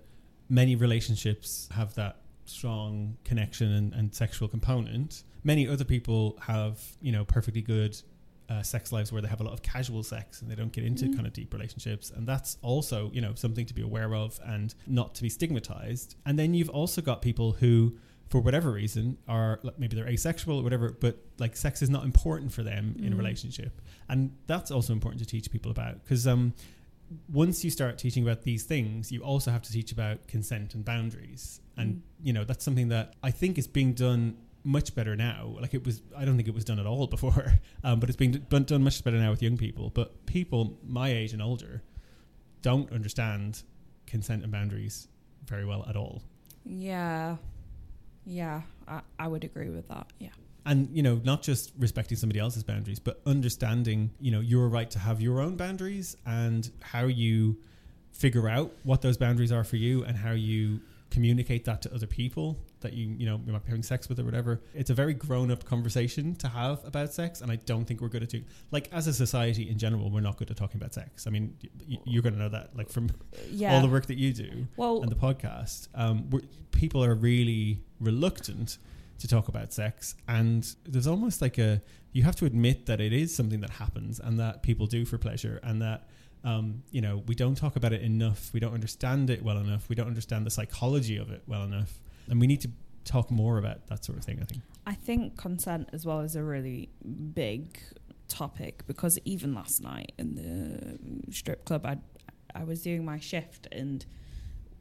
[0.49, 2.17] many relationships have that
[2.47, 5.23] strong connection and, and sexual component.
[5.45, 8.01] Many other people have, you know, perfectly good
[8.49, 10.85] uh, sex lives where they have a lot of casual sex and they don't get
[10.85, 11.15] into Mm.
[11.17, 14.77] kind of deep relationships and that's also you know something to be aware of and
[14.87, 17.97] not to be stigmatized and then you've also got people who
[18.29, 22.05] for whatever reason are like, maybe they're asexual or whatever but like sex is not
[22.05, 23.19] important for them in a Mm.
[23.19, 26.53] relationship and that's also important to teach people about because um
[27.33, 30.85] once you start teaching about these things you also have to teach about consent and
[30.85, 32.01] boundaries and Mm.
[32.27, 35.57] you know that's something that i think is being done much better now.
[35.61, 37.53] Like it was, I don't think it was done at all before,
[37.85, 39.91] um, but it's being d- done much better now with young people.
[39.91, 41.85] But people my age and older
[42.63, 43.63] don't understand
[44.09, 45.07] consent and boundaries
[45.45, 46.21] very well at all.
[46.65, 47.37] Yeah.
[48.27, 50.09] Yeah, I, I would agree with that.
[50.19, 50.31] Yeah.
[50.65, 54.91] and you know not just respecting somebody else's boundaries but understanding you know your right
[54.91, 57.57] to have your own boundaries and how you
[58.13, 60.81] figure out what those boundaries are for you and how you
[61.11, 64.19] communicate that to other people that you you know you might be having sex with
[64.21, 68.01] or whatever it's a very grown-up conversation to have about sex and i don't think
[68.01, 68.45] we're good at doing
[68.77, 71.27] like as a society in general we're not good at talking about sex.
[71.27, 71.45] I mean
[71.93, 73.05] y- you're going to know that like from
[73.51, 73.75] Yeah.
[73.75, 76.17] all the work that you do well, and the podcast, um,
[76.83, 78.79] people are really reluctant
[79.19, 81.83] to talk about sex, and there's almost like a
[82.13, 85.19] you have to admit that it is something that happens and that people do for
[85.19, 86.01] pleasure, and that
[86.45, 89.89] um, you know we don't talk about it enough, we don't understand it well enough,
[89.89, 91.93] we don't understand the psychology of it well enough,
[92.29, 92.71] and we need to
[93.05, 94.39] talk more about that sort of thing.
[94.41, 94.63] I think.
[94.87, 96.91] I think consent as well is a really
[97.35, 97.79] big
[98.29, 101.99] topic because even last night in the strip club, I
[102.55, 104.05] I was doing my shift and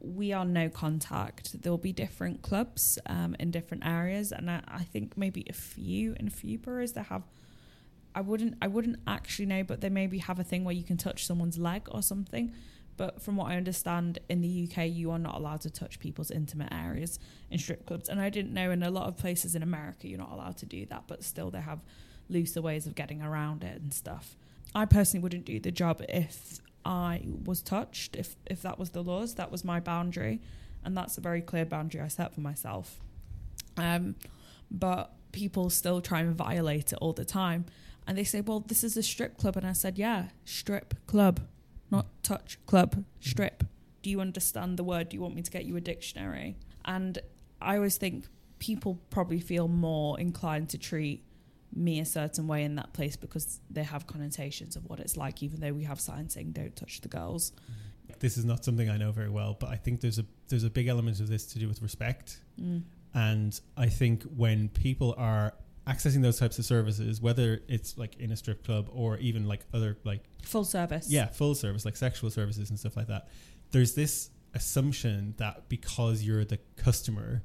[0.00, 1.62] we are no contact.
[1.62, 5.52] There will be different clubs um, in different areas, and I, I think maybe a
[5.52, 7.22] few in a few boroughs that have.
[8.14, 10.96] I wouldn't I wouldn't actually know, but they maybe have a thing where you can
[10.96, 12.52] touch someone's leg or something.
[12.96, 16.30] But from what I understand, in the UK, you are not allowed to touch people's
[16.30, 17.18] intimate areas
[17.50, 18.08] in strip clubs.
[18.08, 20.66] And I didn't know in a lot of places in America, you're not allowed to
[20.66, 21.80] do that, but still they have
[22.28, 24.36] looser ways of getting around it and stuff.
[24.74, 29.02] I personally wouldn't do the job if I was touched, if, if that was the
[29.02, 30.40] laws, that was my boundary.
[30.84, 33.00] And that's a very clear boundary I set for myself.
[33.76, 34.14] Um,
[34.70, 37.66] but people still try and violate it all the time.
[38.06, 39.56] And they say, well, this is a strip club.
[39.56, 41.40] And I said, yeah, strip club,
[41.90, 43.64] not touch club, strip.
[44.02, 45.08] Do you understand the word?
[45.08, 46.56] Do you want me to get you a dictionary?
[46.84, 47.18] And
[47.60, 48.26] I always think
[48.58, 51.24] people probably feel more inclined to treat
[51.74, 55.42] me a certain way in that place because they have connotations of what it's like,
[55.42, 57.52] even though we have signs saying don't touch the girls.
[58.18, 60.70] This is not something I know very well, but I think there's a there's a
[60.70, 62.40] big element of this to do with respect.
[62.60, 62.82] Mm.
[63.12, 65.54] And I think when people are
[65.86, 69.60] accessing those types of services, whether it's like in a strip club or even like
[69.72, 71.08] other like Full service.
[71.10, 73.28] yeah full service like sexual services and stuff like that,
[73.70, 77.42] there's this assumption that because you're the customer,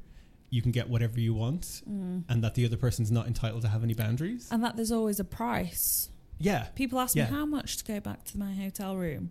[0.49, 2.23] you can get whatever you want, Mm.
[2.29, 4.47] and that the other person's not entitled to have any boundaries.
[4.51, 6.09] And that there's always a price.
[6.39, 7.25] yeah, People ask Yeah.
[7.29, 9.29] me how much to go back to my hotel room.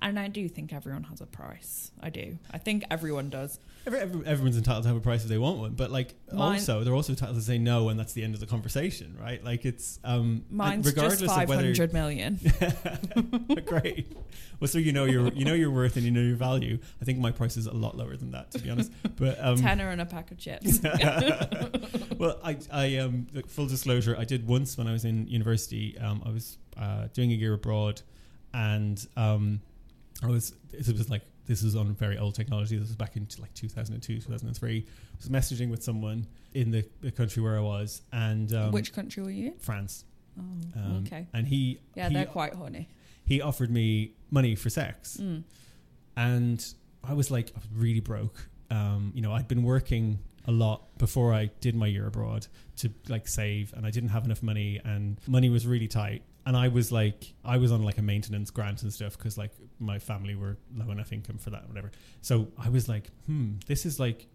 [0.00, 1.90] And I do think everyone has a price.
[2.00, 2.38] I do.
[2.50, 3.58] I think everyone does.
[3.86, 6.58] Every, every, everyone's entitled to have a price if they want one, but like Mine-
[6.58, 9.42] also they're also entitled to say no, and that's the end of the conversation, right?
[9.42, 12.38] Like it's um, Mine's regardless just of five hundred million.
[13.66, 14.16] Great.
[14.60, 16.78] Well, so you know your you know your worth and you know your value.
[17.00, 18.92] I think my price is a lot lower than that, to be honest.
[19.16, 20.80] But um, Tenner and a pack of chips.
[22.18, 25.98] well, I I um full disclosure, I did once when I was in university.
[25.98, 28.02] Um, I was uh, doing a year abroad,
[28.54, 29.60] and um,
[30.22, 32.76] I was this was like this was on very old technology.
[32.76, 34.86] This was back in like 2002, 2003.
[34.86, 38.92] I was messaging with someone in the, the country where I was, and um, Which
[38.92, 39.58] country were you in?
[39.58, 40.04] France.
[40.38, 40.42] Oh,
[40.76, 41.26] Um, okay.
[41.32, 42.88] And he Yeah, he, they're quite horny.
[43.24, 45.16] he offered me money for sex.
[45.20, 45.44] Mm.
[46.16, 46.74] and
[47.04, 48.48] I was like, I was really broke.
[48.70, 52.46] Um, you know, I'd been working a lot before I did my year abroad
[52.76, 56.22] to like save, and I didn't have enough money, and money was really tight.
[56.48, 59.52] And I was like, I was on like a maintenance grant and stuff because like
[59.78, 61.90] my family were low enough income for that, whatever.
[62.22, 64.28] So I was like, hmm, this is like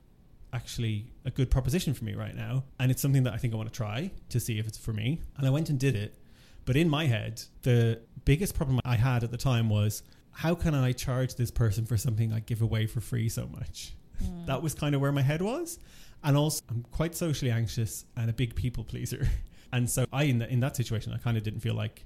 [0.54, 3.58] actually a good proposition for me right now, and it's something that I think I
[3.58, 5.22] want to try to see if it's for me.
[5.38, 6.20] And I went and did it,
[6.66, 10.76] but in my head, the biggest problem I had at the time was how can
[10.76, 13.96] I charge this person for something I give away for free so much?
[14.24, 14.46] Mm.
[14.46, 15.80] That was kind of where my head was.
[16.24, 19.28] And also, I'm quite socially anxious and a big people pleaser.
[19.74, 22.06] And so, I in, the, in that situation, I kind of didn't feel like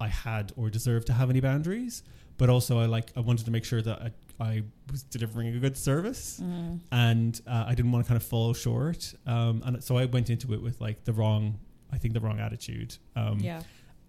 [0.00, 2.02] I had or deserved to have any boundaries.
[2.38, 4.10] But also, I like I wanted to make sure that I,
[4.50, 6.80] I was delivering a good service, Mm.
[6.92, 9.12] and uh, I didn't want to kind of fall short.
[9.26, 11.58] Um, and so I went into it with like the wrong,
[11.92, 12.96] I think the wrong attitude.
[13.16, 13.60] Um, yeah.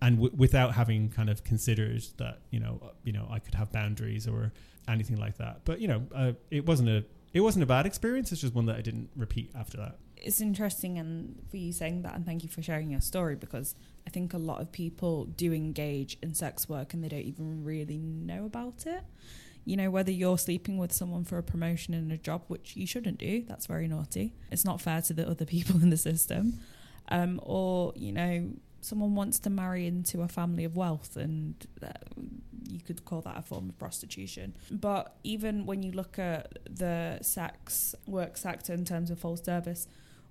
[0.01, 3.55] and w- without having kind of considered that you know uh, you know I could
[3.55, 4.53] have boundaries or
[4.87, 5.61] anything like that.
[5.65, 7.03] But you know, uh, it wasn't a
[7.33, 8.31] it wasn't a bad experience.
[8.31, 9.97] It's just one that I didn't repeat after that.
[10.19, 13.75] It's interesting and for you saying that and thank you for sharing your story because
[14.05, 17.63] I think a lot of people do engage in sex work and they don't even
[17.63, 19.03] really know about it.
[19.65, 22.87] You know, whether you're sleeping with someone for a promotion in a job, which you
[22.87, 24.33] shouldn't do, that's very naughty.
[24.51, 26.59] It's not fair to the other people in the system.
[27.09, 28.51] Um, or, you know,
[28.81, 31.89] someone wants to marry into a family of wealth and uh,
[32.67, 34.55] you could call that a form of prostitution.
[34.71, 39.87] But even when you look at the sex work sector in terms of full service,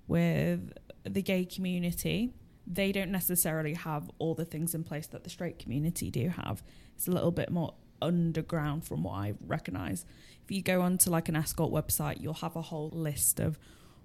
[0.09, 0.73] with
[1.03, 2.33] the gay community,
[2.67, 6.61] they don't necessarily have all the things in place that the straight community do have.
[6.95, 10.05] It's a little bit more underground from what I recognize.
[10.43, 13.57] If you go onto like an escort website, you'll have a whole list of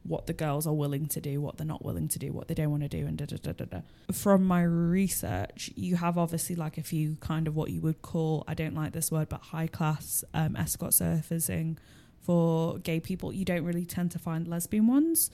[0.03, 2.55] what the girls are willing to do, what they're not willing to do, what they
[2.55, 3.81] don't want to do, and da da da da da.
[4.13, 8.45] From my research, you have obviously like a few kind of what you would call,
[8.47, 11.79] I don't like this word, but high class um, escort surfacing
[12.21, 13.33] for gay people.
[13.33, 15.31] You don't really tend to find lesbian ones,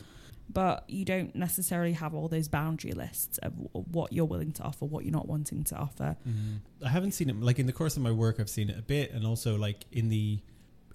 [0.52, 4.85] but you don't necessarily have all those boundary lists of what you're willing to offer,
[4.85, 6.16] what you're not wanting to offer.
[6.28, 6.85] Mm-hmm.
[6.85, 8.36] I haven't seen it like in the course of my work.
[8.40, 10.40] I've seen it a bit, and also like in the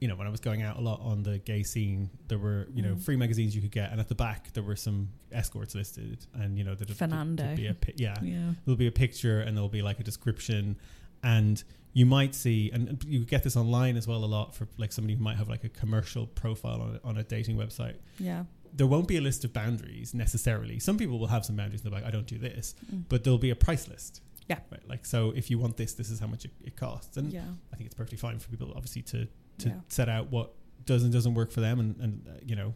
[0.01, 2.67] you know, when I was going out a lot on the gay scene, there were
[2.73, 3.01] you know Mm.
[3.01, 6.57] free magazines you could get, and at the back there were some escorts listed, and
[6.57, 7.43] you know there'd, Fernando.
[7.43, 8.51] there'd be a pi- yeah, Yeah.
[8.65, 10.75] there'll be a picture and there'll be like a description,
[11.23, 11.63] and
[11.93, 15.15] you might see, and you get this online as well a lot for like somebody
[15.15, 17.95] who might have like a commercial profile on on a dating website.
[18.19, 18.43] Yeah.
[18.75, 20.79] There won't be a list of boundaries necessarily.
[20.79, 21.81] Some people will have some boundaries.
[21.83, 23.03] And they're like, I don't do this, Mm.
[23.09, 24.21] but there'll be a price list.
[24.49, 24.59] Yeah.
[24.71, 24.87] Right.
[24.87, 27.41] Like so, if you want this, this is how much it, it costs, and yeah.
[27.73, 29.27] I think it's perfectly fine for people obviously to
[29.59, 29.75] to Yeah.
[29.87, 30.53] set out what
[30.85, 32.71] does and doesn't work for them and, and uh, you know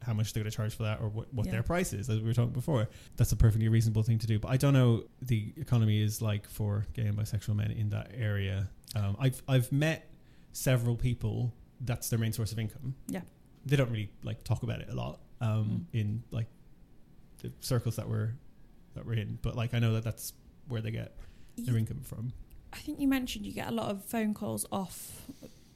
[0.00, 1.52] how much they're going to charge for that or what, what Yeah.
[1.52, 4.40] their price is as we were talking before that's a perfectly reasonable thing to do
[4.40, 8.10] but i don't know the economy is like for gay and bisexual men in that
[8.16, 10.10] area um, i've i've met
[10.52, 11.52] several people
[11.82, 13.20] that's their main source of income Yeah.
[13.64, 16.00] they don't really like talk about it a lot um, Mm.
[16.00, 16.46] in like
[17.42, 18.32] the circles that we're
[18.94, 20.32] that we're in but like i know that that's
[20.68, 21.12] where they get
[21.58, 22.32] their income from
[22.74, 25.26] I think you mentioned you get a lot of phone calls off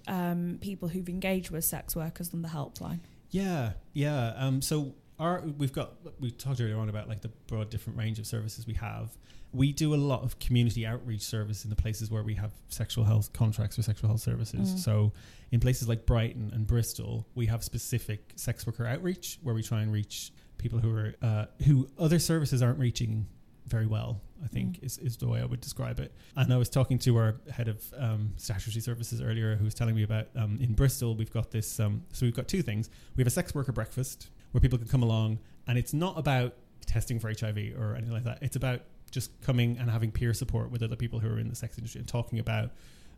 [0.09, 3.01] um, people who've engaged with sex workers on the helpline.
[3.31, 4.33] Yeah, yeah.
[4.37, 8.19] Um, so our we've got we talked earlier on about like the broad different range
[8.19, 9.11] of services we have.
[9.57, 13.05] We do a lot of community outreach service in the places where we have sexual
[13.05, 14.75] health contracts or sexual health services.
[14.75, 14.79] Mm.
[14.79, 15.13] So
[15.53, 19.81] in places like Brighton and Bristol, we have specific sex worker outreach where we try
[19.83, 23.27] and reach people who are uh, who other services aren't reaching
[23.67, 24.21] very well.
[24.45, 24.85] I think Mm.
[24.85, 26.13] is, is the way I would describe it.
[26.37, 29.95] And I was talking to our head of um, statutory services earlier, who was telling
[29.95, 31.81] me about um, in Bristol we've got this.
[31.81, 32.91] Um, so we've got two things.
[33.17, 36.55] We have a sex worker breakfast where people can come along, and it's not about
[36.85, 38.39] testing for HIV or anything like that.
[38.43, 38.83] It's about
[39.17, 41.99] just coming and having peer support with other people who are in the sex industry
[42.01, 42.71] and talking about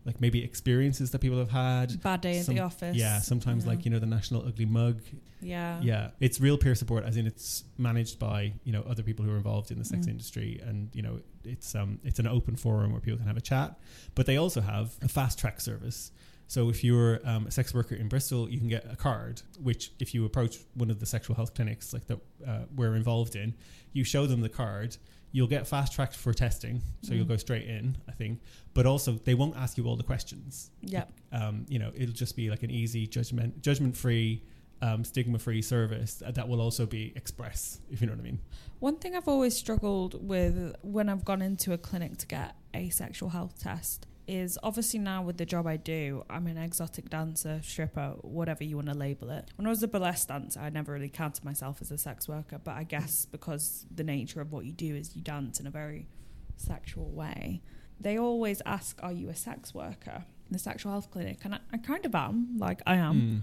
[0.05, 2.01] like maybe experiences that people have had.
[2.03, 2.97] Bad day Some- at the office.
[2.97, 3.71] Yeah, sometimes Yeah.
[3.73, 4.97] like you know the national ugly mug.
[5.43, 5.81] Yeah.
[5.83, 9.33] Yeah, it's real peer support, as in it's managed by you know other people who
[9.35, 10.11] are involved in the sex Mm.
[10.15, 11.15] industry, and you know
[11.45, 13.69] it's um it's an open forum where people can have a chat.
[14.15, 16.13] But they also have a fast track service.
[16.51, 19.93] So if you're um, a sex worker in Bristol, you can get a card, which
[19.99, 23.53] if you approach one of the sexual health clinics like that uh, we're involved in,
[23.93, 24.97] you show them the card.
[25.33, 27.29] You'll get fast tracked for testing, so you'll Mm.
[27.29, 28.41] go straight in, I think.
[28.75, 31.05] But also, they won't ask you all the questions Yeah.
[31.33, 34.43] um, you know, it'll just be like an easy judgment, judgment free,
[34.81, 38.23] um, stigma free service that, that will also be express, if you know what I
[38.25, 38.39] mean.
[38.79, 42.89] One thing I've always struggled with when I've gone into a clinic to get a
[42.91, 47.61] sexual health test is obviously now with the job I do, I'm an exotic dancer,
[47.63, 49.51] stripper, whatever you want to label it.
[49.57, 52.61] When I was a burlesque dancer, I never really counted myself as a sex worker,
[52.63, 55.71] but I guess because the nature of what you do is you dance in a
[55.71, 56.07] very
[56.57, 57.63] sexual way,
[58.01, 60.25] they always ask, Are you a sex worker?
[60.49, 63.43] in The sexual health clinic, and I, I kind of am, like I am Mm.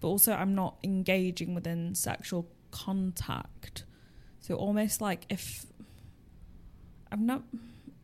[0.00, 3.84] but also I'm not engaging within sexual contact.
[4.40, 5.66] So almost like if
[7.10, 7.42] I'm not,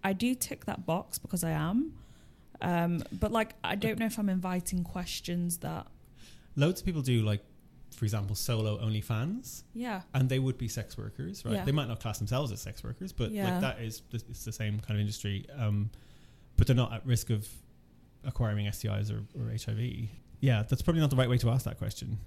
[0.02, 1.92] I do tick that box because I am,
[2.62, 5.86] um, but like I don't know if I'm inviting questions that
[6.56, 7.42] Loads of people do like,
[7.96, 9.64] for example, solo only fans.
[9.74, 11.54] yeah and they would be sex workers, right?
[11.54, 11.64] Yeah.
[11.64, 13.50] They might not class themselves as sex workers, but Yeah.
[13.52, 15.90] like that is it's the same kind of industry, um,
[16.56, 17.46] but they're not at risk of
[18.24, 20.08] acquiring STIs or, or HIV.
[20.40, 22.18] Yeah, that's probably not the right way to ask that question.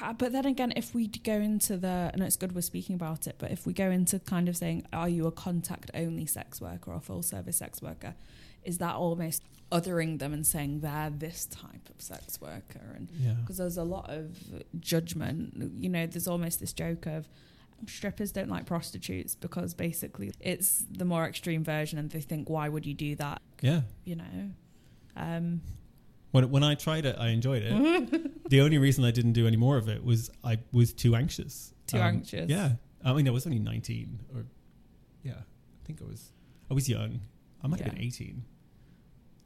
[0.00, 3.26] Uh, but then again, if we go into the, and it's good we're speaking about
[3.26, 6.60] it, but if we go into kind of saying, are you a contact only sex
[6.60, 8.14] worker or a full service sex worker?
[8.64, 9.42] Is that almost
[9.72, 12.94] othering them and saying they're this type of sex worker?
[12.96, 13.34] And Yeah.
[13.34, 14.36] because there's a lot of
[14.80, 15.72] judgment.
[15.78, 17.28] You know, there's almost this joke of
[17.86, 22.68] strippers don't like prostitutes because basically it's the more extreme version, and they think, why
[22.68, 23.40] would you do that?
[23.62, 23.82] Yeah.
[24.04, 24.50] You know.
[25.16, 25.62] Um,
[26.32, 27.72] When when I tried it, I enjoyed it.
[28.50, 31.74] the only reason I didn't do any more of it was I was too anxious.
[31.86, 32.48] Too Um, anxious.
[32.50, 32.74] Yeah,
[33.04, 34.46] I mean I was only nineteen, or
[35.24, 36.30] yeah, I think I was.
[36.70, 37.20] I was young.
[37.62, 38.44] I might have been eighteen.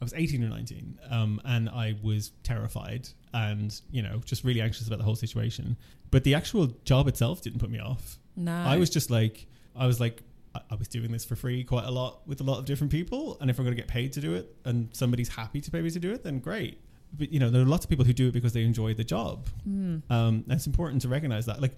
[0.01, 4.61] I was eighteen or nineteen, um, and I was terrified and you know just really
[4.61, 5.77] anxious about the whole situation.
[6.11, 8.17] But the actual job itself didn't put me off.
[8.35, 10.21] no, I was just like, I was like,
[10.53, 12.91] I, I was doing this for free quite a lot with a lot of different
[12.91, 15.71] people, and if I'm going to get paid to do it, and somebody's happy to
[15.71, 16.81] pay me to do it, then great.
[17.17, 19.03] But you know, there are lots of people who do it because they enjoy the
[19.03, 19.47] job.
[19.67, 20.01] Mm.
[20.09, 21.61] Um, and it's important to recognize that.
[21.61, 21.75] Like,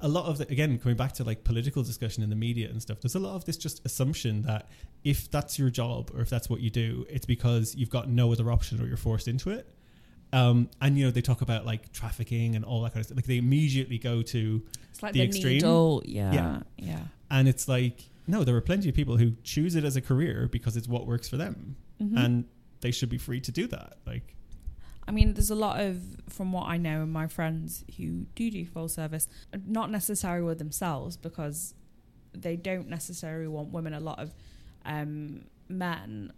[0.00, 2.80] a lot of the, again coming back to like political discussion in the media and
[2.80, 3.00] stuff.
[3.00, 4.68] There's a lot of this just assumption that
[5.04, 8.32] if that's your job or if that's what you do, it's because you've got no
[8.32, 9.68] other option or you're forced into it.
[10.32, 13.16] Um, and you know they talk about like trafficking and all that kind of stuff.
[13.16, 14.62] Like they immediately go to,
[15.00, 15.54] like The the, extreme?
[15.54, 16.02] needle.
[16.04, 16.60] Yeah, Yeah.
[16.76, 17.00] yeah.
[17.30, 20.48] and it's like no, there are plenty of people who choose it as a career
[20.52, 22.18] because it's what works for them, Mhm.
[22.24, 22.44] and
[22.82, 23.96] they should be free to do that.
[24.06, 24.36] Like
[25.08, 28.50] I mean, there's a lot of, from what I know, and my friends who do
[28.50, 29.26] do full service,
[29.66, 31.74] not necessarily with themselves because
[32.34, 33.94] they don't necessarily want women.
[33.94, 34.34] A lot of
[34.84, 36.32] um, men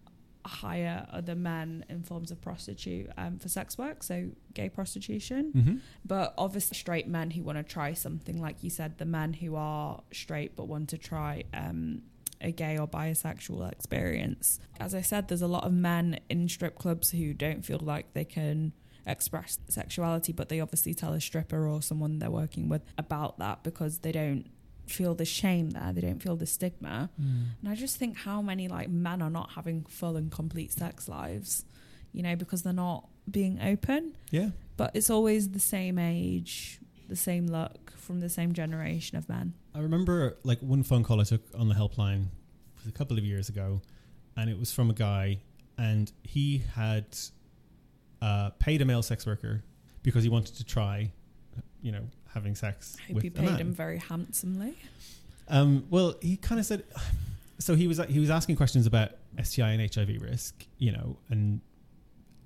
[0.47, 5.53] hire other men in forms of prostitute um, for sex work, so gay prostitution.
[5.55, 5.77] mm-hmm.
[6.05, 9.57] But obviously, straight men who want to try something, like you said, the men who
[9.57, 12.03] are straight but want to try um,
[12.41, 14.61] a gay or bisexual experience.
[14.79, 18.12] As I said, there's a lot of men in strip clubs who don't feel like
[18.15, 18.73] they can
[19.07, 23.62] express sexuality, but they obviously tell a stripper or someone they're working with about that
[23.62, 24.47] because they don't
[24.87, 27.11] feel the shame there, they don't feel the stigma.
[27.17, 27.43] Hmm.
[27.61, 31.09] And I just think how many like men are not having full and complete sex
[31.09, 31.65] lives,
[32.12, 34.49] you know, because they're not being open yeah.
[34.77, 36.81] but it's always the same age,
[37.11, 39.53] the same look from the same generation of men.
[39.74, 42.27] I remember like one phone call I took on the helpline
[42.78, 43.82] was a couple of years ago,
[44.37, 45.41] and it was from a guy,
[45.77, 47.05] and he had
[48.23, 49.62] uh, paid a male sex worker
[50.03, 51.11] because he wanted to try,
[51.82, 54.77] you know, having sex I hope he paid him very handsomely.
[55.49, 56.85] Um, well, he kind of said,
[57.59, 59.11] so he was he was asking questions about
[59.43, 61.61] STI and HIV risk, you know, and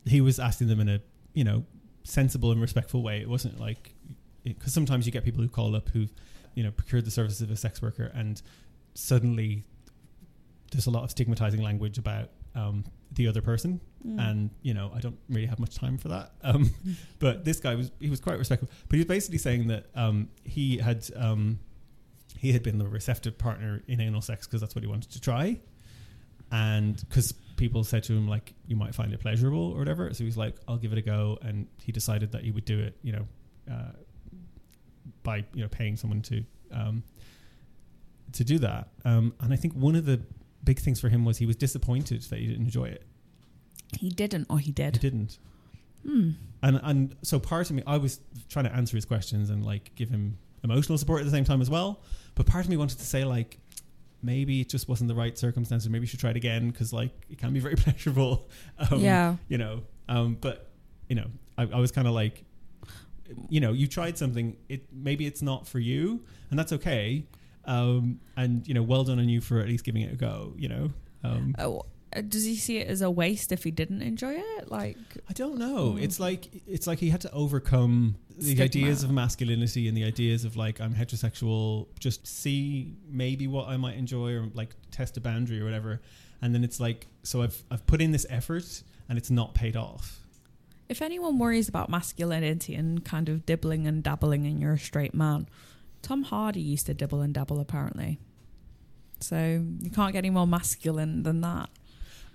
[0.07, 1.01] he was asking them in a
[1.35, 1.65] you know
[2.03, 3.21] sensible and respectful way.
[3.21, 3.94] It wasn't like
[4.45, 6.07] because sometimes you get people who call up who
[6.55, 8.43] you know procured the services of a sex worker and
[8.95, 9.65] suddenly
[10.71, 14.21] there's a lot of stigmatizing language about um, the other person Mm.
[14.21, 16.33] and you know I don't really have much time for that.
[16.43, 16.71] Um,
[17.21, 18.69] but this guy was he was quite respectful.
[18.87, 21.59] But he was basically saying that um, he had um,
[22.37, 25.21] he had been the receptive partner in anal sex because that's what he wanted to
[25.23, 25.59] try,
[26.53, 30.13] and because people said to him like you might find it pleasurable or whatever.
[30.13, 32.79] So he's like I'll give it a go, and he decided that he would do
[32.81, 32.99] it.
[33.03, 33.27] You know,
[33.73, 33.93] uh,
[35.23, 37.03] by you know paying someone to um,
[38.33, 38.89] to do that.
[39.05, 40.21] Um, and I think one of the
[40.65, 43.03] big things for him was he was disappointed that he didn't enjoy it.
[43.99, 44.97] he didn't, or he did.
[44.97, 45.13] He did.
[45.13, 45.39] didn't.
[46.07, 46.31] Hmm.
[46.63, 49.95] And and so part of me, I was trying to answer his questions and like
[49.95, 52.01] give him emotional support at the same time as well.
[52.35, 53.59] But part of me wanted to say like
[54.23, 55.89] maybe it just wasn't the right circumstances.
[55.91, 58.49] Maybe you should try it again because like it can be very pleasurable.
[58.91, 59.83] Um, yeah, You know.
[60.09, 60.71] Um, but
[61.09, 61.27] you know,
[61.59, 62.45] I, I was kind of like,
[63.49, 64.57] you know, you tried something.
[64.69, 67.27] It maybe it's not for you, and that's okay.
[67.65, 70.53] Um, and you know, well done on you for at least giving it a go.
[70.57, 70.91] You know.
[71.23, 71.83] Um, Oh,
[72.15, 74.71] uh, does he see it as a waste if he didn't enjoy it?
[74.71, 74.99] Like,
[75.29, 75.93] I don't know.
[75.93, 76.03] Mm.
[76.03, 78.65] It's like it's like he had to overcome the Stigma.
[78.65, 81.89] ideas of masculinity and the ideas of like I'm heterosexual.
[81.99, 86.01] Just see maybe what I might enjoy or like test a boundary or whatever.
[86.43, 89.77] And then it's like so I've I've put in this effort and it's not paid
[89.77, 90.21] off.
[90.89, 95.15] If anyone worries about masculinity and kind of dibbling and dabbling and you're a straight
[95.15, 95.47] man,
[96.03, 98.19] Tom Hardy used to dibble and dabble apparently.
[99.21, 101.71] So you can't get any more masculine than that.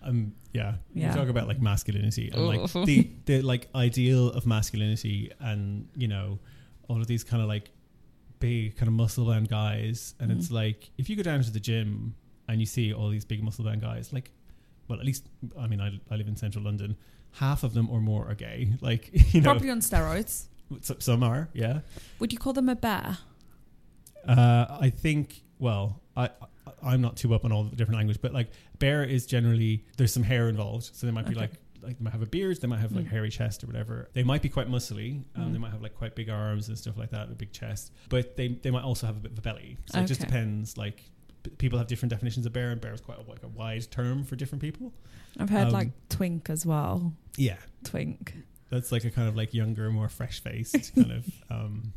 [0.02, 0.76] Um yeah.
[0.94, 1.10] Yeah.
[1.12, 2.86] You talk about like masculinity and like Ugh.
[2.86, 6.40] the the like ideal of masculinity and you know
[6.88, 7.70] all of these kind of like
[8.40, 10.54] big kind of muscle bound guys and it's Mhm.
[10.54, 12.16] like if you go down to the gym
[12.48, 14.32] and you see all these big muscle bound guys like
[14.88, 15.28] well at least
[15.60, 16.96] I mean I, I live in central London
[17.34, 18.70] half of them or more are gay.
[18.82, 19.52] Like you know.
[19.52, 20.46] Probably on steroids.
[21.00, 21.80] some are yeah.
[22.20, 23.18] Would you call them a bear?
[24.28, 26.30] uh, I think well I,
[26.84, 30.14] I'm not too up on all the different language but like bear is generally there's
[30.14, 30.90] some hair involved.
[30.94, 31.52] So they might be like
[31.82, 33.10] like they might have a beard they might have like Mm.
[33.12, 34.10] hairy chest or whatever.
[34.14, 35.54] They might be quite muscly um, Mm.
[35.54, 38.36] they might have like quite big arms and stuff like that a big chest but
[38.36, 39.78] they they might also have a bit of a belly.
[39.86, 41.04] So it just depends like
[41.44, 43.90] p- people have different definitions of bear and bear is quite a, like a wide
[43.92, 44.92] term for different people
[45.38, 47.14] I've heard Um, like twink as well.
[47.38, 48.36] yeah Twink.
[48.70, 51.94] that's like a kind of like younger more fresh faced kind of um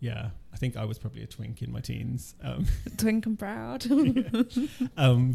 [0.00, 2.66] yeah I think I was probably a twink in my teens um
[2.96, 3.86] Twink and proud.
[4.96, 5.34] um,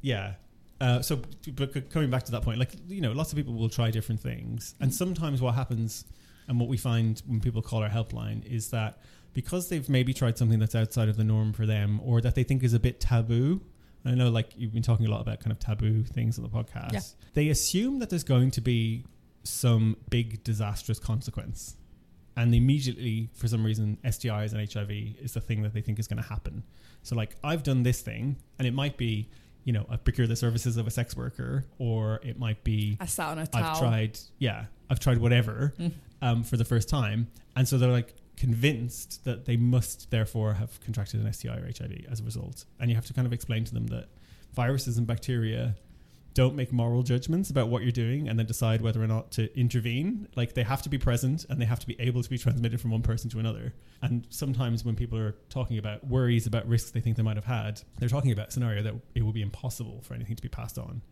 [0.00, 0.34] yeah.
[0.80, 1.20] Uh, so,
[1.54, 3.90] but c- coming back to that point, like you know, lots of people will try
[3.90, 6.04] different things, and sometimes what happens,
[6.48, 8.98] and what we find when people call our helpline is that
[9.32, 12.42] because they've maybe tried something that's outside of the norm for them, or that they
[12.42, 13.60] think is a bit taboo.
[14.04, 16.50] I know, like you've been talking a lot about kind of taboo things on the
[16.50, 16.92] podcast.
[16.92, 17.00] Yeah.
[17.34, 19.04] They assume that there's going to be
[19.44, 21.76] some big disastrous consequence,
[22.36, 24.90] and immediately, for some reason, STIs and HIV
[25.22, 26.64] is the thing that they think is going to happen.
[27.02, 29.28] So like I've done this thing and it might be,
[29.64, 33.06] you know, I've procured the services of a sex worker or it might be I
[33.06, 33.64] sat on a towel.
[33.74, 35.92] I've tried yeah, I've tried whatever Mm.
[36.22, 37.28] um, for the first time.
[37.56, 42.06] And so they're like, convinced that they must therefore have contracted an STI or HIV
[42.10, 42.64] as a result.
[42.80, 44.08] And you have to kind of explain to them that
[44.54, 45.76] viruses and bacteria
[46.34, 49.56] don't make moral judgments about what you're doing and then decide whether or not to
[49.58, 50.26] intervene.
[50.34, 52.80] Like they have to be present and they have to be able to be transmitted
[52.80, 53.72] from one person to another.
[54.02, 57.44] And sometimes when people are talking about worries about risks they think they might have
[57.44, 60.48] had, they're talking about a scenario that it will be impossible for anything to be
[60.48, 61.02] passed on.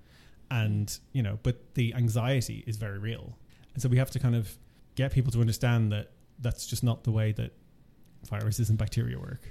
[0.50, 3.38] And, you know, but the anxiety is very real.
[3.74, 4.58] And so we have to kind of
[4.96, 6.10] get people to understand that
[6.42, 7.52] that's just not the way that
[8.28, 9.48] viruses and bacteria work.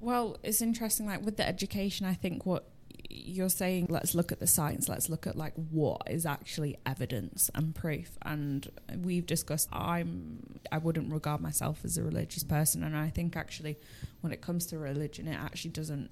[0.00, 1.06] Well, it's interesting.
[1.06, 2.68] Like with the education, I think what
[3.10, 7.50] you're saying let's look at the science let's look at like what is actually evidence
[7.54, 8.68] and proof and
[9.02, 13.76] we've discussed i'm i wouldn't regard myself as a religious person and i think actually
[14.20, 16.10] when it comes to religion it actually doesn't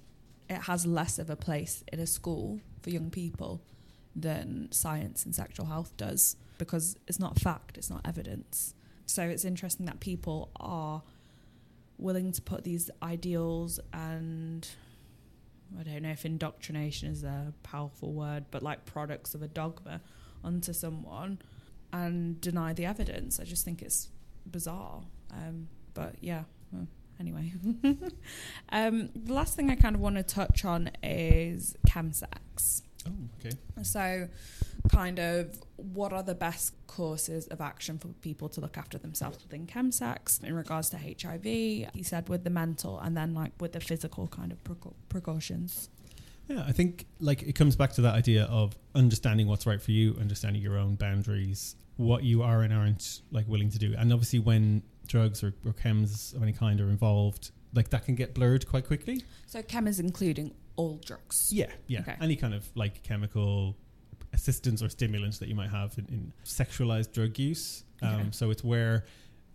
[0.48, 3.60] it has less of a place in a school for young people
[4.14, 8.74] than science and sexual health does because it's not fact it's not evidence
[9.06, 11.02] so it's interesting that people are
[11.98, 14.68] willing to put these ideals and
[15.78, 20.00] I don't know if indoctrination is a powerful word, but like products of a dogma
[20.44, 21.40] onto someone
[21.92, 23.40] and deny the evidence.
[23.40, 24.08] I just think it's
[24.46, 25.02] bizarre.
[25.32, 26.86] Um, but yeah, well,
[27.18, 27.52] anyway.
[28.70, 32.82] um, the last thing I kind of want to touch on is chemsex.
[33.06, 33.56] Oh, okay.
[33.82, 34.28] So,
[34.88, 39.42] kind of, what are the best courses of action for people to look after themselves
[39.42, 41.44] within chemsex in regards to HIV?
[41.44, 44.58] He said with the mental and then like with the physical kind of
[45.08, 45.90] precautions.
[46.48, 49.90] Yeah, I think like it comes back to that idea of understanding what's right for
[49.90, 54.12] you, understanding your own boundaries, what you are and aren't like willing to do, and
[54.12, 58.34] obviously when drugs or, or chems of any kind are involved, like that can get
[58.34, 59.24] blurred quite quickly.
[59.46, 61.50] So chem is including all drugs.
[61.52, 62.00] Yeah, yeah.
[62.00, 62.16] Okay.
[62.20, 63.76] Any kind of like chemical
[64.36, 67.82] assistance or stimulants that you might have in, in sexualized drug use.
[68.02, 68.28] Um, okay.
[68.30, 69.04] So it's where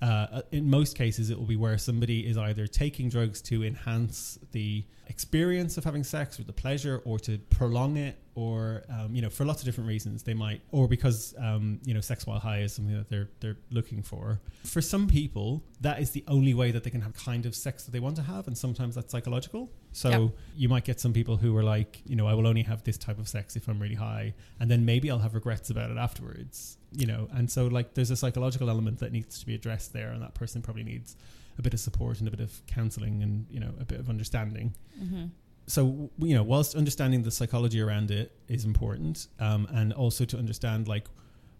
[0.01, 4.39] uh, in most cases, it will be where somebody is either taking drugs to enhance
[4.51, 9.21] the experience of having sex or the pleasure or to prolong it or um, you
[9.21, 12.39] know for lots of different reasons they might or because um, you know sex while
[12.39, 16.53] high is something that they're they're looking for for some people that is the only
[16.53, 18.95] way that they can have kind of sex that they want to have and sometimes
[18.95, 20.31] that's psychological so yep.
[20.55, 22.97] you might get some people who are like you know I will only have this
[22.97, 25.97] type of sex if I'm really high and then maybe I'll have regrets about it
[25.97, 29.91] afterwards you know and so like there's a psychological element that needs to be addressed
[29.93, 31.17] there and that person probably needs
[31.57, 34.09] a bit of support and a bit of counselling and you know a bit of
[34.09, 34.73] understanding.
[35.01, 35.25] Mm-hmm.
[35.71, 40.37] So you know, whilst understanding the psychology around it is important, um, and also to
[40.37, 41.07] understand like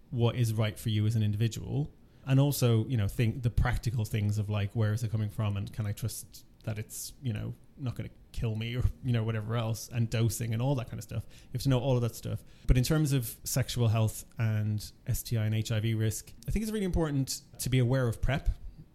[0.10, 1.90] what is right for you as an individual,
[2.28, 5.56] and also you know think the practical things of like where is it coming from
[5.56, 9.14] and can I trust that it's you know not going to kill me or you
[9.14, 11.24] know whatever else and dosing and all that kind of stuff.
[11.30, 12.44] You have to know all of that stuff.
[12.68, 16.86] But in terms of sexual health and sti and hiv risk i think it's really
[16.86, 18.50] important to be aware of prep.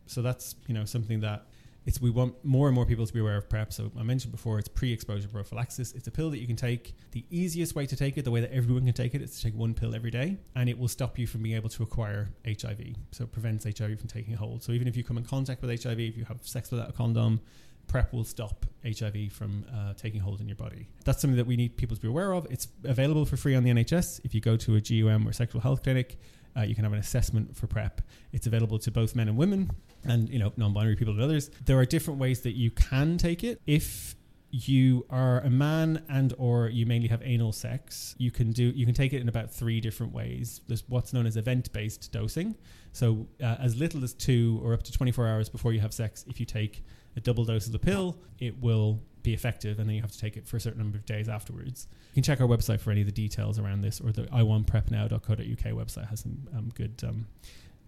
[0.04, 1.46] So that's you know something that
[1.86, 3.72] it's we want more and more people to be aware of PrEP.
[3.72, 5.92] So I mentioned before, it's pre-exposure prophylaxis.
[5.92, 6.94] It's a pill that you can take.
[7.12, 9.42] The easiest way to take it, the way that everyone can take it, is to
[9.42, 12.28] take one pill every day, and it will stop you from being able to acquire
[12.44, 12.96] HIV.
[13.12, 14.64] So it prevents HIV from taking hold.
[14.64, 16.92] So even if you come in contact with HIV, if you have sex without a
[16.92, 17.40] condom,
[17.86, 20.88] PrEP will stop HIV from uh, taking hold in your body.
[21.04, 22.48] That's something that we need people to be aware of.
[22.50, 24.22] It's available for free on the NHS.
[24.24, 26.18] If you go to a GUM or sexual health clinic,
[26.56, 28.00] uh, you can have an assessment for PrEP.
[28.32, 29.70] It's available to both men and women
[30.04, 31.50] and you know non-binary people and others.
[31.64, 33.60] There are different ways that you can take it.
[33.66, 34.16] If
[34.50, 38.86] you are a man and or you mainly have anal sex you can do you
[38.86, 40.60] can take it in about three different ways.
[40.66, 42.54] There's what's known as event based dosing.
[42.92, 46.24] So uh, as little as two or up to 24 hours before you have sex
[46.28, 46.84] if you take
[47.16, 50.18] a double dose of the pill it will be effective and then you have to
[50.18, 52.90] take it for a certain number of days afterwards you can check our website for
[52.90, 57.26] any of the details around this or the iwantprepnow.co.uk website has some um, good um,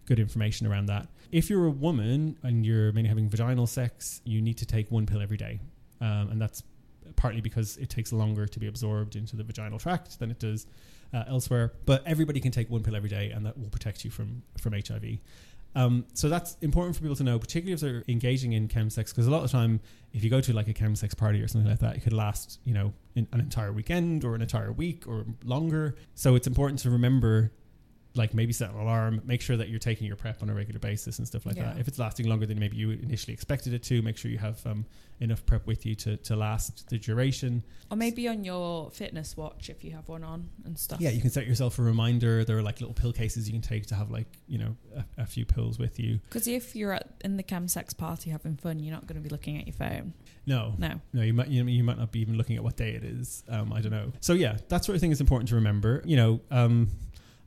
[0.08, 1.06] good information around that.
[1.30, 5.04] If you're a woman and you're mainly having vaginal sex, you need to take one
[5.04, 5.60] pill every day,
[6.00, 6.62] um, and that's
[7.16, 10.66] partly because it takes longer to be absorbed into the vaginal tract than it does
[11.12, 11.74] uh, elsewhere.
[11.84, 14.72] But everybody can take one pill every day, and that will protect you from from
[14.72, 15.18] HIV.
[15.74, 19.26] Um, so that's important for people to know, particularly if they're engaging in chemsex, because
[19.26, 19.80] a lot of the time,
[20.12, 22.58] if you go to like a chemsex party or something like that, it could last,
[22.64, 25.96] you know, an entire weekend or an entire week or longer.
[26.14, 27.52] So it's important to remember
[28.14, 30.80] like maybe set an alarm, make sure that you're taking your prep on a regular
[30.80, 31.72] basis and stuff like yeah.
[31.72, 31.78] that.
[31.78, 34.64] If it's lasting longer than maybe you initially expected it to, make sure you have
[34.66, 34.84] um,
[35.20, 37.62] enough prep with you to, to last the duration.
[37.90, 41.00] Or maybe on your fitness watch if you have one on and stuff.
[41.00, 42.44] Yeah, you can set yourself a reminder.
[42.44, 45.22] There are like little pill cases you can take to have like, you know, a,
[45.22, 46.18] a few pills with you.
[46.24, 49.30] Because if you're at, in the chemsex party having fun, you're not going to be
[49.30, 50.14] looking at your phone.
[50.46, 51.22] No, no, no.
[51.22, 53.44] You might you, you might not be even looking at what day it is.
[53.48, 54.12] Um, I don't know.
[54.20, 56.02] So yeah, that sort of thing is important to remember.
[56.06, 56.88] You know, um,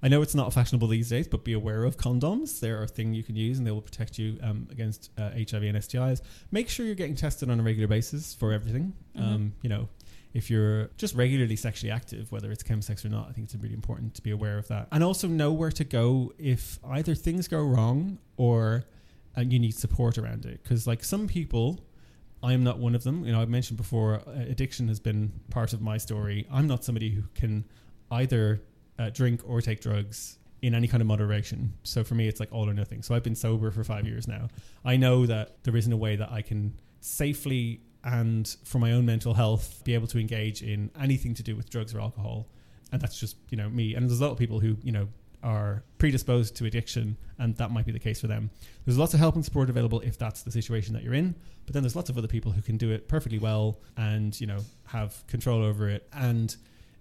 [0.03, 2.59] I know it's not fashionable these days, but be aware of condoms.
[2.59, 5.63] They're a thing you can use, and they will protect you um, against uh, HIV
[5.63, 6.21] and STIs.
[6.51, 8.93] Make sure you're getting tested on a regular basis for everything.
[9.15, 9.21] Mhm.
[9.21, 9.89] Um, you know,
[10.33, 13.75] if you're just regularly sexually active, whether it's chemsex or not, I think it's really
[13.75, 17.47] important to be aware of that, and also know where to go if either things
[17.47, 18.85] go wrong or
[19.37, 20.63] uh, you need support around it.
[20.63, 21.85] Because like some people.
[22.43, 23.23] I am not one of them.
[23.23, 26.47] You know, I've mentioned before, uh, addiction has been part of my story.
[26.51, 27.65] I'm not somebody who can
[28.09, 28.63] either
[28.99, 31.73] uh, drink or take drugs in any kind of moderation.
[31.83, 33.01] So for me, it's like all or nothing.
[33.01, 34.49] So I've been sober for five years now.
[34.85, 39.05] I know that there isn't a way that I can safely and for my own
[39.05, 42.47] mental health be able to engage in anything to do with drugs or alcohol.
[42.91, 43.95] And that's just, you know, me.
[43.95, 45.07] And there's a lot of people who, you know,
[45.43, 48.51] are predisposed to addiction and that might be the case for them.
[48.85, 51.35] There's lots of help and support available if that's the situation that you're in.
[51.65, 54.47] But then there's lots of other people who can do it perfectly well and, you
[54.47, 56.07] know, have control over it.
[56.13, 56.55] And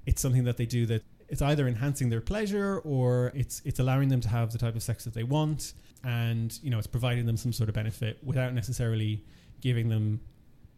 [0.07, 4.09] it's something that they do that it's either enhancing their pleasure or it's it's allowing
[4.09, 5.73] them to have the type of sex that they want
[6.05, 9.25] and you know it's providing them some sort of benefit without necessarily
[9.61, 10.21] giving them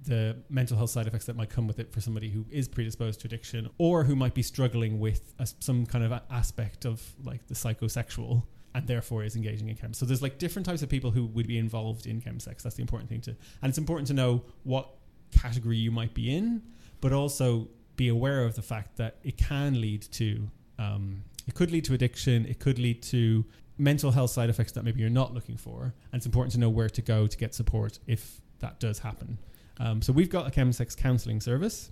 [0.05, 3.21] the mental health side effects that might come with it for somebody who is predisposed
[3.21, 7.47] to addiction or who might be struggling with a, some kind of aspect of like
[7.47, 8.43] the psychosexual
[8.75, 9.95] and therefore is engaging in chem.
[9.95, 12.63] So there's like different types of people who would be involved in chemsex.
[12.63, 13.31] That's the important thing to,
[13.61, 14.89] and it's important to know what
[15.31, 16.63] category you might be in,
[17.01, 20.49] but also be aware of the fact that it can lead to,
[20.79, 22.47] um, it could lead to addiction.
[22.47, 23.45] It could lead to
[23.79, 26.71] mental health side effects that maybe you're not looking for, and it's important to know
[26.71, 29.39] where to go to get support if that does happen.
[29.79, 31.91] Um, so we've got a chemsex counselling service,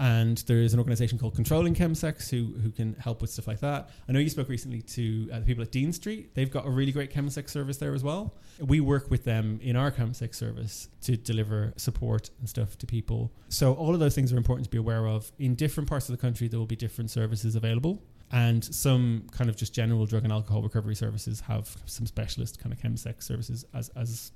[0.00, 3.60] and there is an organisation called Controlling Chemsex who who can help with stuff like
[3.60, 3.90] that.
[4.08, 6.34] I know you spoke recently to uh, the people at Dean Street.
[6.34, 8.34] They've got a really great chemsex service there as well.
[8.58, 13.30] We work with them in our chemsex service to deliver support and stuff to people.
[13.50, 15.30] So all of those things are important to be aware of.
[15.38, 18.02] In different parts of the country, there will be different services available.
[18.32, 22.72] And some kind of just general drug and alcohol recovery services have some specialist kind
[22.72, 24.32] of chemsex services as, as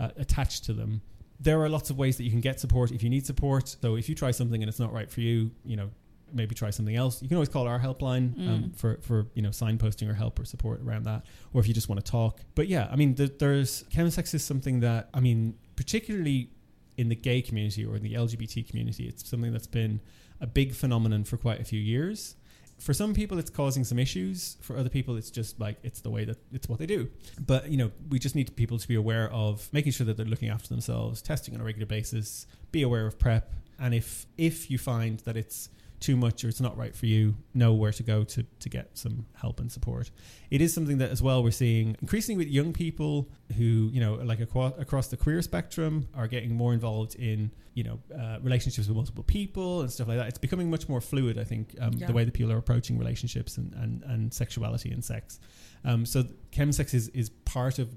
[0.00, 1.02] uh, attached to them
[1.40, 3.76] there are lots of ways that you can get support if you need support.
[3.80, 5.90] So if you try something and it's not right for you, you know,
[6.32, 7.22] maybe try something else.
[7.22, 8.76] You can always call our helpline um, Mm.
[8.76, 11.88] for for you know signposting or help or support around that, or if you just
[11.88, 12.40] want to talk.
[12.54, 16.50] But yeah, I mean, th- there's chemsex is something that I mean, particularly
[16.96, 20.00] in the gay community or in the LGBT community, it's something that's been
[20.40, 22.34] a big phenomenon for quite a few years.
[22.78, 24.56] For some people, it's causing some issues.
[24.60, 27.08] For other people, it's just like it's the way that it's what they do.
[27.44, 30.26] But you know, we just need people to be aware of making sure that they're
[30.26, 34.70] looking after themselves, testing on a regular basis, be aware of prep, and if if
[34.70, 38.02] you find that it's too much or it's not right for you, know where to
[38.02, 40.10] go to to get some help and support.
[40.50, 44.14] It is something that as well we're seeing increasingly with young people who you know
[44.14, 48.86] like aqua- across the queer spectrum are getting more involved in you know uh, relationships
[48.88, 50.28] with multiple people and stuff like that.
[50.28, 51.38] It's becoming much more fluid.
[51.38, 52.06] I think um, Yeah.
[52.06, 55.40] the way that people are approaching relationships and and, and sexuality and sex.
[55.84, 57.88] Um, so chemsex is is part of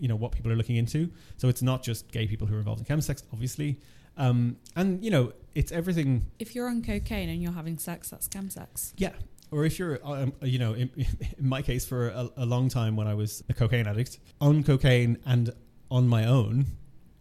[0.00, 1.10] you know what people are looking into.
[1.36, 3.78] So it's not just gay people who are involved in chemsex, obviously.
[4.16, 6.26] Um, and you know, it's everything.
[6.38, 8.92] If you're on cocaine and you're having sex, that's chemsex.
[8.96, 9.12] Yeah.
[9.50, 10.90] Or if you're, um, you know, in,
[11.38, 14.64] in my case, for a, a long time when I was a cocaine addict, on
[14.64, 15.50] cocaine and
[15.90, 16.66] on my own,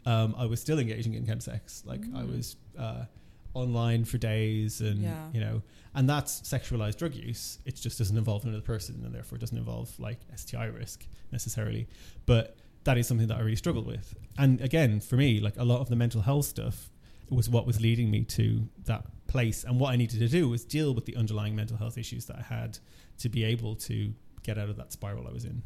[0.05, 1.85] um, I was still engaging in chemsex.
[1.85, 2.35] Like I Mm.
[2.35, 3.05] was uh,
[3.53, 5.27] online for days, and Yeah.
[5.31, 5.61] you know,
[5.93, 7.59] and that's sexualized drug use.
[7.65, 11.87] It just doesn't involve another person, and therefore doesn't involve like STI risk necessarily.
[12.25, 14.13] But that is something that I really struggled with.
[14.37, 16.89] And again, for me, like a lot of the mental health stuff
[17.29, 19.63] was what was leading me to that place.
[19.63, 22.37] And what I needed to do was deal with the underlying mental health issues that
[22.37, 22.79] I had
[23.19, 25.63] to be able to get out of that spiral I was in.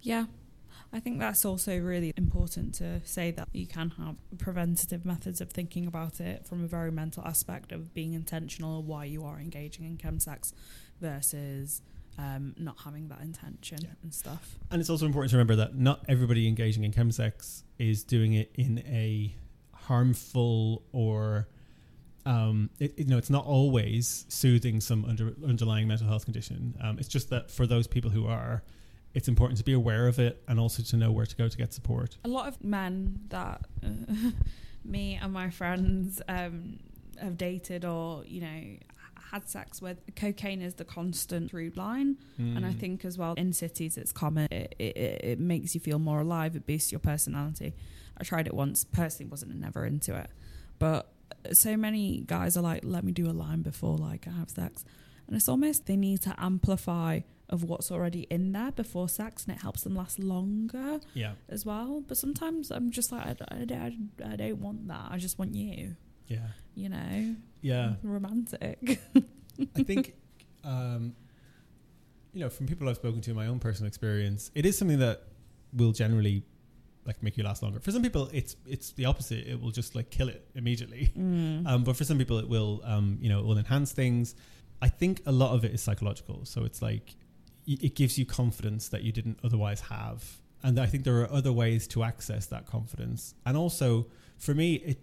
[0.00, 0.26] Yeah.
[0.92, 5.50] I think that's also really important to say that you can have preventative methods of
[5.50, 9.84] thinking about it from a very mental aspect of being intentional why you are engaging
[9.86, 10.52] in chemsex
[11.00, 11.82] versus
[12.18, 13.88] um, not having that intention Yeah.
[14.02, 14.56] and stuff.
[14.70, 18.50] And it's also important to remember that not everybody engaging in chemsex is doing it
[18.54, 19.34] in a
[19.72, 21.48] harmful or
[22.26, 26.74] um, it, you know, it's not always soothing some under, underlying mental health condition.
[26.80, 28.62] Um, it's just that for those people who are,
[29.12, 31.56] it's important to be aware of it and also to know where to go to
[31.56, 32.16] get support.
[32.24, 33.88] A lot of men that uh,
[34.84, 36.78] me and my friends um,
[37.20, 38.62] have dated or, you know,
[39.30, 42.16] had sex with, cocaine is the constant through line.
[42.38, 42.78] And I Mm.
[42.78, 44.48] think as well in cities it's common.
[44.50, 46.54] It, it, it makes you feel more alive.
[46.56, 47.74] It boosts your personality.
[48.16, 48.84] I tried it once.
[48.84, 50.30] Personally, wasn't never into it,
[50.78, 51.12] but
[51.52, 54.84] so many guys are like, "Let me do a line before like I have sex,"
[55.26, 57.20] and it's almost they need to amplify
[57.50, 61.66] of what's already in there before sex, and it helps them last longer yeah, as
[61.66, 62.02] well.
[62.06, 63.30] But sometimes I'm just like, I,
[63.60, 65.08] I, don't- I don't want that.
[65.10, 65.96] I just want you.
[66.26, 66.38] Yeah,
[66.74, 67.94] You know, yeah.
[68.02, 69.00] romantic.
[69.76, 70.14] I think
[70.64, 71.14] um,
[72.32, 74.98] you know, from people I've spoken to in my own personal experience, it is something
[74.98, 75.22] that
[75.72, 76.42] will generally
[77.06, 77.78] like make you last longer.
[77.80, 79.46] For some people, it's it's the opposite.
[79.46, 81.12] It will just like kill it immediately.
[81.16, 81.66] Mm.
[81.70, 84.34] Um, but for some people, it will um, you know it will enhance things.
[84.82, 86.44] I think a lot of it is psychological.
[86.44, 87.14] So it's like
[87.68, 90.24] y- it gives you confidence that you didn't otherwise have,
[90.62, 93.34] and I think there are other ways to access that confidence.
[93.46, 94.06] And also,
[94.38, 94.98] for me, it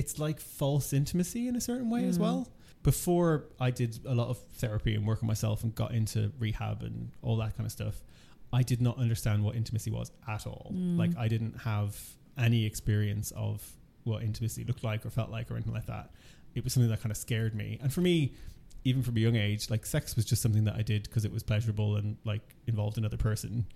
[0.00, 2.22] it's like false intimacy in a certain way as Mm.
[2.22, 2.48] well.
[2.82, 6.82] Before I did a lot of therapy and work on myself and got into rehab
[6.82, 7.96] and all that kind of stuff,
[8.52, 10.70] I did not understand what intimacy was at all.
[10.74, 10.96] Mm.
[10.96, 11.90] Like I didn't have
[12.36, 13.56] any experience of
[14.04, 16.06] what intimacy looked like or felt like or anything like that.
[16.54, 17.78] It was something that kind of scared me.
[17.82, 18.32] And for me,
[18.84, 21.32] even from a young age, like sex was just something that I did because it
[21.32, 23.66] was pleasurable and like involved another person.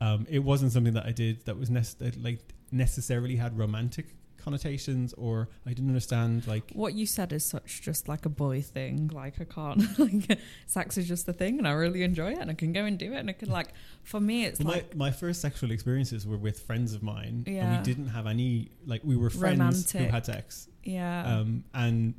[0.00, 2.40] Um, it wasn't something that I did that was nec- that, like
[2.70, 4.06] necessarily had romantic
[4.42, 8.62] connotations or I didn't understand like What you said is such just like a boy
[8.62, 9.10] thing.
[9.12, 12.50] Like I can't like sex is just a thing, and I really enjoy it, and
[12.50, 13.68] I can go and do it, and I can like.
[14.02, 17.44] For me, it's Well, like my, my first sexual experiences were with friends of mine,
[17.46, 20.00] and we didn't have any like we were friends Romantic.
[20.00, 22.14] who had sex, yeah, um, and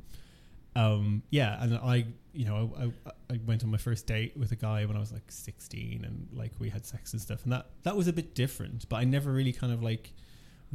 [0.76, 4.50] um, yeah, and I you know I, I, I went on my first date with
[4.52, 7.52] a guy when I was like sixteen, and like we had sex and stuff, and
[7.52, 10.12] that that was a bit different, but I never really kind of like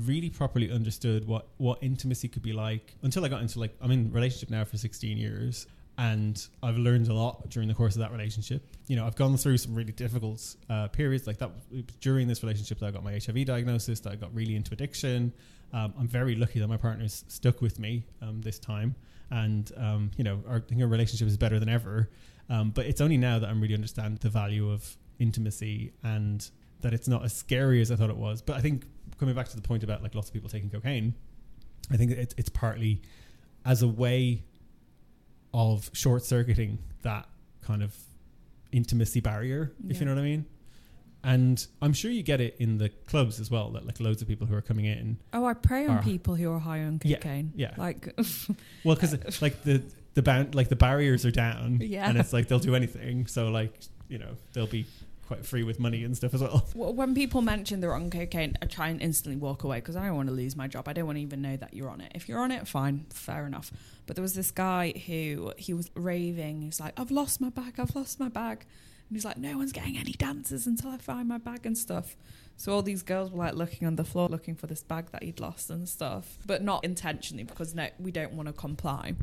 [0.05, 3.91] really properly understood what what intimacy could be like until I got into like I'm
[3.91, 5.67] in relationship now for 16 years
[5.99, 8.65] and I've learned a lot during the course of that relationship.
[8.87, 11.51] You know, I've gone through some really difficult uh, periods like that
[11.99, 15.33] during this relationship that I got my HIV diagnosis, that I got really into addiction.
[15.73, 18.95] Um, I'm very lucky that my partner's stuck with me um, this time,
[19.29, 22.09] and um, you know, our, I think our relationship is better than ever.
[22.49, 26.49] Um, but it's only now that I'm really understand the value of intimacy and
[26.81, 28.41] that it's not as scary as I thought it was.
[28.41, 28.85] But I think
[29.19, 31.13] coming back to the point about like lots of people taking cocaine,
[31.91, 33.01] I think it, it's partly
[33.65, 34.43] as a way
[35.53, 37.27] of short circuiting that
[37.61, 37.95] kind of
[38.71, 40.45] intimacy barrier, if you know what I mean.
[41.23, 44.27] And I'm sure you get it in the clubs as well, that like loads of
[44.27, 45.17] people who are coming in.
[45.33, 47.51] oh, I prey on people who are high on Yeah, cocaine.
[47.55, 47.73] yeah.
[47.77, 48.15] like
[48.85, 49.83] Well, because like the
[50.13, 52.07] the bound like the barriers are down, Yeah.
[52.09, 53.27] and it's like they'll do anything.
[53.27, 53.73] So like
[54.07, 54.85] you know they'll be
[55.29, 56.67] quite free with money and stuff as well.
[56.75, 60.07] Well, when people mention they're on cocaine, I try and instantly walk away because I
[60.07, 60.87] don't want to lose my job.
[60.87, 62.11] I don't want to even know that you're on it.
[62.15, 63.71] If you're on it, fine, fair enough.
[64.07, 66.61] But there was this guy who he was raving.
[66.61, 67.75] He was like, "I've lost my bag.
[67.77, 68.65] I've lost my bag."
[69.07, 72.17] And he's like, "No one's getting any dances until I find my bag and stuff."
[72.57, 75.21] So all these girls were like looking on the floor, looking for this bag that
[75.21, 79.13] he'd lost and stuff, but not intentionally because no, we don't want to comply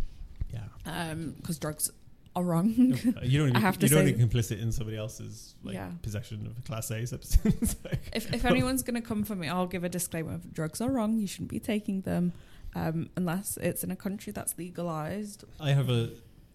[0.52, 1.90] Yeah, um, because drugs
[2.36, 2.68] are wrong.
[2.76, 3.24] you don't.
[3.24, 5.90] Even, I have to you don't even complicit in somebody else's like Yeah.
[6.02, 7.74] possession of a class A substance.
[7.84, 10.80] Like, if, if anyone's going to come for me, I'll give a disclaimer: of drugs
[10.80, 11.18] are wrong.
[11.18, 12.32] You shouldn't be taking them
[12.74, 15.44] um, unless it's in a country that's legalized.
[15.58, 16.10] I have a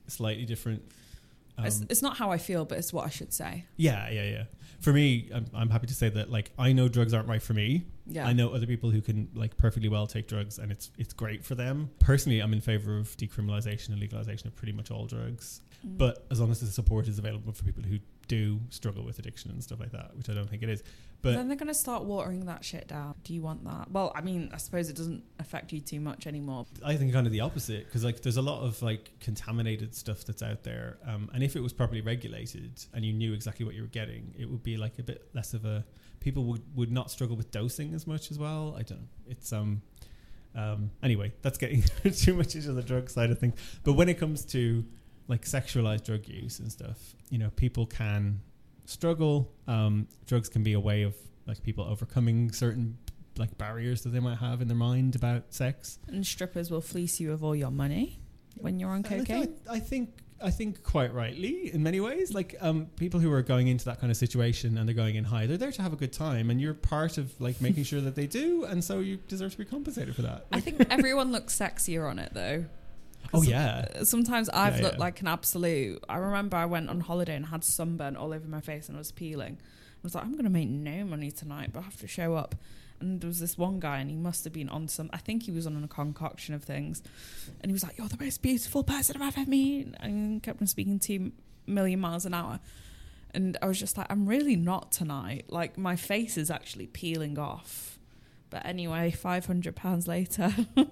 [0.07, 0.83] slightly different.
[1.57, 3.65] Um, it's, it's not how I feel, but it's what I should say.
[3.75, 4.43] yeah, yeah, yeah.
[4.79, 7.53] For me, I'm, I'm happy to say that like I know drugs aren't right for
[7.53, 7.85] me.
[8.13, 11.13] Yeah, I know other people who can like perfectly well take drugs and it's it's
[11.13, 11.89] great for them.
[11.99, 15.61] Personally, I'm in favor of decriminalization and legalization of pretty much all drugs.
[15.85, 15.97] Mm.
[15.97, 19.51] But as long as the support is available for people who do struggle with addiction
[19.51, 20.83] and stuff like that, which I don't think it is.
[21.21, 23.13] But then they're going to start watering that shit down.
[23.23, 23.91] Do you want that?
[23.91, 26.65] Well, I mean, I suppose it doesn't affect you too much anymore.
[26.83, 30.23] I think kind of the opposite because like there's a lot of like contaminated stuff
[30.23, 33.75] that's out there, um, and if it was properly regulated and you knew exactly what
[33.75, 35.85] you were getting, it would be like a bit less of a
[36.21, 38.73] people would would not struggle with dosing as much as well.
[38.77, 38.99] I don't.
[39.01, 39.07] know.
[39.27, 39.81] It's um.
[40.53, 41.81] Um, anyway, that's getting
[42.13, 43.53] too much into the drug side of things.
[43.83, 44.83] But when it comes to
[45.27, 46.97] like sexualized drug use and stuff,
[47.29, 48.41] you know, people can
[48.85, 49.51] struggle.
[49.67, 51.15] Um, drugs can be a way of
[51.47, 52.97] like people overcoming certain
[53.37, 55.99] like barriers that they might have in their mind about sex.
[56.07, 58.19] And strippers will fleece you of all your money
[58.57, 59.55] when you're on I- I- cocaine.
[59.69, 60.09] I, think
[60.43, 62.33] I think quite rightly in many ways.
[62.33, 65.23] Like um, people who are going into that kind of situation and they're going in
[65.23, 68.01] high, they're there to have a good time, and you're part of like making sure
[68.01, 70.45] that they do, and so you deserve to be compensated for that.
[70.51, 72.65] I think everyone looks sexier on it though.
[73.33, 74.99] Oh yeah, uh, Sometimes I've Yeah, looked yeah.
[75.01, 76.03] like an absolute.
[76.09, 78.99] I remember I went on holiday and had sunburn all over my face and I
[78.99, 79.57] was peeling.
[79.61, 82.33] I was like, I'm going to make no money tonight, but I have to show
[82.35, 82.55] up.
[83.01, 85.09] And there was this one guy, and he must have been on some.
[85.11, 87.01] I think he was on a concoction of things,
[87.61, 90.67] and he was like, "You're the most beautiful person I've ever met," and kept on
[90.67, 91.31] speaking two
[91.67, 92.59] million miles an hour.
[93.33, 95.45] And I was just like, I'm really not tonight.
[95.47, 97.97] Like my face is actually peeling off.
[98.49, 100.53] But anyway, five hundred pounds later.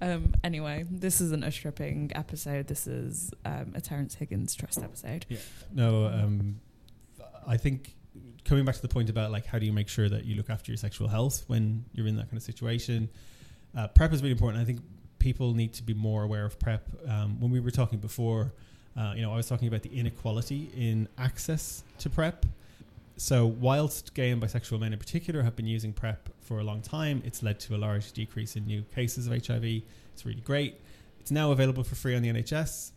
[0.00, 0.34] um.
[0.44, 2.68] Anyway, this isn't a stripping episode.
[2.68, 5.26] This is um, a Terrence Higgins trust episode.
[5.28, 5.38] yeah
[5.74, 6.06] no.
[6.06, 6.60] Um,
[7.46, 7.96] I think
[8.48, 10.50] coming back to the point about like how do you make sure that you look
[10.50, 13.08] after your sexual health when you're in that kind of situation.
[13.76, 14.60] Uh, prep is really important.
[14.62, 14.80] I think
[15.18, 16.88] people need to be more aware of prep.
[17.06, 18.52] Um, when we were talking before,
[18.98, 22.46] Uh, you know, I was talking about the inequality in access to PrEP.
[23.16, 26.80] So, whilst gay and bisexual men in particular have been using PrEP for a long
[26.82, 29.64] time, it's led to a large decrease in new cases of HIV.
[30.12, 30.80] It's really great.
[31.20, 32.90] It's now available for free on the NHS.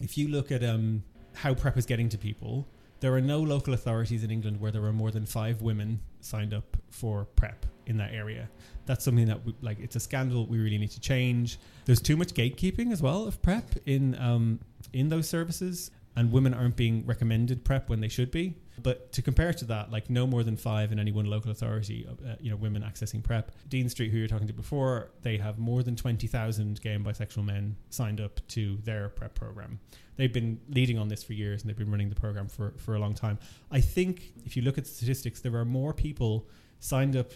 [0.00, 1.04] If you look at um,
[1.34, 2.66] how PrEP is getting to people,
[3.00, 6.54] there are no local authorities in England where there are more than five women signed
[6.54, 8.48] up for PrEP in that area.
[8.86, 11.58] That's something that we, like it's a scandal we really need to change.
[11.86, 14.60] There's too much gatekeeping as well of PrEP in um,
[14.92, 18.56] in those services, and women aren't being recommended PrEP when they should be.
[18.82, 22.06] But to compare to that, like no more than five in any one local authority,
[22.08, 23.52] uh, you know, women accessing PrEP.
[23.68, 27.04] Dean Street, who you were talking to before, they have more than 20,000 gay and
[27.04, 29.80] bisexual men signed up to their PrEP program.
[30.16, 32.94] They've been leading on this for years and they've been running the program for, for
[32.94, 33.38] a long time.
[33.70, 36.48] I think if you look at the statistics, there are more people
[36.78, 37.32] signed up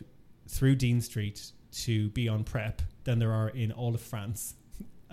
[0.49, 4.55] through Dean Street to be on PrEP than there are in all of France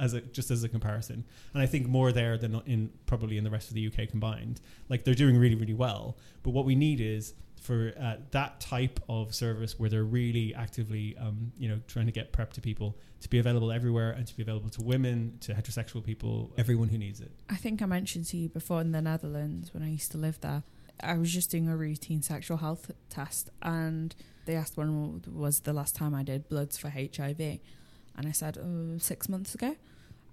[0.01, 1.23] as a just as a comparison.
[1.53, 4.59] And I think more there than in probably in the rest of the UK combined.
[4.89, 6.17] Like they're doing really really well.
[6.43, 11.15] But what we need is for uh, that type of service where they're really actively,
[11.19, 14.35] um, you know, trying to get PrEP to people to be available everywhere and to
[14.35, 17.31] be available to women, to heterosexual people, everyone who needs it.
[17.49, 20.41] I think I mentioned to you before in the Netherlands when I used to live
[20.41, 20.63] there.
[21.03, 24.15] I was just doing a routine sexual health test, and
[24.45, 28.57] they asked when was the last time I did bloods for HIV, and I said
[28.57, 29.75] oh, six months ago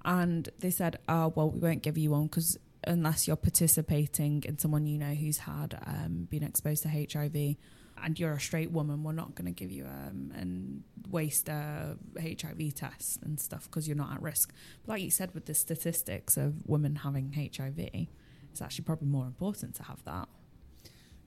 [0.05, 4.59] and they said, "Oh, well, we won't give you one because unless you're participating in
[4.59, 7.57] someone you know who's had um, been exposed to HIV."
[8.01, 11.97] And you're a straight woman, we're not going to give you um, and waste a
[12.17, 14.53] HIV test and stuff because you're not at risk.
[14.87, 18.07] But like you said, with the statistics of women having HIV,
[18.53, 20.29] it's actually probably more important to have that.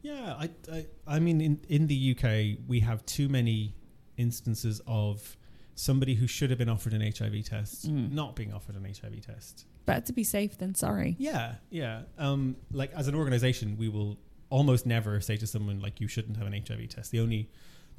[0.02, 3.76] Yeah, I, I, I mean, in in the UK, we have too many
[4.18, 5.38] instances of
[5.76, 8.12] somebody who should have been offered an HIV test mm.
[8.12, 9.66] not being offered an HIV test.
[9.86, 11.16] Better to be safe than sorry.
[11.18, 12.04] Yeah, yeah.
[12.18, 14.18] Um, like as an organization, we will
[14.50, 17.12] almost never say to someone like you shouldn't have an HIV test.
[17.12, 17.50] The only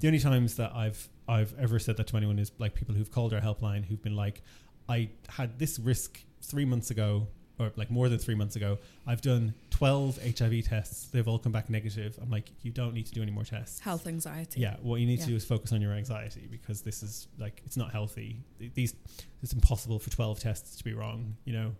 [0.01, 3.11] the only times that I've I've ever said that to anyone is like people who've
[3.11, 4.43] called our helpline who've been like,
[4.89, 7.29] I had this risk three months ago
[7.63, 11.07] or like more than three months ago, I've done 12 HIV tests.
[11.09, 12.19] They've all come back negative.
[12.21, 13.81] I'm like, you don't need to do any more tests.
[13.81, 14.61] Health anxiety.
[14.61, 14.77] Yeah.
[14.83, 15.27] What you need yeah.
[15.27, 18.41] to do is focus on your anxiety because this is like, it's not healthy.
[18.75, 18.95] These,
[19.43, 21.73] it's impossible for 12 tests to be wrong, you know,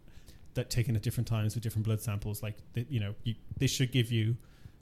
[0.55, 2.43] that taken at different times with different blood samples.
[2.43, 4.37] Like, you know, you, this should give you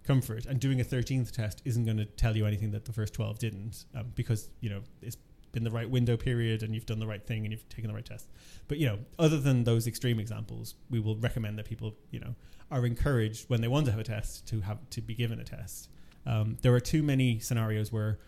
[0.05, 0.47] comfort.
[0.47, 3.39] And doing a 13th test isn't going to tell you anything that the first 12
[3.39, 5.17] didn't um, because, you know, it's
[5.53, 7.95] been the right window period and you've done the right thing and you've taken the
[7.95, 8.29] right test.
[8.69, 12.35] But you know, other than those extreme examples, we will recommend that people, you know,
[12.71, 15.45] are encouraged when they want to have a test to have to be given a
[15.45, 15.89] test.
[16.27, 18.19] Um, there are too many scenarios where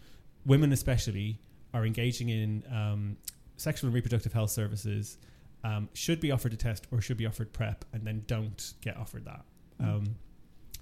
[0.44, 1.39] women, especially,
[1.74, 3.16] are engaging in um,
[3.57, 5.19] sexual and reproductive health services,
[5.65, 8.97] um, should be offered a test or should be offered PrEP, and then don't get
[8.97, 9.44] offered that.
[9.81, 10.09] Mm.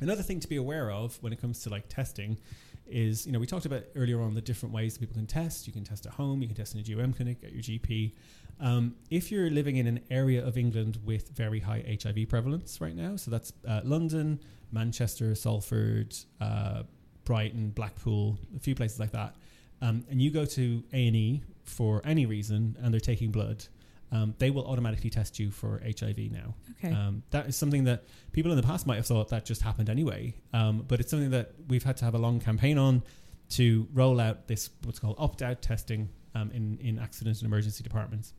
[0.00, 2.38] Another thing to be aware of when it comes to like testing
[2.90, 5.66] is, you know, we talked about earlier on the different ways that people can test.
[5.66, 8.12] You can test at home, you can test in a GUM clinic, at your GP.
[8.60, 12.94] Um, if you're living in an area of England with very high HIV prevalence right
[12.94, 14.40] now, so that's uh, London,
[14.70, 16.82] Manchester, Salford, uh,
[17.24, 19.34] Brighton, Blackpool, a few places like that,
[19.80, 23.64] um, and you go to A and E for any reason, and they're taking blood,
[24.12, 26.54] um, they will automatically test you for HIV now.
[26.78, 26.92] Okay.
[26.92, 29.88] Um, that is something that people in the past might have thought that just happened
[29.88, 33.02] anyway, um, but it's something that we've had to have a long campaign on
[33.50, 38.32] to roll out this what's called opt-out testing um, in in accident and emergency departments.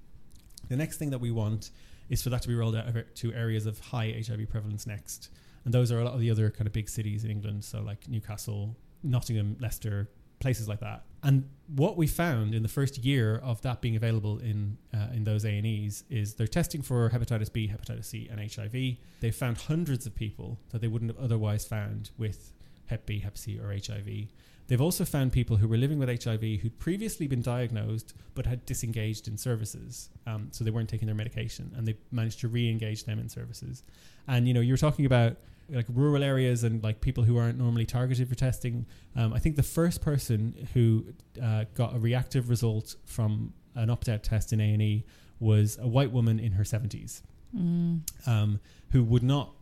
[0.68, 1.72] The next thing that we want
[2.10, 5.30] is for that to be rolled out to areas of high HIV prevalence next,
[5.64, 7.81] and those are a lot of the other kind of big cities in England, so
[7.81, 11.03] like Newcastle, Nottingham, Leicester, places like that.
[11.23, 15.23] And what we found in the first year of that being available in uh, in
[15.23, 18.98] those A and E's is they're testing for hepatitis B, hepatitis C, and HIV.
[19.19, 22.53] They found hundreds of people that they wouldn't have otherwise found with
[22.88, 24.27] Hep B, Hep C, or HIV.
[24.68, 28.65] They've also found people who were living with HIV who'd previously been diagnosed but had
[28.65, 33.03] disengaged in services, um, so they weren't taking their medication, and they managed to re-engage
[33.03, 33.84] them in services.
[34.27, 35.38] And you know, you were talking about
[35.72, 38.85] like rural areas and like people who aren't normally targeted for testing.
[39.15, 41.06] Um, I think the first person who
[41.41, 45.06] uh, got a reactive result from an opt-out test in A and E
[45.39, 47.23] was a white woman in her seventies,
[47.56, 48.02] mm.
[48.27, 48.60] um,
[48.91, 49.53] who would not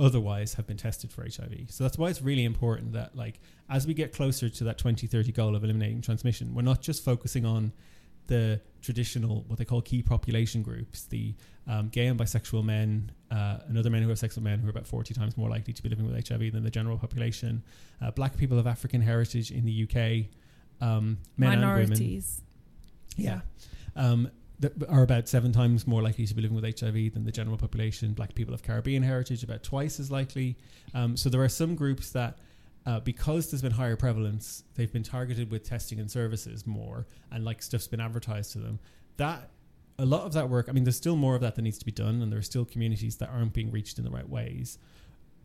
[0.00, 1.70] otherwise have been tested for HIV.
[1.70, 5.32] So that's why it's really important that like as we get closer to that 2030
[5.32, 7.72] goal of eliminating transmission, we're not just focusing on
[8.28, 11.34] the traditional what they call key population groups, the
[11.66, 14.68] um, gay and bisexual men, uh, and other men who have sex with men who
[14.68, 17.62] are about 40 times more likely to be living with HIV than the general population,
[18.00, 20.26] uh, black people of African heritage in the UK,
[20.80, 22.42] um, men minorities.
[23.16, 23.42] and women.
[23.96, 24.02] Yeah.
[24.02, 24.30] Um,
[24.60, 27.56] that are about seven times more likely to be living with HIV than the general
[27.56, 28.12] population.
[28.12, 30.56] Black people of Caribbean heritage about twice as likely.
[30.94, 32.38] Um, so there are some groups that.
[32.88, 37.44] Uh, because there's been higher prevalence, they've been targeted with testing and services more, and
[37.44, 38.78] like stuff's been advertised to them.
[39.18, 39.50] That
[39.98, 41.84] a lot of that work, I mean, there's still more of that that needs to
[41.84, 44.78] be done, and there are still communities that aren't being reached in the right ways.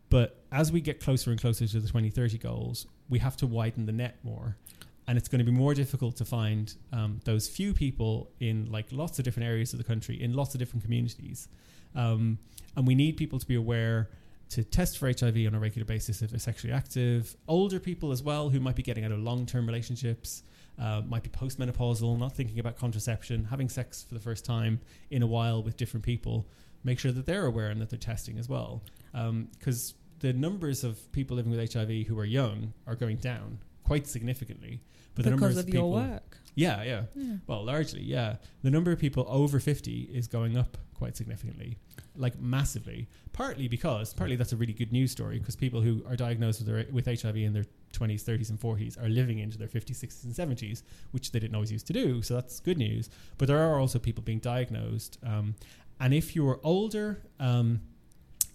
[0.08, 3.84] But as we get closer and closer to the 2030 goals, we have to widen
[3.84, 4.56] the net more.
[5.06, 8.86] And it's going to be more difficult to find um, those few people in like
[8.90, 11.48] lots of different areas of the country, in lots of different communities.
[11.94, 12.38] Um,
[12.74, 14.08] and we need people to be aware
[14.54, 17.36] to test for HIV on a regular basis if they're sexually active.
[17.48, 20.44] Older people as well who might be getting out of long term relationships,
[20.78, 25.22] uh, might be postmenopausal, not thinking about contraception, having sex for the first time in
[25.22, 26.46] a while with different people.
[26.84, 28.84] Make sure that they're aware and that they're testing as well.
[29.12, 33.58] Because um, the numbers of people living with HIV who are young are going down
[33.82, 34.82] quite significantly.
[35.16, 36.38] But the because of, of people, your work.
[36.54, 37.36] Yeah, yeah, yeah.
[37.48, 38.36] Well, largely, yeah.
[38.62, 41.78] The number of people over 50 is going up quite significantly,
[42.16, 43.08] like massively.
[43.32, 46.68] Partly because, partly that's a really good news story because people who are diagnosed with,
[46.68, 50.24] their, with HIV in their 20s, 30s, and 40s are living into their 50s, 60s,
[50.24, 50.82] and 70s,
[51.12, 52.22] which they didn't always used to do.
[52.22, 53.10] So that's good news.
[53.38, 55.18] But there are also people being diagnosed.
[55.24, 55.54] Um,
[56.00, 57.80] and if you're older, um,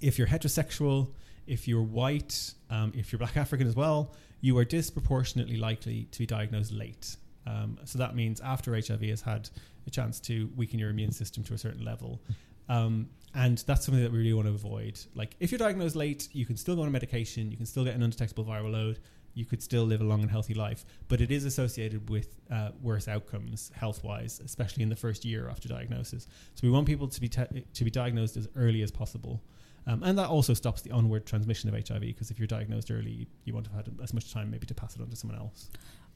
[0.01, 1.11] if you're heterosexual,
[1.47, 6.19] if you're white, um, if you're black African as well, you are disproportionately likely to
[6.19, 7.17] be diagnosed late.
[7.47, 9.49] Um, so that means after HIV has had
[9.87, 12.21] a chance to weaken your immune system to a certain level.
[12.69, 14.99] Um, and that's something that we really want to avoid.
[15.13, 17.95] Like, if you're diagnosed late, you can still go on medication, you can still get
[17.95, 18.99] an undetectable viral load,
[19.33, 20.83] you could still live a long and healthy life.
[21.07, 25.49] But it is associated with uh, worse outcomes health wise, especially in the first year
[25.49, 26.27] after diagnosis.
[26.55, 29.41] So we want people to be te- to be diagnosed as early as possible.
[29.87, 33.27] Um, and that also stops the onward transmission of HIV because if you're diagnosed early,
[33.45, 35.69] you won't have had as much time maybe to pass it on to someone else.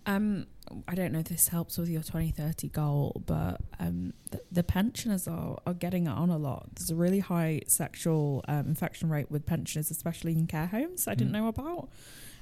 [0.05, 0.47] Um,
[0.87, 5.27] I don't know if this helps with your 2030 goal, but um, the, the, pensioners
[5.27, 6.69] are, are getting it on a lot.
[6.75, 11.07] There's a really high sexual um, infection rate with pensioners, especially in care homes.
[11.07, 11.39] I didn't mm.
[11.39, 11.89] know about,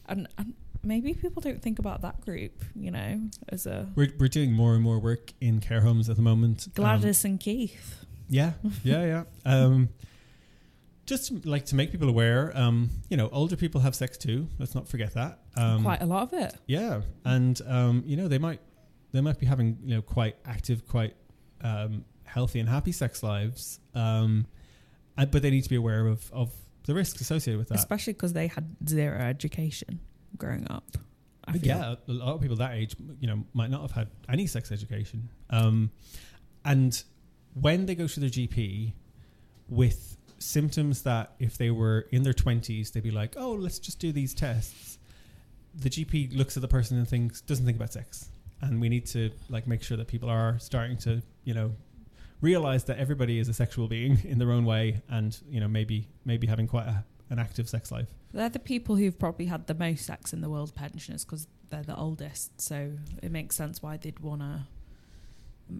[0.07, 2.63] and, and maybe people don't think about that group.
[2.75, 6.15] You know, as a we're we're doing more and more work in care homes at
[6.15, 6.67] the moment.
[6.73, 8.05] Gladys um, and Keith.
[8.29, 9.85] Yeah, yeah, yeah.
[11.11, 14.47] Just like to make people aware, um, you know, older people have sex too.
[14.59, 15.39] Let's not forget that.
[15.57, 16.55] Um, quite a lot of it.
[16.67, 18.61] Yeah, and um, you know they might
[19.11, 21.13] they might be having you know quite active, quite
[21.59, 24.47] um, healthy and happy sex lives, um,
[25.17, 26.53] and, but they need to be aware of of
[26.85, 27.79] the risks associated with that.
[27.79, 29.99] Especially because they had zero education
[30.37, 30.95] growing up.
[31.43, 34.47] I Yeah, a lot of people that age, you know, might not have had any
[34.47, 35.91] sex education, um,
[36.63, 37.03] and
[37.53, 38.93] when they go to their GP
[39.67, 43.99] with symptoms that if they were in their 20s, they'd be like, oh, let's just
[43.99, 44.97] do these tests.
[45.75, 48.29] The GP looks at the person and thinks, doesn't think about sex.
[48.61, 51.71] And we need to like make sure that people are starting to, you know,
[52.41, 56.07] realize that everybody is a sexual being in their own way and, you know, maybe
[56.25, 58.09] maybe having quite a, an active sex life.
[58.33, 61.83] They're the people who've probably had the most sex in the world pensioners because they're
[61.83, 62.59] the oldest.
[62.61, 62.91] So
[63.21, 64.67] it makes sense why they'd want to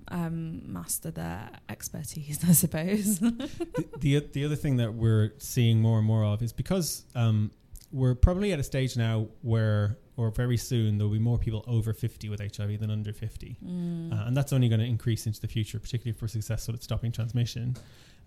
[0.10, 3.20] um, master their expertise, I suppose.
[3.20, 7.52] the, the, the other thing that we're seeing more and more of is because um,
[7.92, 11.94] we're probably at a stage now where, or very soon, there'll be more people over
[11.94, 13.58] 50 with HIV than under 50.
[13.64, 14.14] Mm.
[14.14, 16.84] Uh, and that's only going to increase into the future, particularly if we're successful at
[16.84, 17.76] stopping transmission.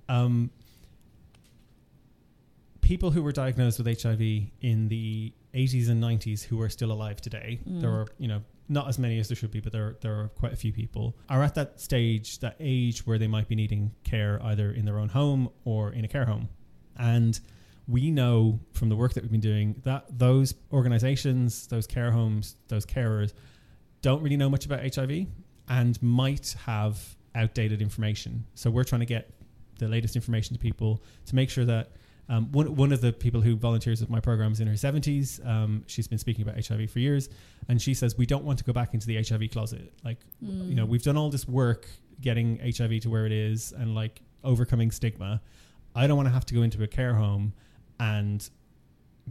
[0.09, 0.51] Um,
[2.81, 4.21] people who were diagnosed with HIV
[4.61, 7.81] in the 80s and 90s who are still alive today, mm.
[7.81, 10.29] there are, you know, not as many as there should be, but there there are
[10.29, 13.93] quite a few people are at that stage, that age where they might be needing
[14.05, 16.49] care either in their own home or in a care home,
[16.97, 17.41] and
[17.87, 22.57] we know from the work that we've been doing that those organizations, those care homes,
[22.69, 23.33] those carers
[24.01, 25.27] don't really know much about HIV
[25.69, 28.45] and might have outdated information.
[28.55, 29.31] So we're trying to get
[29.79, 31.93] the latest information to people to make sure that
[32.29, 35.47] um, one, one of the people who volunteers with my program is in her 70s.
[35.47, 37.29] Um, she's been speaking about HIV for years.
[37.69, 39.93] And she says, We don't want to go back into the HIV closet.
[40.05, 40.69] Like, mm.
[40.69, 41.87] you know, we've done all this work
[42.21, 45.43] getting HIV to where it is and like overcoming stigma.
[45.95, 47.53] I don't want to have to go into a care home
[48.01, 48.49] and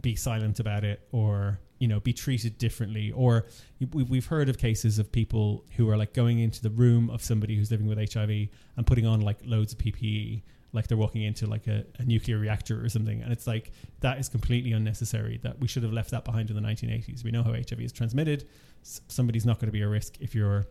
[0.00, 3.46] be silent about it or you know be treated differently or
[3.92, 7.56] we've heard of cases of people who are like going into the room of somebody
[7.56, 10.42] who's living with hiv and putting on like loads of ppe
[10.74, 13.22] like they're walking into like a, a, nuclear reactor or something.
[13.22, 15.38] And it's like that is completely unnecessary.
[15.42, 17.24] That we should have left that behind in the 1980s.
[17.24, 18.46] We know how HIV is transmitted.
[18.82, 20.66] S- somebody's not going to be a risk if you're,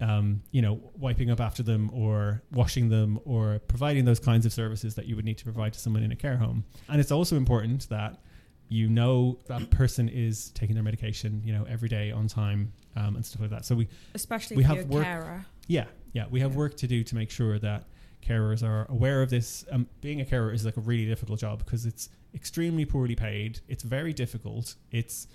[0.00, 4.52] um, you know, wiping up after them or washing them or providing those kinds of
[4.52, 6.64] services that you would need to provide to someone in a care home.
[6.88, 8.20] And it's also important that
[8.68, 13.16] you know that person is taking their medication, you know, every day on time um,
[13.16, 13.64] and stuff like that.
[13.64, 15.44] So we especially we have work, carer.
[15.66, 16.58] Yeah, yeah, we have Yeah.
[16.58, 17.86] work to do to make sure that
[18.22, 19.64] carers are aware of this.
[19.70, 23.60] Um, being a carer is like a really difficult job because it's extremely poorly paid.
[23.68, 24.74] It's very difficult.
[24.90, 25.26] It's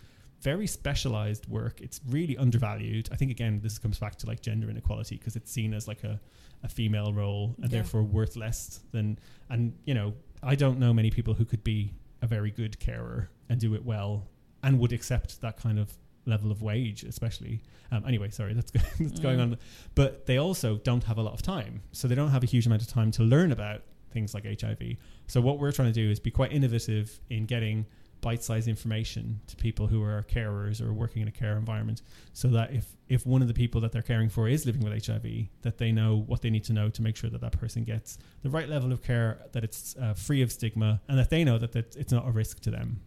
[0.41, 1.81] very specialized work.
[1.81, 3.09] It's really undervalued.
[3.11, 6.03] I think again, this comes back to like gender inequality because it's seen as like
[6.03, 6.19] a,
[6.63, 7.79] a female role and Yeah.
[7.79, 9.17] therefore worth less than.
[9.49, 10.13] And you know,
[10.43, 13.83] I don't know many people who could be a very good carer and do it
[13.83, 14.27] well
[14.63, 15.93] and would accept that kind of
[16.25, 17.61] level of wage, especially.
[17.91, 19.41] Um, anyway, sorry, that's, go- that's going Mm.
[19.43, 19.57] on.
[19.95, 21.81] But they also don't have a lot of time.
[21.91, 23.81] So they don't have a huge amount of time to learn about
[24.11, 24.97] things like HIV.
[25.27, 27.85] So what we're trying to do is be quite innovative in getting
[28.21, 32.01] bite-sized information to people who are carers or working in a care environment
[32.33, 35.05] so that if if one of the people that they're caring for is living with
[35.05, 37.83] HIV that they know what they need to know to make sure that that person
[37.83, 41.43] gets the right level of care that it's uh, free of stigma and that they
[41.43, 42.99] know that, that it's not a risk to them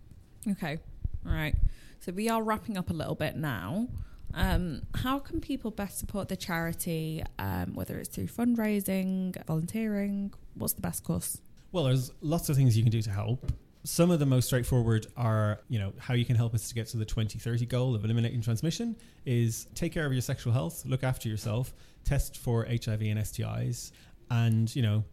[0.48, 0.78] Okay.
[1.26, 1.56] All right.
[2.00, 3.88] So we are wrapping up a little bit now.
[4.34, 10.32] Um, how can people best support the charity, um, whether it's through fundraising, volunteering?
[10.54, 11.40] What's the best course?
[11.72, 13.50] Well, there's lots of things you can do to help.
[13.84, 16.88] Some of the most straightforward are, you know, how you can help us to get
[16.88, 21.02] to the 2030 goal of eliminating transmission is take care of your sexual health, look
[21.02, 21.72] after yourself,
[22.04, 23.92] test for HIV and STIs,
[24.30, 25.04] and, you know,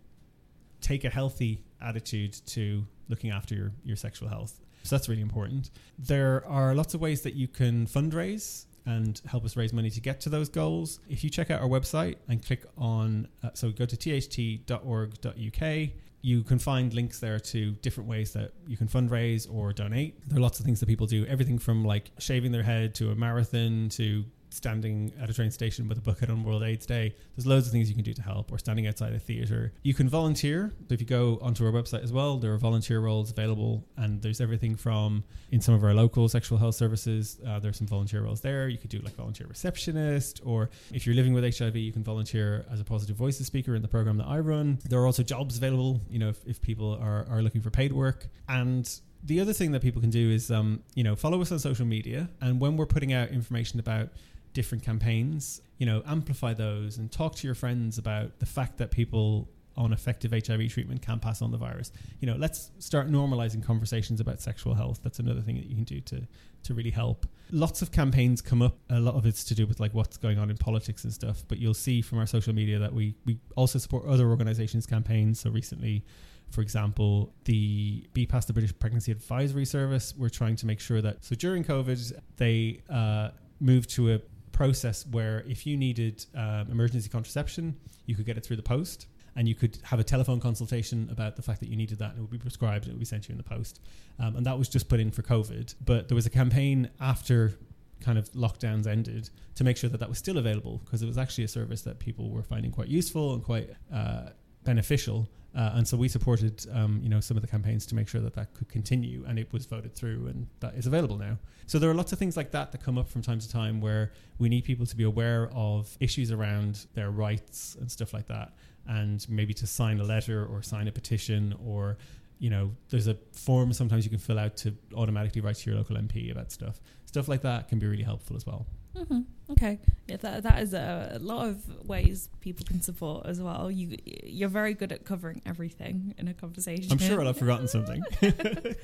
[0.81, 4.59] take a healthy attitude to looking after your, your sexual health.
[4.85, 5.71] So that's really important.
[5.97, 9.99] There are lots of ways that you can fundraise and help us raise money to
[9.99, 10.99] get to those goals.
[11.09, 15.89] If you check out our website and click on, uh, so go to tht.org.uk,
[16.21, 20.27] you can find links there to different ways that you can fundraise or donate.
[20.27, 23.11] There are lots of things that people do, everything from like shaving their head to
[23.11, 24.25] a marathon to
[24.55, 27.13] standing at a train station with a bucket on World AIDS Day.
[27.35, 29.73] There's loads of things you can do to help, or standing outside a theatre.
[29.83, 30.73] You can volunteer.
[30.87, 34.21] So if you go onto our website as well, there are volunteer roles available, and
[34.21, 37.39] there's everything from in some of our local sexual health services.
[37.45, 38.67] Uh, there's some volunteer roles there.
[38.67, 42.65] You could do like volunteer receptionist, or if you're living with HIV, you can volunteer
[42.71, 44.79] as a positive voices speaker in the program that I run.
[44.85, 46.01] There are also jobs available.
[46.09, 48.89] You know, if, if people are are looking for paid work and
[49.25, 51.85] the other thing that people can do is um, you know follow us on social
[51.85, 54.09] media and when we're putting out information about
[54.55, 58.89] different campaigns you know amplify those and talk to your friends about the fact that
[58.89, 61.91] people on effective HIV treatment can pass on the virus.
[62.21, 65.01] You know let's start normalizing conversations about sexual health.
[65.03, 66.27] That's another thing that you can do to
[66.63, 67.27] to really help.
[67.51, 68.77] Lots of campaigns come up.
[68.89, 71.43] A lot of it's to do with like what's going on in politics and stuff
[71.47, 75.39] but you'll see from our social media that we we also support other organizations campaigns.
[75.41, 76.05] So recently
[76.51, 81.25] for example, the BPAS the British Pregnancy Advisory Service, we're trying to make sure that,
[81.25, 83.29] so during COVID, they uh,
[83.59, 84.21] moved to a
[84.55, 87.75] process where if you needed um, emergency contraception,
[88.05, 91.35] you could get it through the post and you could have a telephone consultation about
[91.35, 93.05] the fact that you needed that and it would be prescribed and it would be
[93.05, 93.81] sent to you in the post.
[94.17, 95.75] Um, and that was just put in for COVID.
[95.83, 97.53] But there was a campaign after
[97.99, 101.17] kind of lockdowns ended to make sure that that was still available because it was
[101.17, 104.29] actually a service that people were finding quite useful and quite uh,
[104.65, 105.29] beneficial.
[105.55, 108.19] Uh, and so we supported, um, you know, some of the campaigns to make sure
[108.19, 111.37] that that could continue, and it was voted through, and that is available now.
[111.65, 113.79] So there are lots of things like that that come up from time to time
[113.79, 118.27] where we need people to be aware of issues around their rights and stuff like
[118.27, 118.51] that,
[118.85, 121.97] and maybe to sign a letter or sign a petition or
[122.37, 125.79] you know, there's a form sometimes you can fill out to automatically write to your
[125.79, 126.81] local MP about stuff.
[127.05, 128.67] Stuff like that can be really helpful as well.
[128.95, 133.69] Hmm Okay, yeah, that that is a, lot of ways people can support as well.
[133.69, 136.91] You you're very good at covering everything in a conversation.
[136.91, 138.03] I'm sure I'll have forgotten something.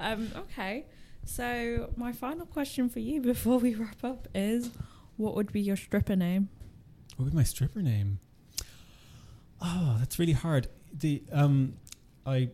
[0.00, 0.86] um, okay,
[1.26, 4.70] so my final question for you before we wrap up is,
[5.16, 6.48] what would be your stripper name?
[7.16, 8.20] What would be my stripper name?
[9.60, 10.68] Oh, that's really hard.
[10.92, 11.74] The um,
[12.24, 12.50] I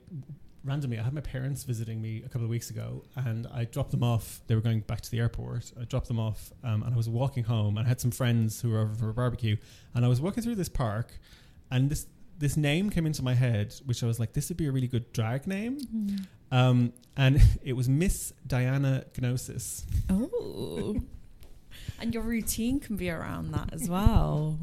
[0.64, 3.90] randomly I had my parents visiting me a couple of weeks ago, and I dropped
[3.90, 4.40] them off.
[4.46, 5.72] They were going back to the airport.
[5.80, 8.60] I dropped them off, um, and I was walking home, and I had some friends
[8.60, 9.56] who were over for a barbecue,
[9.94, 11.18] and I was walking through this park,
[11.70, 12.06] and this
[12.38, 14.88] this name came into my head, which I was like, this would be a really
[14.88, 15.78] good drag name.
[16.50, 19.86] Um, and it was Miss Diana Gnosis.
[20.10, 21.00] Oh.
[22.00, 24.58] and your routine can be around that as well.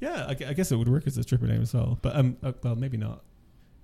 [0.00, 1.98] Yeah, I, I guess it would work as a stripper name as well.
[2.02, 3.22] But um, uh, well, maybe not.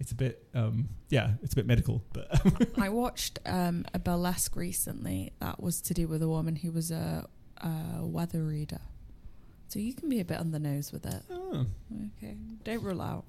[0.01, 2.03] It's a bit um, yeah, it's a bit medical.
[2.12, 2.41] But
[2.79, 6.91] I watched um, a burlesque recently that was to do with a woman who was
[6.91, 7.27] a,
[7.59, 8.81] a weather reader.
[9.69, 11.23] So you can be a bit on the nose with it.
[11.31, 11.66] oh,
[12.19, 13.25] Okay, don't rule out.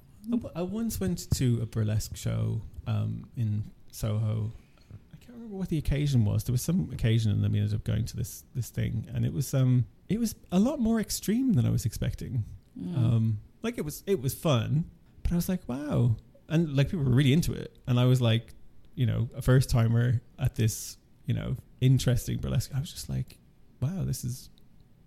[0.54, 4.52] I, once went to a burlesque show um, in Soho.
[4.92, 6.44] I can't remember what the occasion was.
[6.44, 9.24] There was some occasion, and then we ended up going to this this thing, and
[9.24, 12.44] it was um, it was a lot more extreme than I was expecting.
[12.78, 12.96] Mm.
[12.96, 14.84] Um, like it was it was fun,
[15.22, 16.16] but I was like, wow,
[16.48, 18.54] and like people were really into it, and I was like,
[18.94, 20.96] you know, a first timer at this,
[21.26, 22.70] you know, interesting burlesque.
[22.74, 23.38] I was just like,
[23.80, 24.50] wow, this is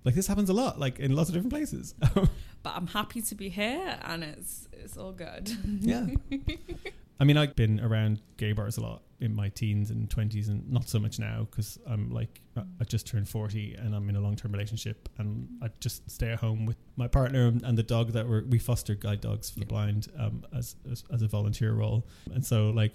[0.03, 1.95] like this happens a lot, like in lots of different places.
[2.13, 5.49] but I'm happy to be here, and it's it's all good.
[5.81, 6.07] Yeah.
[7.19, 10.69] I mean, I've been around gay bars a lot in my teens and 20s, and
[10.71, 14.21] not so much now because I'm like, I just turned 40 and I'm in a
[14.21, 18.13] long term relationship, and I just stay at home with my partner and the dog
[18.13, 21.73] that we're, we foster guide dogs for the blind um, as, as, as a volunteer
[21.73, 22.05] role.
[22.33, 22.93] And so, like,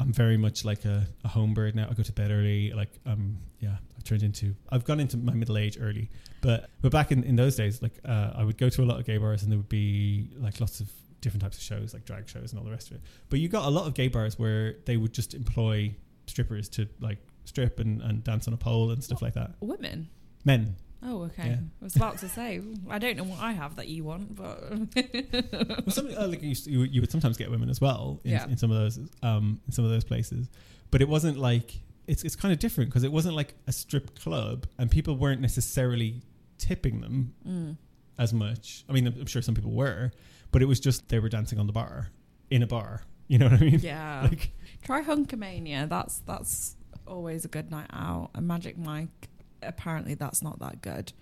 [0.00, 1.88] I'm very much like a, a home bird now.
[1.90, 2.72] I go to bed early.
[2.72, 6.08] Like, um, yeah, I've turned into, I've gone into my middle age early.
[6.40, 9.00] But but back in, in those days, like, uh, I would go to a lot
[9.00, 10.88] of gay bars and there would be like lots of
[11.20, 13.02] different types of shows, like drag shows and all the rest of it.
[13.28, 15.94] But you got a lot of gay bars where they would just employ
[16.26, 19.52] strippers to like strip and, and dance on a pole and stuff like that.
[19.60, 20.08] Women.
[20.44, 20.76] Men.
[21.02, 21.48] Oh, okay.
[21.48, 21.56] Yeah.
[21.80, 24.60] I was about to say, I don't know what I have that you want, but
[25.86, 28.32] Well, some, uh, like you, you, would- you would sometimes get women as well in,
[28.32, 28.46] Yeah.
[28.48, 30.48] in some of those um, in some of those places,
[30.90, 31.74] but it wasn't like
[32.08, 35.40] it's it's kind of different because it wasn't like a strip club and people weren't
[35.40, 36.22] necessarily
[36.58, 37.76] tipping them Mm.
[38.18, 38.84] as much.
[38.88, 40.10] I mean, I'm I'm sure some people were,
[40.52, 42.08] but it was just they were dancing on the bar
[42.50, 43.02] in a bar.
[43.26, 43.80] You know what I mean?
[43.80, 44.22] yeah.
[44.30, 44.50] Like
[44.82, 45.88] Try Hunkamania.
[45.88, 46.76] That's that's
[47.06, 48.30] always a good night out.
[48.34, 49.28] A Magic Mike.
[49.62, 51.12] Apparently, that's not that good.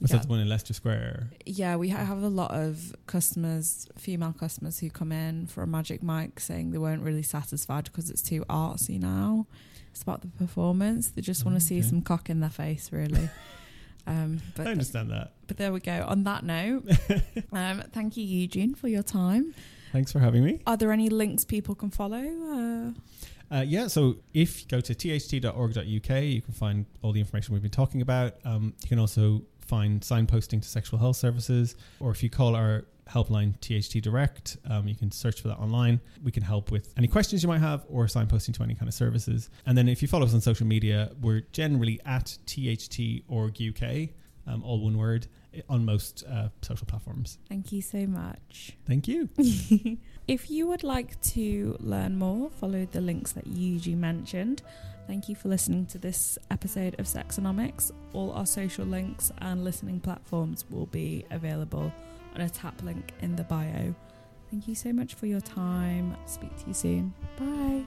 [0.00, 0.18] was Yeah.
[0.18, 1.30] that the one in Leicester Square?
[1.46, 5.66] Yeah, we ha- have a lot of customers, female customers, who come in for a
[5.66, 9.46] Magic Mike saying they weren't really satisfied because it's too artsy now.
[9.92, 11.08] It's about the performance.
[11.08, 13.30] They just want to mm, see some cock in their face, really.
[14.06, 15.32] Um, but I understand that.
[15.46, 16.04] but there we go.
[16.06, 16.84] On that note,
[17.52, 19.54] um, thank you, Eugene, for your time.
[19.92, 20.60] Thanks for having me.
[20.66, 22.22] Are there any links people can follow?
[22.22, 25.84] Uh, Uh, yeah, so if you go to tht.org.uk,
[26.22, 28.34] you can find all the information we've been talking about.
[28.44, 32.84] Um, you can also find signposting to sexual health services, or if you call our
[33.08, 36.00] helpline THT Direct, um, you can search for that online.
[36.22, 38.94] We can help with any questions you might have or signposting to any kind of
[38.94, 39.50] services.
[39.66, 44.08] And then if you follow us on social media, we're generally at tht THT.org.uk,
[44.46, 45.26] um, all one word,
[45.68, 47.38] on most uh, social platforms.
[47.48, 48.76] thank you so much.
[48.86, 49.28] Thank you.
[50.28, 54.60] If you would like to learn more, follow the links that Eugene mentioned.
[55.06, 57.92] Thank you for listening to this episode of Sexonomics.
[58.12, 61.92] All our social links and listening platforms will be available
[62.40, 63.94] a tap link in the bio.
[64.50, 66.16] Thank you so much for your time.
[66.26, 67.14] Speak to you soon.
[67.38, 67.84] Bye.